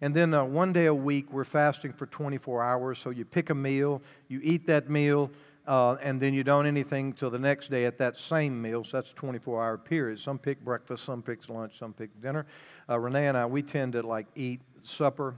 And 0.00 0.14
then 0.14 0.34
uh, 0.34 0.44
one 0.44 0.72
day 0.72 0.86
a 0.86 0.94
week, 0.94 1.32
we're 1.32 1.44
fasting 1.44 1.92
for 1.92 2.06
24 2.06 2.62
hours. 2.62 2.98
So 2.98 3.10
you 3.10 3.24
pick 3.24 3.50
a 3.50 3.54
meal, 3.54 4.02
you 4.28 4.40
eat 4.42 4.66
that 4.66 4.90
meal, 4.90 5.30
uh, 5.66 5.96
and 6.02 6.20
then 6.20 6.32
you 6.34 6.44
don't 6.44 6.66
anything 6.66 7.12
till 7.12 7.30
the 7.30 7.38
next 7.38 7.70
day 7.70 7.84
at 7.84 7.98
that 7.98 8.18
same 8.18 8.60
meal. 8.60 8.84
So 8.84 8.98
that's 8.98 9.10
a 9.10 9.14
24 9.14 9.62
hour 9.62 9.78
period. 9.78 10.18
Some 10.20 10.38
pick 10.38 10.64
breakfast, 10.64 11.04
some 11.04 11.22
pick 11.22 11.48
lunch, 11.48 11.78
some 11.78 11.92
pick 11.92 12.10
dinner. 12.22 12.46
Uh, 12.88 12.98
Renee 12.98 13.26
and 13.28 13.36
I, 13.36 13.46
we 13.46 13.62
tend 13.62 13.94
to 13.94 14.02
like 14.02 14.26
eat 14.34 14.60
supper 14.82 15.34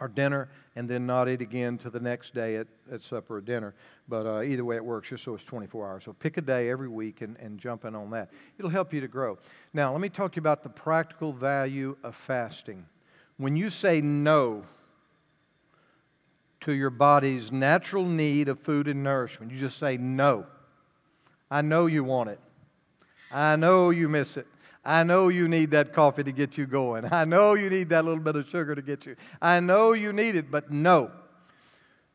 or 0.00 0.08
dinner 0.08 0.48
and 0.76 0.88
then 0.88 1.06
not 1.06 1.28
eat 1.28 1.40
again 1.40 1.78
to 1.78 1.90
the 1.90 1.98
next 1.98 2.34
day 2.34 2.56
at, 2.56 2.66
at 2.92 3.02
supper 3.02 3.36
or 3.36 3.40
dinner. 3.40 3.74
But 4.08 4.26
uh, 4.26 4.42
either 4.42 4.64
way, 4.64 4.76
it 4.76 4.84
works 4.84 5.08
just 5.08 5.24
so 5.24 5.34
it's 5.34 5.44
24 5.44 5.88
hours. 5.88 6.04
So 6.04 6.12
pick 6.12 6.36
a 6.36 6.40
day 6.40 6.70
every 6.70 6.88
week 6.88 7.20
and, 7.20 7.36
and 7.38 7.58
jump 7.58 7.84
in 7.84 7.94
on 7.94 8.10
that. 8.10 8.30
It'll 8.58 8.70
help 8.70 8.92
you 8.92 9.00
to 9.00 9.08
grow. 9.08 9.38
Now, 9.72 9.92
let 9.92 10.00
me 10.00 10.08
talk 10.08 10.32
to 10.32 10.36
you 10.36 10.42
about 10.42 10.62
the 10.62 10.68
practical 10.68 11.32
value 11.32 11.96
of 12.02 12.14
fasting. 12.14 12.84
When 13.38 13.56
you 13.56 13.70
say 13.70 14.00
no, 14.00 14.64
to 16.60 16.72
your 16.72 16.90
body's 16.90 17.52
natural 17.52 18.04
need 18.04 18.48
of 18.48 18.58
food 18.58 18.88
and 18.88 19.02
nourishment. 19.02 19.52
You 19.52 19.58
just 19.58 19.78
say, 19.78 19.96
No. 19.96 20.46
I 21.50 21.62
know 21.62 21.86
you 21.86 22.04
want 22.04 22.28
it. 22.28 22.40
I 23.30 23.56
know 23.56 23.90
you 23.90 24.08
miss 24.08 24.36
it. 24.36 24.46
I 24.84 25.02
know 25.02 25.28
you 25.28 25.48
need 25.48 25.70
that 25.72 25.92
coffee 25.92 26.24
to 26.24 26.32
get 26.32 26.56
you 26.56 26.66
going. 26.66 27.06
I 27.12 27.24
know 27.24 27.54
you 27.54 27.68
need 27.70 27.90
that 27.90 28.04
little 28.04 28.22
bit 28.22 28.36
of 28.36 28.48
sugar 28.48 28.74
to 28.74 28.82
get 28.82 29.06
you. 29.06 29.16
I 29.40 29.60
know 29.60 29.92
you 29.92 30.12
need 30.12 30.36
it, 30.36 30.50
but 30.50 30.70
no. 30.70 31.10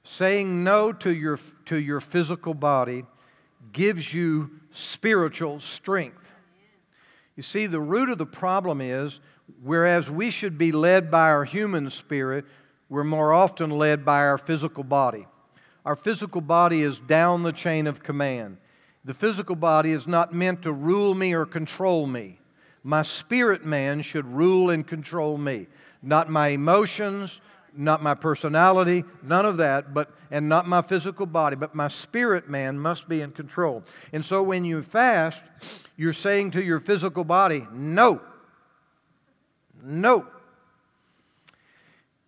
Saying 0.03 0.63
no 0.63 0.91
to 0.93 1.13
your, 1.13 1.39
to 1.65 1.77
your 1.77 2.01
physical 2.01 2.53
body 2.53 3.06
gives 3.71 4.13
you 4.13 4.51
spiritual 4.71 5.60
strength. 5.60 6.17
You 7.36 7.43
see, 7.43 7.67
the 7.67 7.79
root 7.79 8.10
of 8.10 8.17
the 8.17 8.25
problem 8.25 8.82
is 8.82 9.19
whereas 9.62 10.10
we 10.10 10.29
should 10.29 10.58
be 10.58 10.71
led 10.71 11.10
by 11.10 11.29
our 11.29 11.45
human 11.45 11.89
spirit, 11.89 12.45
we're 12.89 13.04
more 13.04 13.34
often 13.34 13.69
led 13.69 14.06
by 14.06 14.19
our 14.19 14.38
physical 14.38 14.84
body. 14.84 15.28
Our 15.86 15.96
physical 15.96 16.41
body 16.41 16.82
is 16.82 17.00
down 17.00 17.43
the 17.43 17.52
chain 17.52 17.88
of 17.88 18.04
command. 18.04 18.58
The 19.06 19.13
physical 19.13 19.56
body 19.56 19.91
is 19.91 20.08
not 20.08 20.34
meant 20.34 20.62
to 20.62 20.72
rule 20.72 21.13
me 21.13 21.34
or 21.34 21.46
control 21.46 22.08
me. 22.08 22.39
My 22.84 23.02
spirit 23.02 23.65
man 23.65 24.02
should 24.02 24.26
rule 24.26 24.69
and 24.69 24.86
control 24.86 25.38
me, 25.38 25.67
not 26.02 26.30
my 26.30 26.50
emotions, 26.50 27.39
not 27.76 28.04
my 28.04 28.13
personality, 28.13 29.04
none 29.24 29.46
of 29.46 29.58
that, 29.58 29.93
but 29.93 30.12
and 30.32 30.50
not 30.50 30.67
my 30.67 30.82
physical 30.82 31.26
body, 31.26 31.56
but 31.56 31.76
my 31.76 31.88
spirit 31.88 32.50
man 32.50 32.78
must 32.78 33.08
be 33.08 33.22
in 33.22 33.32
control. 33.32 33.84
And 34.12 34.24
so 34.26 34.41
when 34.41 34.65
you 34.65 34.82
fast, 34.82 35.43
you're 35.96 36.12
saying 36.13 36.52
to 36.52 36.63
your 36.63 36.80
physical 36.80 37.24
body, 37.24 37.67
no. 37.72 38.19
No. 39.84 40.26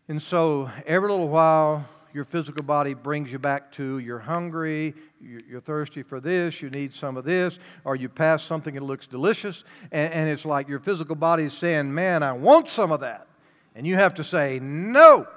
And 0.08 0.22
so 0.22 0.70
every 0.86 1.10
little 1.10 1.30
while, 1.30 1.84
your 2.14 2.26
physical 2.26 2.64
body 2.64 2.94
brings 2.94 3.32
you 3.32 3.40
back 3.40 3.72
to 3.74 3.98
you're 3.98 4.20
hungry, 4.20 4.94
you're 5.20 5.62
thirsty 5.62 6.04
for 6.04 6.20
this, 6.20 6.62
you 6.62 6.70
need 6.70 6.94
some 6.94 7.18
of 7.18 7.26
this, 7.26 7.58
or 7.84 7.96
you 7.96 8.08
pass 8.08 8.44
something 8.44 8.76
that 8.76 8.84
looks 8.84 9.08
delicious, 9.08 9.64
and, 9.92 10.30
it's 10.30 10.46
like 10.46 10.68
your 10.68 10.80
physical 10.80 11.16
body 11.16 11.46
is 11.46 11.54
saying, 11.54 11.94
Man, 11.94 12.22
I 12.22 12.34
want 12.34 12.70
some 12.70 12.92
of 12.92 13.00
that. 13.00 13.26
And 13.74 13.86
you 13.88 13.96
have 13.96 14.14
to 14.16 14.24
say, 14.24 14.60
No. 14.60 15.28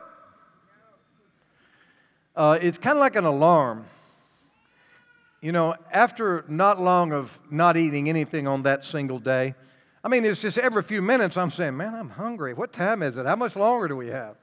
Uh, 2.36 2.58
it's 2.60 2.78
kind 2.78 2.96
of 2.96 3.00
like 3.00 3.16
an 3.16 3.24
alarm. 3.24 3.86
You 5.40 5.52
know, 5.52 5.76
after 5.90 6.44
not 6.46 6.78
long 6.80 7.12
of 7.12 7.36
not 7.50 7.78
eating 7.78 8.08
anything 8.08 8.46
on 8.46 8.64
that 8.64 8.84
single 8.84 9.18
day, 9.18 9.54
I 10.08 10.10
mean, 10.10 10.24
it's 10.24 10.40
just 10.40 10.56
every 10.56 10.82
few 10.82 11.02
minutes 11.02 11.36
I'm 11.36 11.50
saying, 11.50 11.76
Man, 11.76 11.94
I'm 11.94 12.08
hungry. 12.08 12.54
What 12.54 12.72
time 12.72 13.02
is 13.02 13.18
it? 13.18 13.26
How 13.26 13.36
much 13.36 13.56
longer 13.56 13.88
do 13.88 13.94
we 13.94 14.06
have? 14.06 14.36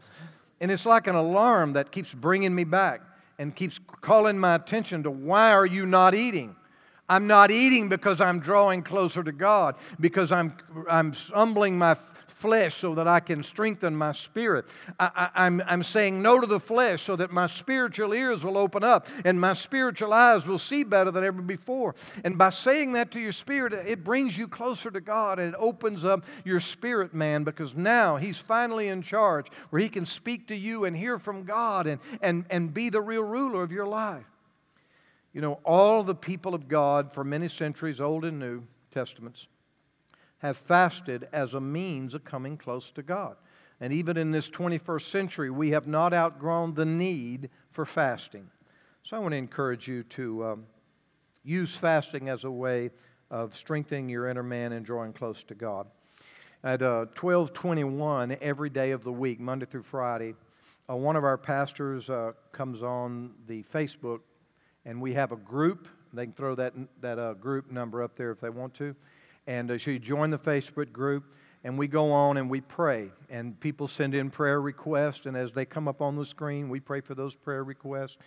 And 0.62 0.70
it's 0.70 0.86
like 0.86 1.08
an 1.08 1.16
alarm 1.16 1.74
that 1.74 1.92
keeps 1.92 2.14
bringing 2.14 2.54
me 2.54 2.66
back 2.66 3.02
and 3.40 3.56
keeps 3.56 3.80
calling 4.02 4.38
my 4.38 4.54
attention 4.54 5.02
to 5.02 5.10
why 5.10 5.54
are 5.54 5.66
you 5.66 5.88
not 5.88 6.14
eating? 6.14 6.56
I'm 7.10 7.26
not 7.26 7.50
eating 7.50 7.90
because 7.90 8.22
I'm 8.22 8.40
drawing 8.42 8.84
closer 8.84 9.24
to 9.24 9.32
God, 9.32 9.74
because 10.00 10.32
I'm, 10.32 10.56
I'm 10.88 11.14
humbling 11.14 11.80
my 11.80 11.98
flesh 12.46 12.76
so 12.76 12.94
that 12.94 13.08
I 13.08 13.20
can 13.22 13.42
strengthen 13.42 13.96
my 13.96 14.12
spirit. 14.12 14.66
I, 15.00 15.30
am 15.34 15.62
I'm, 15.62 15.68
I'm 15.68 15.84
saying 15.84 16.22
no 16.22 16.40
to 16.40 16.46
the 16.46 16.60
flesh 16.60 17.02
so 17.02 17.16
that 17.16 17.32
my 17.32 17.48
spiritual 17.48 18.14
ears 18.14 18.44
will 18.44 18.56
open 18.56 18.84
up 18.84 19.08
and 19.24 19.42
my 19.42 19.54
spiritual 19.54 20.14
eyes 20.14 20.46
will 20.46 20.60
see 20.60 20.84
better 20.84 21.10
than 21.10 21.24
ever 21.24 21.42
before. 21.42 21.96
And 22.24 22.38
by 22.38 22.52
saying 22.52 22.94
that 22.94 23.10
to 23.12 23.20
your 23.20 23.32
spirit, 23.32 23.74
it 23.74 24.04
brings 24.04 24.38
you 24.38 24.48
closer 24.48 24.92
to 24.92 25.02
God 25.02 25.40
and 25.40 25.56
it 25.56 25.60
opens 25.60 26.06
up 26.06 26.24
your 26.44 26.60
spirit 26.60 27.16
man 27.16 27.44
because 27.44 27.74
now 27.74 28.18
He's 28.18 28.38
finally 28.38 28.90
in 28.90 29.02
charge 29.02 29.48
where 29.72 29.82
He 29.82 29.90
can 29.90 30.06
speak 30.06 30.48
to 30.50 30.56
you 30.56 30.86
and 30.86 30.96
hear 30.96 31.18
from 31.18 31.46
God 31.46 31.88
and, 31.88 32.00
and, 32.22 32.46
and 32.52 32.72
be 32.72 32.90
the 32.90 33.02
real 33.02 33.24
ruler 33.24 33.64
of 33.64 33.72
your 33.72 33.88
life. 33.88 34.26
You 35.34 35.42
know, 35.42 35.60
all 35.64 36.04
the 36.04 36.14
people 36.14 36.54
of 36.54 36.68
God 36.68 37.12
for 37.12 37.24
many 37.24 37.50
centuries, 37.50 38.00
Old 38.00 38.24
and 38.24 38.38
New 38.38 38.64
Testaments, 38.92 39.48
have 40.46 40.58
fasted 40.58 41.28
as 41.32 41.54
a 41.54 41.62
means 41.62 42.14
of 42.14 42.24
coming 42.24 42.58
close 42.58 42.92
to 42.92 43.04
God. 43.04 43.36
And 43.82 43.92
even 43.92 44.18
in 44.18 44.32
this 44.32 44.50
21st 44.50 45.10
century, 45.10 45.50
we 45.50 45.72
have 45.72 45.88
not 45.88 46.14
outgrown 46.14 46.74
the 46.74 46.86
need 46.86 47.50
for 47.72 47.86
fasting. 47.86 48.50
So 49.04 49.18
I 49.18 49.20
want 49.20 49.34
to 49.34 49.38
encourage 49.38 49.88
you 49.88 50.04
to 50.04 50.46
um, 50.46 50.66
use 51.44 51.76
fasting 51.76 52.30
as 52.30 52.44
a 52.44 52.52
way 52.52 52.90
of 53.30 53.56
strengthening 53.56 54.10
your 54.10 54.28
inner 54.28 54.44
man 54.44 54.72
and 54.72 54.86
drawing 54.86 55.14
close 55.14 55.44
to 55.44 55.56
God. 55.56 55.88
At 56.64 56.82
uh, 56.82 57.06
1221 57.20 58.38
every 58.42 58.70
day 58.70 58.92
of 58.92 59.04
the 59.04 59.12
week, 59.12 59.40
Monday 59.40 59.66
through 59.66 59.84
Friday, 59.84 60.34
uh, 60.90 60.96
one 60.96 61.16
of 61.16 61.24
our 61.24 61.38
pastors 61.38 62.10
uh, 62.10 62.32
comes 62.52 62.82
on 62.82 63.32
the 63.48 63.64
Facebook 63.74 64.22
and 64.86 65.02
we 65.02 65.14
have 65.14 65.32
a 65.32 65.38
group. 65.38 65.88
They 66.14 66.26
can 66.26 66.34
throw 66.34 66.56
that, 66.56 66.74
that 67.02 67.20
uh, 67.20 67.34
group 67.34 67.72
number 67.72 68.02
up 68.02 68.16
there 68.16 68.32
if 68.32 68.40
they 68.40 68.50
want 68.50 68.74
to. 68.76 68.96
And 69.48 69.72
uh, 69.72 69.78
so 69.78 69.92
you 69.92 70.00
join 70.00 70.30
the 70.30 70.40
Facebook 70.40 70.92
group, 70.92 71.24
and 71.64 71.78
we 71.78 71.88
go 71.88 72.12
on 72.12 72.38
and 72.38 72.50
we 72.50 72.62
pray. 72.62 73.12
And 73.30 73.60
people 73.60 73.88
send 73.88 74.16
in 74.16 74.30
prayer 74.30 74.62
requests, 74.62 75.26
and 75.26 75.36
as 75.36 75.52
they 75.52 75.66
come 75.66 75.88
up 75.88 76.02
on 76.02 76.16
the 76.16 76.26
screen, 76.26 76.70
we 76.70 76.80
pray 76.80 77.02
for 77.02 77.16
those 77.16 77.36
prayer 77.36 77.64
requests. 77.64 78.18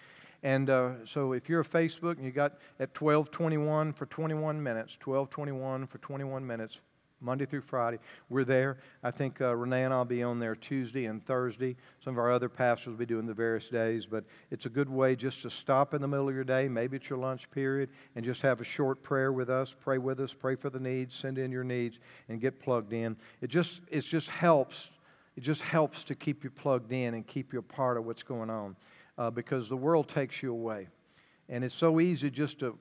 And 0.43 0.71
uh, 0.71 1.05
so 1.05 1.33
if 1.33 1.49
you're 1.49 1.61
a 1.61 1.64
Facebook 1.64 2.16
and 2.16 2.25
you 2.25 2.31
got 2.31 2.53
at 2.79 3.01
1221 3.01 3.93
for 3.93 4.07
21 4.07 4.62
minutes, 4.62 4.97
1221 5.05 5.87
for 5.87 5.99
21 5.99 6.47
minutes, 6.47 6.79
Monday 7.21 7.47
through 7.47 7.62
Friday. 7.62 7.99
We're 8.29 8.45
there. 8.45 8.79
I 9.03 9.11
think 9.11 9.41
uh, 9.41 9.55
Renee 9.57 9.85
and 9.85 9.93
I'll 9.93 10.05
be 10.05 10.23
on 10.23 10.39
there 10.39 10.55
Tuesday 10.55 11.07
and 11.07 11.25
Thursday. 11.27 11.77
Some 12.05 12.14
of 12.14 12.19
our 12.19 12.31
other 12.31 12.49
pastors 12.49 12.93
will 12.93 12.99
be 12.99 13.07
doing 13.07 13.27
the 13.27 13.35
various 13.35 13.69
days, 13.69 14.07
but 14.07 14.25
it's 14.51 14.66
a 14.66 14.69
good 14.69 14.89
way 14.89 15.16
just 15.16 15.43
to 15.43 15.51
stop 15.51 15.95
in 15.95 16.01
the 16.01 16.09
middle 16.09 16.29
of 16.29 16.35
your 16.35 16.45
day, 16.45 16.69
maybe 16.69 16.97
it's 16.97 17.09
your 17.11 17.19
lunch 17.19 17.51
period, 17.51 17.91
and 18.14 18.25
just 18.25 18.41
have 18.43 18.61
a 18.61 18.64
short 18.64 19.03
prayer 19.03 19.33
with 19.33 19.51
us. 19.51 19.75
Pray 19.81 19.99
with 19.99 20.21
us. 20.21 20.33
Pray 20.33 20.55
for 20.55 20.71
the 20.71 20.79
needs. 20.79 21.14
Send 21.14 21.39
in 21.39 21.51
your 21.51 21.64
needs 21.64 21.99
and 22.29 22.41
get 22.41 22.61
plugged 22.61 22.93
in. 22.93 23.16
It 23.41 23.49
just 23.49 23.81
it 23.91 24.03
just 24.03 24.29
helps. 24.29 24.91
It 25.37 25.43
just 25.43 25.62
helps 25.62 26.05
to 26.05 26.14
keep 26.14 26.43
you 26.43 26.51
plugged 26.51 26.93
in 26.93 27.14
and 27.14 27.27
keep 27.27 27.53
you 27.53 27.61
a 27.61 27.62
part 27.62 27.97
of 27.97 28.05
what's 28.05 28.25
going 28.25 28.51
on, 28.51 28.77
uh, 29.16 29.31
because 29.31 29.69
the 29.69 29.77
world 29.77 30.09
takes 30.09 30.43
you 30.43 30.53
away, 30.53 30.89
and 31.49 31.64
it's 31.64 31.75
so 31.75 32.01
easy 32.01 32.31
just 32.31 32.61
to 32.61 32.79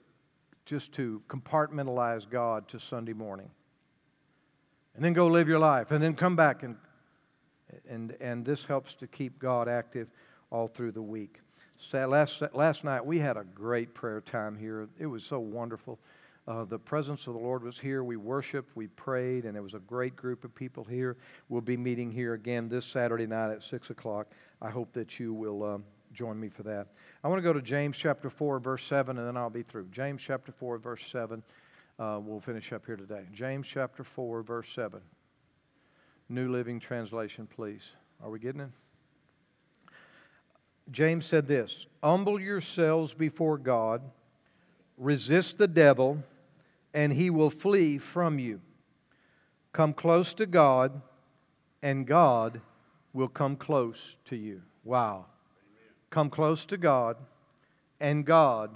just 0.66 0.92
to 0.94 1.22
compartmentalize 1.30 2.30
God 2.30 2.68
to 2.70 2.80
Sunday 2.80 3.14
morning 3.14 3.50
and 4.98 5.06
then 5.06 5.14
go 5.14 5.28
live 5.28 5.48
your 5.48 5.60
life 5.60 5.92
and 5.92 6.04
then 6.04 6.16
come 6.16 6.36
back 6.36 6.64
and 6.64 6.76
and 7.88 8.16
and 8.20 8.44
this 8.44 8.66
helps 8.66 8.96
to 8.96 9.08
keep 9.08 9.40
God 9.40 9.70
active 9.70 10.08
all 10.50 10.68
through 10.68 10.92
the 10.92 11.02
week. 11.02 11.40
So 11.78 12.06
last 12.08 12.42
last 12.54 12.84
night 12.84 13.06
we 13.06 13.20
had 13.20 13.38
a 13.38 13.44
great 13.44 13.94
prayer 13.94 14.22
time 14.22 14.58
here. 14.58 14.90
It 15.00 15.06
was 15.06 15.24
so 15.24 15.40
wonderful. 15.40 16.00
Uh, 16.48 16.64
the 16.64 16.80
presence 16.80 17.28
of 17.28 17.34
the 17.34 17.40
Lord 17.40 17.62
was 17.62 17.78
here. 17.78 18.04
We 18.06 18.16
worshiped, 18.16 18.76
we 18.76 18.88
prayed, 18.88 19.44
and 19.44 19.58
it 19.58 19.62
was 19.62 19.74
a 19.74 19.80
great 19.80 20.16
group 20.16 20.46
of 20.46 20.56
people 20.56 20.86
here. 20.86 21.18
We'll 21.50 21.62
be 21.62 21.76
meeting 21.76 22.10
here 22.10 22.36
again 22.36 22.70
this 22.70 22.86
Saturday 22.86 23.28
night 23.28 23.52
at 23.52 23.64
6 23.64 23.90
o'clock. 23.90 24.28
I 24.62 24.70
hope 24.70 24.94
that 24.94 25.20
you 25.20 25.34
will 25.34 25.62
um, 25.62 25.84
join 26.14 26.40
me 26.40 26.48
for 26.48 26.64
that. 26.64 26.88
I 27.22 27.28
want 27.28 27.40
to 27.40 27.44
go 27.44 27.52
to 27.52 27.62
James 27.62 27.98
chapter 27.98 28.30
4, 28.30 28.60
verse 28.60 28.86
7, 28.86 29.18
and 29.18 29.28
then 29.28 29.36
I'll 29.36 29.50
be 29.50 29.64
through. 29.64 29.88
James 29.92 30.22
chapter 30.22 30.54
4, 30.54 30.78
verse 30.78 31.06
7 31.08 31.44
uh, 32.00 32.20
we'll 32.22 32.40
finish 32.40 32.72
up 32.72 32.86
here 32.86 32.96
today. 32.96 33.24
James 33.34 33.68
chapter 33.68 34.04
4, 34.04 34.44
verse 34.44 34.70
7. 34.74 35.02
New 36.30 36.52
Living 36.52 36.80
Translation, 36.80 37.48
please. 37.48 37.82
Are 38.24 38.30
we 38.30 38.40
getting 38.40 38.62
it? 38.62 38.70
James 40.92 41.26
said 41.26 41.48
this 41.48 41.88
Humble 42.04 42.40
yourselves 42.40 43.14
before 43.14 43.58
God, 43.58 44.02
resist 44.98 45.58
the 45.58 45.68
devil, 45.68 46.24
and 46.94 47.14
he 47.14 47.30
will 47.30 47.50
flee 47.50 47.98
from 47.98 48.40
you. 48.40 48.62
Come 49.74 49.94
close 49.94 50.34
to 50.36 50.46
God, 50.46 51.02
and 51.82 52.06
God 52.06 52.62
will 53.14 53.28
come 53.28 53.56
close 53.56 54.18
to 54.26 54.36
you. 54.36 54.62
Wow. 54.84 55.26
Come 56.10 56.30
close 56.30 56.66
to 56.68 56.78
God, 56.78 57.18
and 58.00 58.26
God 58.26 58.72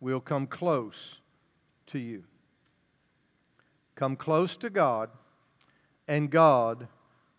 will 0.00 0.20
come 0.20 0.46
close 0.46 1.16
to 1.88 1.98
you. 1.98 2.24
Come 3.98 4.14
close 4.14 4.56
to 4.58 4.70
God, 4.70 5.10
and 6.06 6.30
God 6.30 6.86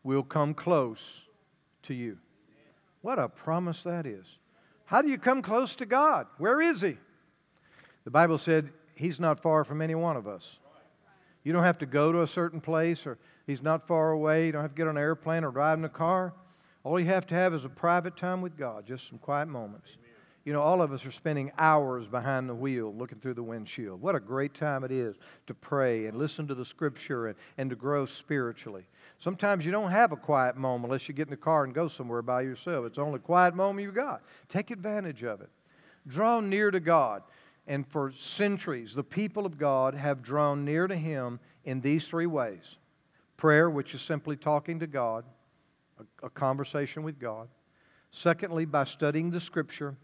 will 0.03 0.24
come 0.24 0.53
close 0.53 1.22
to 1.84 1.93
you. 1.93 2.18
What 3.01 3.18
a 3.18 3.30
promise 3.30 3.82
that 3.84 4.05
is. 4.05 4.26
How 4.84 5.01
do 5.01 5.07
you 5.07 5.18
come 5.18 5.41
close 5.41 5.74
to 5.78 5.86
God? 5.86 6.28
Where 6.38 6.60
is 6.60 6.82
He? 6.82 6.97
The 8.03 8.12
Bible 8.12 8.38
said 8.38 8.72
He's 8.93 9.22
not 9.22 9.41
far 9.41 9.64
from 9.64 9.82
any 9.82 9.95
one 9.95 10.18
of 10.18 10.28
us. 10.28 10.57
You 11.45 11.53
don't 11.53 11.64
have 11.64 11.78
to 11.78 11.86
go 11.86 12.12
to 12.12 12.24
a 12.24 12.28
certain 12.28 12.60
place, 12.60 13.07
or 13.07 13.18
He's 13.47 13.62
not 13.62 13.88
far 13.88 14.12
away. 14.12 14.47
You 14.47 14.51
don't 14.51 14.62
have 14.62 14.72
to 14.72 14.78
get 14.78 14.89
on 14.89 14.97
an 14.97 15.01
airplane 15.01 15.45
or 15.45 15.51
drive 15.51 15.78
in 15.78 15.86
a 15.86 15.89
car. 15.89 16.34
All 16.84 16.99
you 16.99 17.05
have 17.05 17.26
to 17.28 17.36
have 17.36 17.53
is 17.53 17.64
a 17.64 17.70
private 17.70 18.18
time 18.18 18.41
with 18.41 18.57
God, 18.57 18.86
just 18.86 19.07
some 19.07 19.18
quiet 19.20 19.47
moments. 19.47 19.91
You 20.45 20.53
know, 20.53 20.61
all 20.61 20.81
of 20.81 20.93
us 20.93 21.05
are 21.05 21.11
spending 21.11 21.51
hours 21.57 22.07
behind 22.07 22.49
the 22.49 22.55
wheel 22.55 22.93
looking 22.97 23.19
through 23.19 23.33
the 23.33 23.43
windshield. 23.43 24.01
What 24.01 24.15
a 24.15 24.19
great 24.19 24.53
time 24.53 24.83
it 24.83 24.91
is 24.91 25.15
to 25.47 25.53
pray 25.53 26.05
and 26.05 26.17
listen 26.17 26.47
to 26.47 26.55
the 26.55 26.65
scripture 26.65 27.27
and, 27.27 27.35
and 27.57 27.69
to 27.69 27.75
grow 27.75 28.05
spiritually. 28.05 28.85
Sometimes 29.19 29.65
you 29.65 29.71
don't 29.71 29.91
have 29.91 30.11
a 30.11 30.17
quiet 30.17 30.55
moment 30.55 30.85
unless 30.85 31.07
you 31.09 31.13
get 31.13 31.27
in 31.27 31.31
the 31.31 31.37
car 31.37 31.65
and 31.65 31.73
go 31.73 31.89
somewhere 31.89 32.21
by 32.21 32.41
yourself. 32.41 32.85
It's 32.85 32.95
the 32.95 33.01
only 33.01 33.19
quiet 33.19 33.53
moment 33.53 33.83
you've 33.83 33.95
got. 33.95 34.21
Take 34.47 34.71
advantage 34.71 35.23
of 35.23 35.41
it. 35.41 35.49
Draw 36.07 36.39
near 36.39 36.71
to 36.71 36.79
God. 36.79 37.23
And 37.67 37.85
for 37.85 38.11
centuries, 38.11 38.95
the 38.95 39.03
people 39.03 39.45
of 39.45 39.57
God 39.57 39.93
have 39.93 40.23
drawn 40.23 40.65
near 40.65 40.87
to 40.87 40.95
Him 40.95 41.39
in 41.65 41.81
these 41.81 42.07
three 42.07 42.25
ways 42.25 42.77
prayer, 43.37 43.69
which 43.69 43.93
is 43.93 44.01
simply 44.01 44.35
talking 44.35 44.79
to 44.79 44.87
God, 44.87 45.23
a, 45.99 46.25
a 46.25 46.29
conversation 46.29 47.03
with 47.03 47.19
God. 47.19 47.47
Secondly, 48.11 48.65
by 48.65 48.83
studying 48.85 49.29
the 49.29 49.39
Scripture 49.39 49.95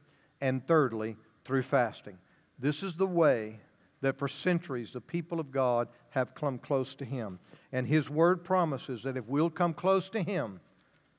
and 0.42 0.66
thirdly, 0.66 1.16
through 1.44 1.64
fasting. 1.64 2.18
This 2.60 2.84
is 2.84 2.94
the 2.94 3.08
way 3.08 3.60
that 4.02 4.18
for 4.18 4.28
centuries 4.28 4.92
the 4.92 5.02
people 5.02 5.40
of 5.40 5.52
God 5.52 5.88
have 6.12 6.36
come 6.36 6.58
close 6.60 6.96
to 6.96 7.06
Him. 7.06 7.40
And 7.72 7.88
His 7.88 8.10
Word 8.10 8.44
promises 8.44 9.04
that 9.04 9.18
if 9.18 9.26
we'll 9.28 9.50
come 9.50 9.74
close 9.74 10.10
to 10.10 10.22
Him, 10.22 10.60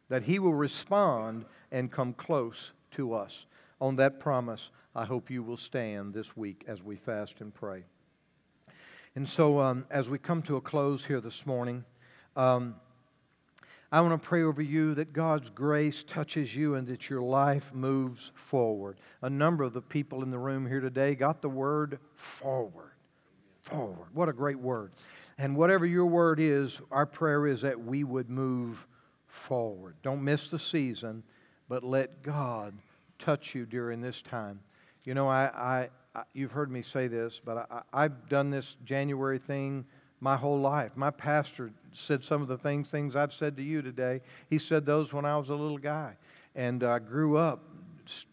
that 0.08 0.22
He 0.22 0.38
will 0.38 0.54
respond 0.54 1.44
and 1.72 1.90
come 1.90 2.12
close 2.12 2.72
to 2.92 3.12
us. 3.14 3.46
On 3.80 3.96
that 3.96 4.20
promise, 4.20 4.70
I 4.94 5.04
hope 5.04 5.30
you 5.30 5.42
will 5.42 5.56
stand 5.56 6.14
this 6.14 6.36
week 6.36 6.64
as 6.66 6.82
we 6.82 6.96
fast 6.96 7.40
and 7.40 7.52
pray. 7.52 7.84
And 9.14 9.28
so, 9.28 9.60
um, 9.60 9.86
as 9.90 10.08
we 10.08 10.18
come 10.18 10.42
to 10.42 10.56
a 10.56 10.60
close 10.60 11.04
here 11.04 11.20
this 11.20 11.44
morning, 11.44 11.84
um, 12.36 12.76
I 13.93 14.01
want 14.01 14.20
to 14.20 14.28
pray 14.28 14.43
over 14.43 14.62
you 14.62 14.95
that 14.95 15.12
God's 15.12 15.49
grace 15.51 16.03
touches 16.03 16.55
you 16.55 16.74
and 16.74 16.89
that 16.89 17.09
your 17.09 17.22
life 17.22 17.72
moves 17.72 18.32
forward. 18.34 18.97
A 19.22 19.30
number 19.30 19.62
of 19.62 19.72
the 19.72 19.80
people 19.80 20.22
in 20.24 20.30
the 20.30 20.39
room 20.39 20.66
here 20.66 20.80
today 20.80 21.14
got 21.14 21.41
the 21.41 21.49
word 21.49 22.01
forward. 22.14 22.91
Forward. 23.61 24.09
What 24.12 24.28
a 24.28 24.32
great 24.32 24.59
word. 24.59 24.93
And 25.39 25.57
whatever 25.57 25.87
your 25.87 26.07
word 26.07 26.41
is, 26.41 26.80
our 26.91 27.07
prayer 27.07 27.47
is 27.47 27.61
that 27.62 27.84
we 27.84 28.03
would 28.03 28.28
move 28.28 28.87
forward. 29.26 29.95
Don't 30.03 30.24
miss 30.24 30.49
the 30.49 30.59
season, 30.59 31.22
but 31.68 31.84
let 31.84 32.22
God 32.22 32.74
touch 33.18 33.55
you 33.55 33.66
during 33.66 34.01
this 34.01 34.20
time. 34.20 34.61
You 35.05 35.14
know, 35.14 35.28
I, 35.28 35.45
I, 35.45 35.89
I 36.14 36.22
you've 36.32 36.53
heard 36.53 36.70
me 36.70 36.82
say 36.82 37.07
this, 37.07 37.41
but 37.45 37.68
I, 37.70 37.82
I've 37.93 38.28
done 38.28 38.51
this 38.51 38.76
January 38.84 39.39
thing 39.39 39.84
my 40.20 40.37
whole 40.37 40.59
life. 40.59 40.93
My 40.97 41.11
pastor 41.11 41.70
said 41.97 42.22
some 42.22 42.42
of 42.42 42.49
the 42.49 42.59
things 42.59 42.88
things 42.88 43.16
I've 43.16 43.32
said 43.32 43.57
to 43.57 43.62
you 43.62 43.82
today. 43.82 44.20
He 44.49 44.59
said 44.59 44.86
those 44.86 45.12
when 45.12 45.24
I 45.24 45.36
was 45.36 45.49
a 45.49 45.55
little 45.55 45.78
guy, 45.78 46.16
and 46.55 46.82
I 46.84 46.99
grew 46.99 47.36
up 47.36 47.62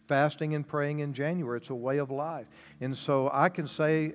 fasting 0.06 0.54
and 0.54 0.66
praying 0.66 1.00
in 1.00 1.12
January. 1.12 1.58
It's 1.58 1.70
a 1.70 1.74
way 1.74 1.98
of 1.98 2.10
life, 2.10 2.46
and 2.80 2.96
so 2.96 3.30
I 3.32 3.48
can 3.48 3.66
say 3.66 4.14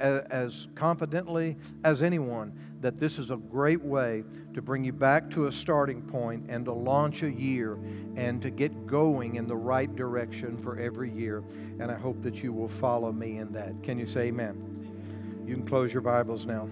as 0.00 0.66
confidently 0.74 1.56
as 1.84 2.00
anyone 2.02 2.52
that 2.80 2.98
this 2.98 3.18
is 3.18 3.30
a 3.30 3.36
great 3.36 3.82
way 3.82 4.24
to 4.54 4.62
bring 4.62 4.82
you 4.82 4.92
back 4.92 5.30
to 5.30 5.46
a 5.46 5.52
starting 5.52 6.00
point 6.02 6.44
and 6.48 6.64
to 6.64 6.72
launch 6.72 7.22
a 7.22 7.30
year 7.30 7.78
and 8.16 8.40
to 8.40 8.50
get 8.50 8.86
going 8.86 9.36
in 9.36 9.46
the 9.46 9.56
right 9.56 9.94
direction 9.96 10.56
for 10.62 10.78
every 10.78 11.10
year. 11.10 11.44
And 11.78 11.90
I 11.90 11.94
hope 11.94 12.22
that 12.22 12.42
you 12.42 12.52
will 12.52 12.68
follow 12.68 13.12
me 13.12 13.38
in 13.38 13.52
that. 13.52 13.82
Can 13.82 13.98
you 13.98 14.06
say 14.06 14.28
amen? 14.28 15.44
You 15.46 15.54
can 15.54 15.66
close 15.66 15.92
your 15.92 16.02
Bibles 16.02 16.46
now. 16.46 16.68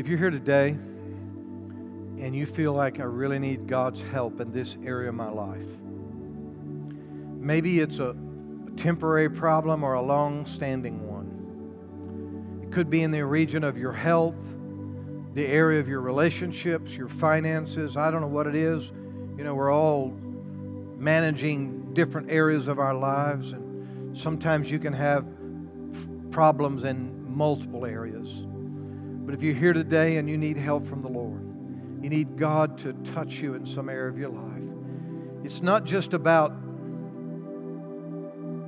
If 0.00 0.08
you're 0.08 0.16
here 0.16 0.30
today 0.30 0.70
and 0.70 2.34
you 2.34 2.46
feel 2.46 2.72
like 2.72 3.00
I 3.00 3.02
really 3.02 3.38
need 3.38 3.66
God's 3.66 4.00
help 4.00 4.40
in 4.40 4.50
this 4.50 4.78
area 4.82 5.10
of 5.10 5.14
my 5.14 5.28
life, 5.28 5.68
maybe 7.38 7.80
it's 7.80 7.98
a 7.98 8.16
temporary 8.78 9.28
problem 9.28 9.84
or 9.84 9.92
a 9.92 10.00
long 10.00 10.46
standing 10.46 11.06
one. 11.06 12.62
It 12.62 12.72
could 12.72 12.88
be 12.88 13.02
in 13.02 13.10
the 13.10 13.26
region 13.26 13.62
of 13.62 13.76
your 13.76 13.92
health, 13.92 14.36
the 15.34 15.46
area 15.46 15.78
of 15.80 15.86
your 15.86 16.00
relationships, 16.00 16.96
your 16.96 17.08
finances. 17.08 17.98
I 17.98 18.10
don't 18.10 18.22
know 18.22 18.26
what 18.26 18.46
it 18.46 18.54
is. 18.54 18.86
You 19.36 19.44
know, 19.44 19.54
we're 19.54 19.70
all 19.70 20.16
managing 20.96 21.92
different 21.92 22.30
areas 22.30 22.68
of 22.68 22.78
our 22.78 22.94
lives, 22.94 23.52
and 23.52 24.16
sometimes 24.18 24.70
you 24.70 24.78
can 24.78 24.94
have 24.94 25.26
problems 26.30 26.84
in 26.84 27.36
multiple 27.36 27.84
areas. 27.84 28.46
But 29.30 29.38
if 29.38 29.44
you're 29.44 29.54
here 29.54 29.72
today 29.72 30.16
and 30.16 30.28
you 30.28 30.36
need 30.36 30.56
help 30.56 30.88
from 30.88 31.02
the 31.02 31.08
Lord, 31.08 31.40
you 32.02 32.10
need 32.10 32.36
God 32.36 32.78
to 32.78 32.92
touch 33.12 33.34
you 33.34 33.54
in 33.54 33.64
some 33.64 33.88
area 33.88 34.08
of 34.08 34.18
your 34.18 34.30
life. 34.30 35.44
It's 35.44 35.62
not 35.62 35.84
just 35.84 36.14
about 36.14 36.50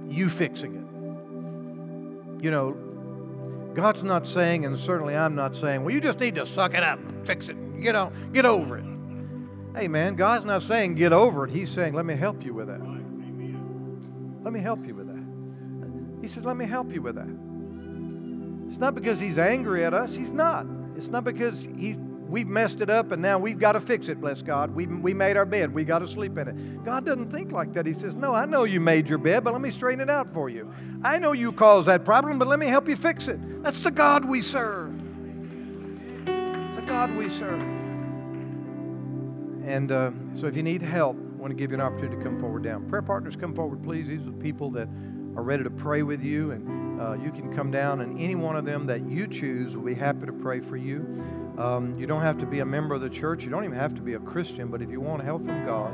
you 0.08 0.28
fixing 0.28 0.76
it. 0.76 2.44
You 2.44 2.52
know, 2.52 3.72
God's 3.74 4.04
not 4.04 4.24
saying, 4.24 4.64
and 4.64 4.78
certainly 4.78 5.16
I'm 5.16 5.34
not 5.34 5.56
saying, 5.56 5.82
well, 5.82 5.92
you 5.92 6.00
just 6.00 6.20
need 6.20 6.36
to 6.36 6.46
suck 6.46 6.74
it 6.74 6.84
up, 6.84 7.00
fix 7.26 7.48
it, 7.48 7.56
get, 7.82 7.96
on, 7.96 8.30
get 8.32 8.46
over 8.46 8.78
it. 8.78 8.84
Hey, 9.76 9.88
man, 9.88 10.14
God's 10.14 10.44
not 10.44 10.62
saying 10.62 10.94
get 10.94 11.12
over 11.12 11.44
it. 11.44 11.50
He's 11.50 11.72
saying, 11.72 11.92
let 11.92 12.06
me 12.06 12.14
help 12.14 12.44
you 12.44 12.54
with 12.54 12.68
that. 12.68 12.80
Let 14.44 14.52
me 14.52 14.60
help 14.60 14.86
you 14.86 14.94
with 14.94 15.08
that. 15.08 16.22
He 16.22 16.28
says, 16.32 16.44
let 16.44 16.56
me 16.56 16.66
help 16.66 16.92
you 16.92 17.02
with 17.02 17.16
that. 17.16 17.51
It's 18.72 18.80
not 18.80 18.94
because 18.94 19.20
He's 19.20 19.36
angry 19.36 19.84
at 19.84 19.92
us. 19.92 20.12
He's 20.12 20.30
not. 20.30 20.66
It's 20.96 21.08
not 21.08 21.24
because 21.24 21.60
he, 21.60 21.94
we've 21.94 22.46
messed 22.46 22.80
it 22.80 22.88
up 22.88 23.12
and 23.12 23.20
now 23.20 23.38
we've 23.38 23.58
got 23.58 23.72
to 23.72 23.80
fix 23.80 24.08
it, 24.08 24.18
bless 24.18 24.40
God. 24.40 24.74
We, 24.74 24.86
we 24.86 25.12
made 25.12 25.36
our 25.36 25.44
bed. 25.44 25.74
We 25.74 25.84
got 25.84 25.98
to 25.98 26.08
sleep 26.08 26.38
in 26.38 26.48
it. 26.48 26.84
God 26.84 27.04
doesn't 27.04 27.30
think 27.30 27.52
like 27.52 27.74
that. 27.74 27.84
He 27.84 27.92
says, 27.92 28.14
No, 28.14 28.34
I 28.34 28.46
know 28.46 28.64
you 28.64 28.80
made 28.80 29.08
your 29.08 29.18
bed, 29.18 29.44
but 29.44 29.52
let 29.52 29.60
me 29.60 29.70
straighten 29.72 30.00
it 30.00 30.08
out 30.08 30.32
for 30.32 30.48
you. 30.48 30.72
I 31.02 31.18
know 31.18 31.32
you 31.32 31.52
caused 31.52 31.88
that 31.88 32.04
problem, 32.04 32.38
but 32.38 32.48
let 32.48 32.58
me 32.58 32.66
help 32.66 32.88
you 32.88 32.96
fix 32.96 33.28
it. 33.28 33.62
That's 33.62 33.82
the 33.82 33.90
God 33.90 34.24
we 34.24 34.40
serve. 34.40 34.98
It's 36.26 36.76
the 36.76 36.84
God 36.86 37.14
we 37.14 37.28
serve. 37.28 37.60
And 39.66 39.92
uh, 39.92 40.12
so 40.34 40.46
if 40.46 40.56
you 40.56 40.62
need 40.62 40.82
help, 40.82 41.16
I 41.16 41.40
want 41.42 41.50
to 41.50 41.56
give 41.56 41.70
you 41.70 41.74
an 41.74 41.80
opportunity 41.80 42.16
to 42.16 42.22
come 42.22 42.40
forward 42.40 42.62
down. 42.62 42.88
Prayer 42.88 43.02
partners, 43.02 43.36
come 43.36 43.54
forward, 43.54 43.82
please. 43.82 44.06
These 44.06 44.22
are 44.22 44.30
the 44.30 44.32
people 44.32 44.70
that 44.70 44.88
are 45.36 45.42
ready 45.42 45.64
to 45.64 45.70
pray 45.70 46.02
with 46.02 46.22
you, 46.22 46.52
and 46.52 46.81
uh, 47.00 47.14
you 47.14 47.30
can 47.30 47.54
come 47.54 47.70
down, 47.70 48.00
and 48.00 48.18
any 48.20 48.34
one 48.34 48.56
of 48.56 48.64
them 48.64 48.86
that 48.86 49.06
you 49.06 49.26
choose 49.26 49.76
will 49.76 49.84
be 49.84 49.94
happy 49.94 50.26
to 50.26 50.32
pray 50.32 50.60
for 50.60 50.76
you. 50.76 51.24
Um, 51.58 51.94
you 51.96 52.06
don't 52.06 52.22
have 52.22 52.38
to 52.38 52.46
be 52.46 52.60
a 52.60 52.64
member 52.64 52.94
of 52.94 53.00
the 53.00 53.10
church. 53.10 53.44
You 53.44 53.50
don't 53.50 53.64
even 53.64 53.76
have 53.76 53.94
to 53.94 54.00
be 54.00 54.14
a 54.14 54.18
Christian, 54.18 54.68
but 54.68 54.82
if 54.82 54.90
you 54.90 55.00
want 55.00 55.22
help 55.22 55.46
from 55.46 55.64
God, 55.64 55.92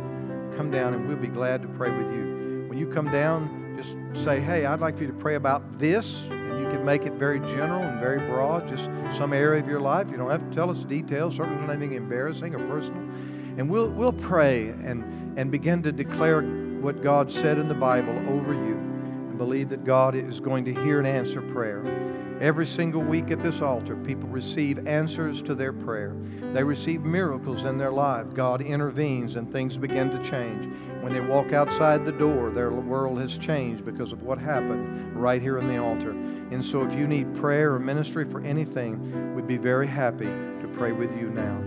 come 0.57 0.71
down, 0.71 0.95
and 0.95 1.09
we'll 1.09 1.17
be 1.17 1.29
glad 1.29 1.63
to 1.63 1.69
pray 1.69 1.91
with 1.91 2.13
you. 2.13 2.67
When 2.69 2.79
you 2.79 2.87
come 2.87 3.11
down, 3.11 3.77
just 3.77 4.25
say, 4.25 4.41
"Hey, 4.41 4.67
I'd 4.67 4.81
like 4.81 4.97
for 4.97 5.03
you 5.03 5.09
to 5.09 5.19
pray 5.19 5.35
about 5.35 5.79
this," 5.79 6.21
and 6.31 6.61
you 6.61 6.69
can 6.71 6.85
make 6.85 7.07
it 7.07 7.13
very 7.15 7.41
general 7.41 7.83
and 7.83 8.01
very 8.01 8.19
broad, 8.19 8.69
just 8.69 8.85
some 9.17 9.33
area 9.33 9.61
of 9.61 9.69
your 9.69 9.81
life. 9.81 10.11
You 10.11 10.17
don't 10.17 10.31
have 10.31 10.49
to 10.49 10.55
tell 10.55 10.71
us 10.71 10.85
details, 10.85 11.37
certainly 11.37 11.63
anything 11.73 11.93
embarrassing 11.93 12.55
or 12.55 12.59
personal 12.69 13.03
and 13.59 13.69
we'll, 13.69 13.89
we'll 13.89 14.13
pray 14.13 14.69
and, 14.69 15.37
and 15.37 15.51
begin 15.51 15.83
to 15.83 15.91
declare 15.91 16.43
what 16.43 17.03
God 17.03 17.31
said 17.31 17.59
in 17.59 17.69
the 17.69 17.75
Bible 17.75 18.17
over 18.31 18.55
you 18.55 18.78
believe 19.39 19.69
that 19.71 19.85
God 19.85 20.15
is 20.15 20.41
going 20.41 20.65
to 20.67 20.75
hear 20.75 20.99
and 20.99 21.07
answer 21.07 21.41
prayer. 21.41 21.83
Every 22.41 22.67
single 22.67 23.03
week 23.03 23.31
at 23.31 23.43
this 23.43 23.61
altar, 23.61 23.97
people 23.97 24.29
receive 24.29 24.87
answers 24.87 25.43
to 25.43 25.55
their 25.55 25.73
prayer. 25.73 26.15
They 26.53 26.63
receive 26.63 27.03
miracles 27.03 27.65
in 27.65 27.79
their 27.79 27.91
life. 27.91 28.27
God 28.35 28.61
intervenes 28.61 29.37
and 29.37 29.51
things 29.51 29.77
begin 29.77 30.11
to 30.11 30.31
change. 30.31 30.73
When 31.03 31.13
they 31.13 31.21
walk 31.21 31.53
outside 31.53 32.05
the 32.05 32.13
door, 32.13 32.51
their 32.51 32.71
world 32.71 33.21
has 33.21 33.39
changed 33.39 33.85
because 33.85 34.13
of 34.13 34.23
what 34.23 34.39
happened 34.39 35.17
right 35.17 35.43
here 35.43 35.59
in 35.59 35.67
the 35.67 35.79
altar. 35.79 36.11
And 36.11 36.65
so, 36.65 36.85
if 36.85 36.95
you 36.95 37.07
need 37.07 37.35
prayer 37.37 37.75
or 37.75 37.79
ministry 37.79 38.25
for 38.25 38.41
anything, 38.41 39.35
we'd 39.35 39.47
be 39.47 39.57
very 39.57 39.87
happy 39.87 40.27
to 40.27 40.75
pray 40.77 40.93
with 40.93 41.11
you 41.19 41.31
now. 41.31 41.61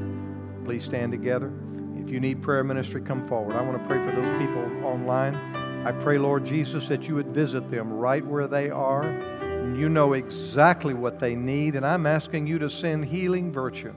Please 0.65 0.83
stand 0.83 1.11
together. 1.11 1.51
If 1.97 2.09
you 2.09 2.19
need 2.19 2.41
prayer 2.41 2.63
ministry, 2.63 3.01
come 3.01 3.27
forward. 3.27 3.55
I 3.55 3.61
want 3.61 3.81
to 3.81 3.87
pray 3.87 4.03
for 4.05 4.15
those 4.15 4.31
people 4.39 4.85
online. 4.85 5.60
I 5.83 5.91
pray, 5.91 6.19
Lord 6.19 6.45
Jesus, 6.45 6.87
that 6.89 7.03
you 7.03 7.15
would 7.15 7.33
visit 7.33 7.71
them 7.71 7.91
right 7.91 8.25
where 8.25 8.47
they 8.47 8.69
are. 8.69 9.03
And 9.03 9.75
you 9.79 9.89
know 9.89 10.13
exactly 10.13 10.93
what 10.93 11.19
they 11.19 11.35
need, 11.35 11.75
and 11.75 11.85
I'm 11.85 12.05
asking 12.05 12.45
you 12.45 12.59
to 12.59 12.69
send 12.69 13.05
healing 13.05 13.51
virtue, 13.51 13.93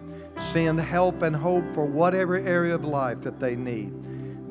send 0.52 0.80
help 0.80 1.22
and 1.22 1.34
hope 1.34 1.64
for 1.74 1.84
whatever 1.84 2.36
area 2.36 2.74
of 2.74 2.84
life 2.84 3.20
that 3.22 3.40
they 3.40 3.54
need. 3.54 3.92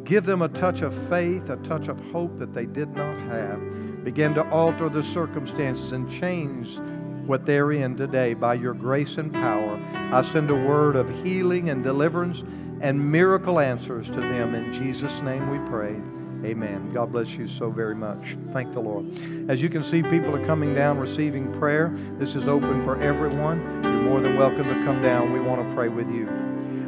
Give 0.06 0.26
them 0.26 0.42
a 0.42 0.50
touch 0.50 0.82
of 0.82 0.94
faith, 1.10 1.50
a 1.50 1.56
touch 1.58 1.88
of 1.88 2.00
hope 2.12 2.38
that 2.40 2.54
they 2.54 2.66
did 2.66 2.96
not 2.96 3.18
have. 3.30 4.04
Begin 4.04 4.34
to 4.34 4.48
alter 4.50 4.90
the 4.90 5.04
circumstances 5.04 5.92
and 5.92 6.12
change 6.12 6.78
what 7.26 7.46
they're 7.46 7.72
in 7.72 7.96
today 7.96 8.34
by 8.34 8.54
your 8.54 8.74
grace 8.74 9.18
and 9.18 9.32
power. 9.32 9.80
I 10.12 10.22
send 10.24 10.50
a 10.52 10.56
word 10.56 10.96
of 10.96 11.10
healing 11.24 11.70
and 11.70 11.84
deliverance 11.84 12.44
and 12.82 13.12
miracle 13.12 13.60
answers 13.60 14.08
to 14.08 14.20
them. 14.20 14.54
In 14.54 14.74
Jesus' 14.74 15.22
name 15.22 15.50
we 15.50 15.70
pray. 15.70 15.96
Amen. 16.44 16.92
God 16.94 17.12
bless 17.12 17.32
you 17.32 17.48
so 17.48 17.70
very 17.70 17.96
much. 17.96 18.36
Thank 18.52 18.74
the 18.74 18.82
Lord. 18.82 19.06
As 19.50 19.62
you 19.62 19.70
can 19.70 19.84
see, 19.84 20.04
people 20.04 20.36
are 20.36 20.46
coming 20.46 20.76
down 20.76 21.00
receiving 21.00 21.52
prayer. 21.58 21.94
This 22.20 22.36
is 22.36 22.48
open 22.48 22.84
for 22.84 23.02
everyone. 23.02 23.62
You're 23.84 24.02
more 24.02 24.20
than 24.20 24.38
welcome 24.38 24.66
to 24.66 24.74
come 24.84 25.02
down. 25.02 25.32
We 25.32 25.40
want 25.40 25.66
to 25.66 25.74
pray 25.74 25.88
with 25.88 26.10
you. 26.10 26.28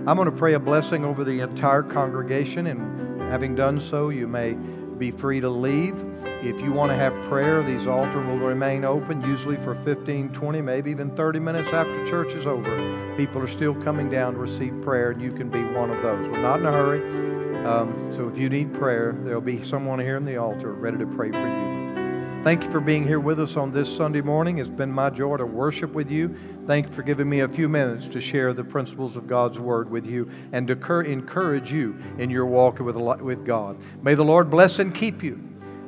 I'm 0.08 0.18
going 0.18 0.30
to 0.30 0.36
pray 0.36 0.54
a 0.54 0.60
blessing 0.60 1.06
over 1.06 1.24
the 1.24 1.40
entire 1.40 1.84
congregation, 1.84 2.68
and 2.68 3.22
having 3.22 3.56
done 3.56 3.80
so, 3.80 4.10
you 4.10 4.28
may 4.28 4.54
be 4.98 5.12
free 5.12 5.40
to 5.40 5.50
leave. 5.50 5.96
If 6.44 6.62
you 6.62 6.72
want 6.72 6.92
to 6.92 6.96
have 6.96 7.14
prayer, 7.28 7.64
these 7.64 7.88
altars 7.88 8.28
will 8.28 8.38
remain 8.38 8.86
open, 8.86 9.22
usually 9.22 9.58
for 9.58 9.76
15, 9.84 10.30
20, 10.30 10.62
maybe 10.62 10.92
even 10.92 11.16
30 11.16 11.40
minutes 11.40 11.70
after 11.70 12.08
church 12.08 12.34
is 12.34 12.46
over. 12.46 13.16
People 13.18 13.42
are 13.42 13.48
still 13.48 13.74
coming 13.74 14.10
down 14.10 14.34
to 14.34 14.40
receive 14.40 14.80
prayer, 14.82 15.12
and 15.12 15.22
you 15.22 15.32
can 15.32 15.50
be 15.50 15.64
one 15.64 15.90
of 15.90 16.02
those. 16.04 16.28
We're 16.28 16.42
not 16.42 16.60
in 16.60 16.66
a 16.66 16.72
hurry. 16.72 17.45
Um, 17.66 18.14
so 18.16 18.28
if 18.28 18.38
you 18.38 18.48
need 18.48 18.76
prayer, 18.76 19.16
there'll 19.24 19.42
be 19.42 19.66
someone 19.66 19.98
here 19.98 20.18
in 20.18 20.24
the 20.24 20.38
altar 20.38 20.74
ready 20.74 21.00
to 21.00 21.08
pray 21.08 21.32
for 21.32 21.40
you. 21.40 22.44
Thank 22.44 22.64
you 22.64 22.70
for 22.70 22.80
being 22.80 23.08
here 23.08 23.20
with 23.20 23.40
us 23.40 23.58
on 23.58 23.72
this 23.72 23.92
Sunday 23.92 24.22
morning. 24.22 24.60
It's 24.60 24.70
been 24.70 24.92
my 24.92 25.10
joy 25.10 25.38
to 25.38 25.48
worship 25.48 25.92
with 25.94 26.12
you. 26.12 26.38
Thank 26.68 26.90
you 26.90 26.94
for 26.94 27.02
giving 27.02 27.28
me 27.28 27.40
a 27.40 27.48
few 27.48 27.68
minutes 27.68 28.08
to 28.10 28.22
share 28.22 28.54
the 28.54 28.64
principles 28.64 29.16
of 29.16 29.26
God's 29.26 29.58
Word 29.58 29.90
with 29.90 30.06
you 30.06 30.30
and 30.52 30.68
to 30.68 30.74
encourage 31.00 31.72
you 31.72 31.98
in 32.20 32.30
your 32.30 32.46
walk 32.46 32.78
with, 32.78 32.96
with 32.96 33.44
God. 33.44 33.80
May 34.04 34.14
the 34.14 34.24
Lord 34.24 34.52
bless 34.52 34.78
and 34.78 34.94
keep 34.94 35.24
you. 35.24 35.42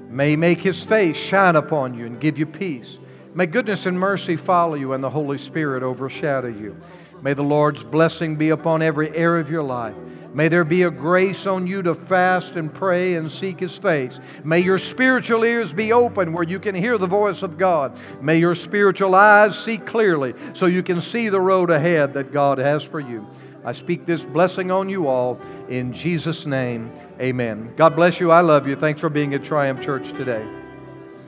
May 0.09 0.35
make 0.35 0.59
His 0.59 0.83
face 0.83 1.15
shine 1.15 1.57
upon 1.57 1.93
you 1.93 2.07
and 2.07 2.19
give 2.19 2.39
you 2.39 2.47
peace. 2.47 2.97
May 3.35 3.45
goodness 3.45 3.85
and 3.85 3.99
mercy 3.99 4.35
follow 4.35 4.73
you 4.73 4.93
and 4.93 5.03
the 5.03 5.11
Holy 5.11 5.37
Spirit 5.37 5.83
overshadow 5.83 6.47
you. 6.47 6.75
May 7.21 7.33
the 7.33 7.43
Lord's 7.43 7.83
blessing 7.83 8.35
be 8.35 8.49
upon 8.49 8.81
every 8.81 9.09
area 9.15 9.41
of 9.41 9.49
your 9.49 9.63
life. 9.63 9.95
May 10.33 10.49
there 10.49 10.63
be 10.63 10.83
a 10.83 10.91
grace 10.91 11.47
on 11.47 11.65
you 11.65 11.81
to 11.81 11.95
fast 11.95 12.55
and 12.57 12.71
pray 12.71 13.15
and 13.15 13.31
seek 13.31 13.59
His 13.59 13.75
face. 13.75 14.19
May 14.43 14.59
your 14.59 14.77
spiritual 14.77 15.43
ears 15.43 15.73
be 15.73 15.91
open 15.93 16.31
where 16.31 16.43
you 16.43 16.59
can 16.59 16.75
hear 16.75 16.97
the 16.97 17.07
voice 17.07 17.41
of 17.41 17.57
God. 17.57 17.97
May 18.21 18.37
your 18.37 18.53
spiritual 18.53 19.15
eyes 19.15 19.57
see 19.57 19.77
clearly 19.77 20.35
so 20.53 20.67
you 20.67 20.83
can 20.83 21.01
see 21.01 21.29
the 21.29 21.41
road 21.41 21.71
ahead 21.71 22.13
that 22.13 22.31
God 22.31 22.59
has 22.59 22.83
for 22.83 22.99
you. 22.99 23.27
I 23.65 23.71
speak 23.71 24.05
this 24.05 24.23
blessing 24.23 24.69
on 24.69 24.87
you 24.87 25.07
all 25.07 25.39
in 25.69 25.91
Jesus' 25.91 26.45
name. 26.45 26.91
Amen. 27.19 27.73
God 27.75 27.95
bless 27.95 28.19
you. 28.19 28.31
I 28.31 28.41
love 28.41 28.67
you. 28.67 28.75
Thanks 28.75 29.01
for 29.01 29.09
being 29.09 29.33
at 29.33 29.43
Triumph 29.43 29.81
Church 29.81 30.09
today. 30.13 30.56